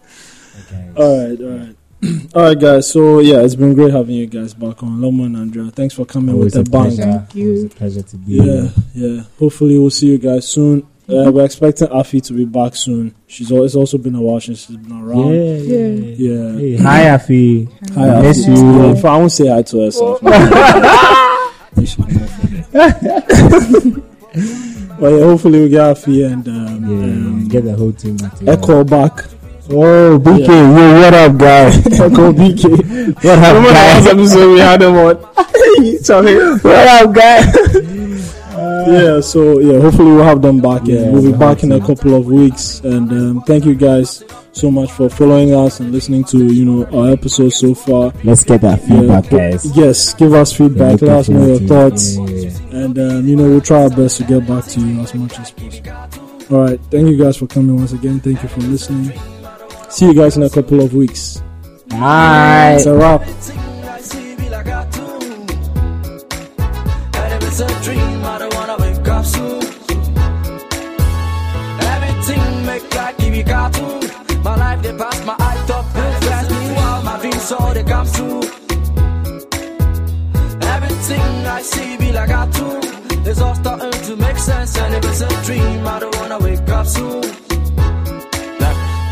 Okay. 0.68 0.90
All 0.98 1.30
right, 1.30 1.42
all 1.42 1.58
right. 1.58 1.76
All 2.36 2.42
right, 2.44 2.60
guys. 2.60 2.90
So 2.92 3.20
yeah, 3.20 3.42
it's 3.42 3.56
been 3.56 3.74
great 3.74 3.92
having 3.94 4.16
you 4.16 4.26
guys 4.28 4.54
back 4.54 4.82
on. 4.84 5.00
Lomo 5.00 5.26
and 5.28 5.38
Andrea, 5.38 5.70
thanks 5.72 5.94
for 5.94 6.04
coming 6.06 6.34
Always 6.36 6.56
with 6.56 6.62
a 6.62 6.64
the 6.64 6.70
bang. 6.72 6.82
pleasure. 6.96 7.04
Thank 7.04 7.36
you. 7.36 7.48
Always 7.48 7.64
a 7.64 7.70
pleasure 7.70 8.02
to 8.02 8.18
be 8.18 8.32
Yeah, 8.34 8.44
here. 8.44 8.72
yeah. 8.96 9.24
Hopefully, 9.40 9.78
we'll 9.78 9.90
see 9.92 10.08
you 10.08 10.18
guys 10.18 10.48
soon. 10.48 10.82
Uh, 11.08 11.32
we're 11.32 11.46
expecting 11.46 11.88
Afi 11.90 12.22
to 12.26 12.34
be 12.34 12.46
back 12.46 12.76
soon. 12.76 13.14
She's 13.28 13.52
al- 13.52 13.64
it's 13.66 13.76
also 13.76 13.98
been 13.98 14.16
a 14.16 14.22
while 14.22 14.40
since 14.42 14.66
she's 14.66 14.78
been 14.78 14.92
around. 15.00 15.34
Yeah, 15.34 15.56
yeah. 15.56 15.88
yeah. 15.88 16.58
Yeah. 16.58 16.58
Hey, 16.58 16.78
hi, 16.78 17.04
Afi. 17.18 17.94
Hi, 17.96 18.10
I 18.18 18.22
miss 18.24 18.46
Afi. 18.46 18.58
you. 18.58 19.08
I 19.10 19.18
won't 19.18 19.32
say 19.32 19.48
hi 19.48 19.62
to 19.62 19.80
herself. 19.82 20.20
You 21.78 21.86
should 21.86 22.06
go 22.08 22.20
for 22.20 22.48
it. 22.52 24.04
well, 25.00 25.18
yeah, 25.20 25.26
hopefully 25.26 25.62
we 25.62 25.70
get 25.70 25.96
Afi 25.96 26.32
and 26.32 26.48
um, 26.48 26.84
Yeah, 26.86 27.04
um, 27.06 27.48
get 27.48 27.64
the 27.66 27.76
whole 27.76 27.92
team 27.94 28.18
back 28.18 28.36
together. 28.36 28.62
Echo 28.62 28.84
back. 28.84 29.26
Oh, 29.70 30.20
BK, 30.20 30.48
yo, 30.48 31.00
what 31.02 31.14
up, 31.14 31.38
guy? 31.38 31.66
Echo 32.06 32.32
BK. 32.34 32.64
what 33.24 33.26
up, 33.26 33.56
Remember 33.56 33.70
the 33.70 33.74
last 33.74 34.08
episode 34.08 34.54
we 34.54 34.60
had 34.60 34.82
him 34.82 34.96
on? 34.96 35.18
Sorry. 36.04 36.36
what 36.60 36.88
up, 36.88 37.14
guy? 37.14 37.40
yeah, 38.92 39.22
so 39.22 39.60
yeah, 39.60 39.80
hopefully 39.80 40.12
we'll 40.12 40.24
have 40.24 40.42
them 40.42 40.60
back. 40.60 40.82
Yeah, 40.86 41.00
Yeah, 41.02 41.10
we'll 41.12 41.32
be 41.32 41.38
back 41.38 41.64
in 41.64 41.72
a 41.72 41.80
couple 41.80 42.16
of 42.16 42.26
weeks. 42.26 42.80
And 42.82 43.12
um, 43.12 43.42
thank 43.44 43.66
you 43.66 43.76
guys 43.76 44.24
so 44.54 44.70
much 44.70 44.92
for 44.92 45.10
following 45.10 45.54
us 45.54 45.80
and 45.80 45.92
listening 45.92 46.24
to 46.26 46.46
you 46.54 46.66
know 46.66 46.86
our 46.88 47.12
episodes 47.12 47.56
so 47.56 47.74
far. 47.74 48.12
Let's 48.24 48.44
get 48.44 48.62
that 48.62 48.82
feedback, 48.82 49.30
guys. 49.30 49.66
Yes, 49.78 50.14
give 50.14 50.34
us 50.34 50.54
feedback. 50.54 51.02
Let 51.02 51.12
us 51.20 51.30
know 51.30 51.46
your 51.46 51.60
thoughts, 51.60 52.18
Yeah, 52.18 52.26
yeah, 52.26 52.50
yeah. 52.72 52.78
and 52.86 53.00
um, 53.00 53.28
you 53.28 53.36
know 53.36 53.44
we'll 53.50 53.62
try 53.62 53.84
our 53.84 53.90
best 53.90 54.18
to 54.18 54.24
get 54.26 54.48
back 54.48 54.66
to 54.66 54.80
you 54.82 55.00
as 55.02 55.14
much 55.14 55.40
as 55.40 55.52
possible. 55.52 55.92
All 56.58 56.66
right, 56.66 56.80
thank 56.92 57.08
you 57.08 57.18
guys 57.18 57.38
for 57.38 57.48
coming 57.48 57.76
once 57.78 57.94
again. 57.94 58.20
Thank 58.20 58.44
you 58.44 58.50
for 58.50 58.60
listening. 58.62 59.18
See 59.90 60.06
you 60.06 60.14
guys 60.14 60.36
in 60.38 60.44
a 60.44 60.50
couple 60.50 60.82
of 60.82 60.94
weeks. 60.94 61.42
Bye. 61.88 62.74
It's 62.76 62.86
a 62.86 62.94
wrap. 62.96 63.22
I 81.62 81.64
see 81.64 81.98
be 81.98 82.12
like 82.12 82.28
a 82.28 82.34
cartoon. 82.34 82.82
It's 83.24 83.40
all 83.40 83.54
starting 83.54 83.92
to 83.92 84.16
make 84.16 84.38
sense. 84.38 84.78
And 84.80 84.96
if 84.96 85.06
it's 85.06 85.22
a 85.22 85.44
dream, 85.46 85.86
I 85.88 86.00
don't 86.00 86.16
wanna 86.18 86.40
wake 86.40 86.70
up 86.70 86.88
soon. 86.88 87.22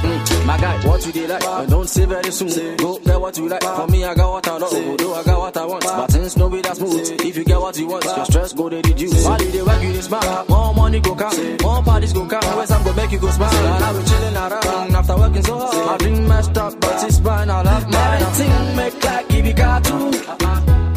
Mm, 0.02 0.46
my 0.48 0.58
guy, 0.58 0.88
what 0.88 1.06
you 1.06 1.12
did 1.12 1.30
like, 1.30 1.42
but 1.42 1.70
don't 1.70 1.88
say 1.88 2.06
very 2.06 2.32
soon. 2.32 2.78
Go 2.78 2.98
get 2.98 3.22
what 3.22 3.38
you 3.38 3.48
like. 3.50 3.62
For 3.62 3.88
me, 3.88 4.04
I 4.04 4.16
got 4.16 4.32
what 4.32 4.48
I 4.48 4.58
love. 4.58 4.74
Although 4.74 5.14
I 5.14 5.24
got 5.24 5.40
what 5.40 5.58
I 5.58 5.66
want. 5.66 5.84
But 5.84 6.12
things 6.12 6.38
no 6.38 6.50
be 6.50 6.62
that 6.62 6.76
smooth. 6.78 7.22
If 7.22 7.38
you 7.38 7.44
get 7.44 7.60
what 7.62 7.78
you 7.78 7.86
want, 7.86 8.04
your 8.06 8.26
stress 8.26 8.54
go 8.54 8.68
they 8.68 8.78
reduce. 8.78 9.24
While 9.26 9.42
you 9.44 9.52
dey 9.52 9.62
work, 9.62 9.84
you 9.84 9.94
dey 9.94 10.02
smile. 10.02 10.46
More 10.50 10.74
money 10.74 11.00
go 11.02 11.14
come, 11.14 11.58
more 11.62 11.84
parties 11.84 12.14
go 12.14 12.26
come. 12.26 12.58
Where's 12.58 12.72
I'm 12.72 12.84
gonna 12.84 12.96
make 12.98 13.12
you 13.12 13.20
go 13.20 13.30
smile. 13.30 13.54
And 13.54 13.84
I 13.84 13.94
be 13.94 14.06
chilling 14.10 14.36
around 14.36 14.96
after 14.96 15.18
working 15.18 15.44
so 15.44 15.60
hard. 15.60 15.86
My 15.86 15.98
dream 15.98 16.28
messed 16.28 16.58
up, 16.58 16.80
but 16.82 17.04
it's 17.04 17.20
fine. 17.20 17.48
I 17.52 17.62
love 17.62 17.84
mine. 17.92 18.22
Everything 18.24 18.76
make 18.76 19.04
like 19.04 19.32
if 19.34 19.46
you 19.46 19.54
got 19.54 19.84
to. 19.84 20.89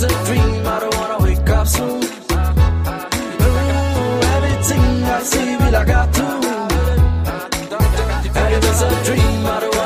A 0.00 0.06
dream, 0.26 0.64
I 0.64 0.78
don't 0.78 0.94
wanna 0.94 1.18
wake 1.24 1.50
up 1.50 1.66
soon. 1.66 2.04
Ooh, 2.04 2.20
everything 4.36 5.02
I 5.02 5.22
see 5.24 5.56
I 5.92 6.06
do. 6.16 6.26
And 8.38 8.54
if 8.54 8.64
it's 8.70 8.82
a 8.82 9.04
dream, 9.04 9.46
I 9.46 9.58
don't 9.60 9.77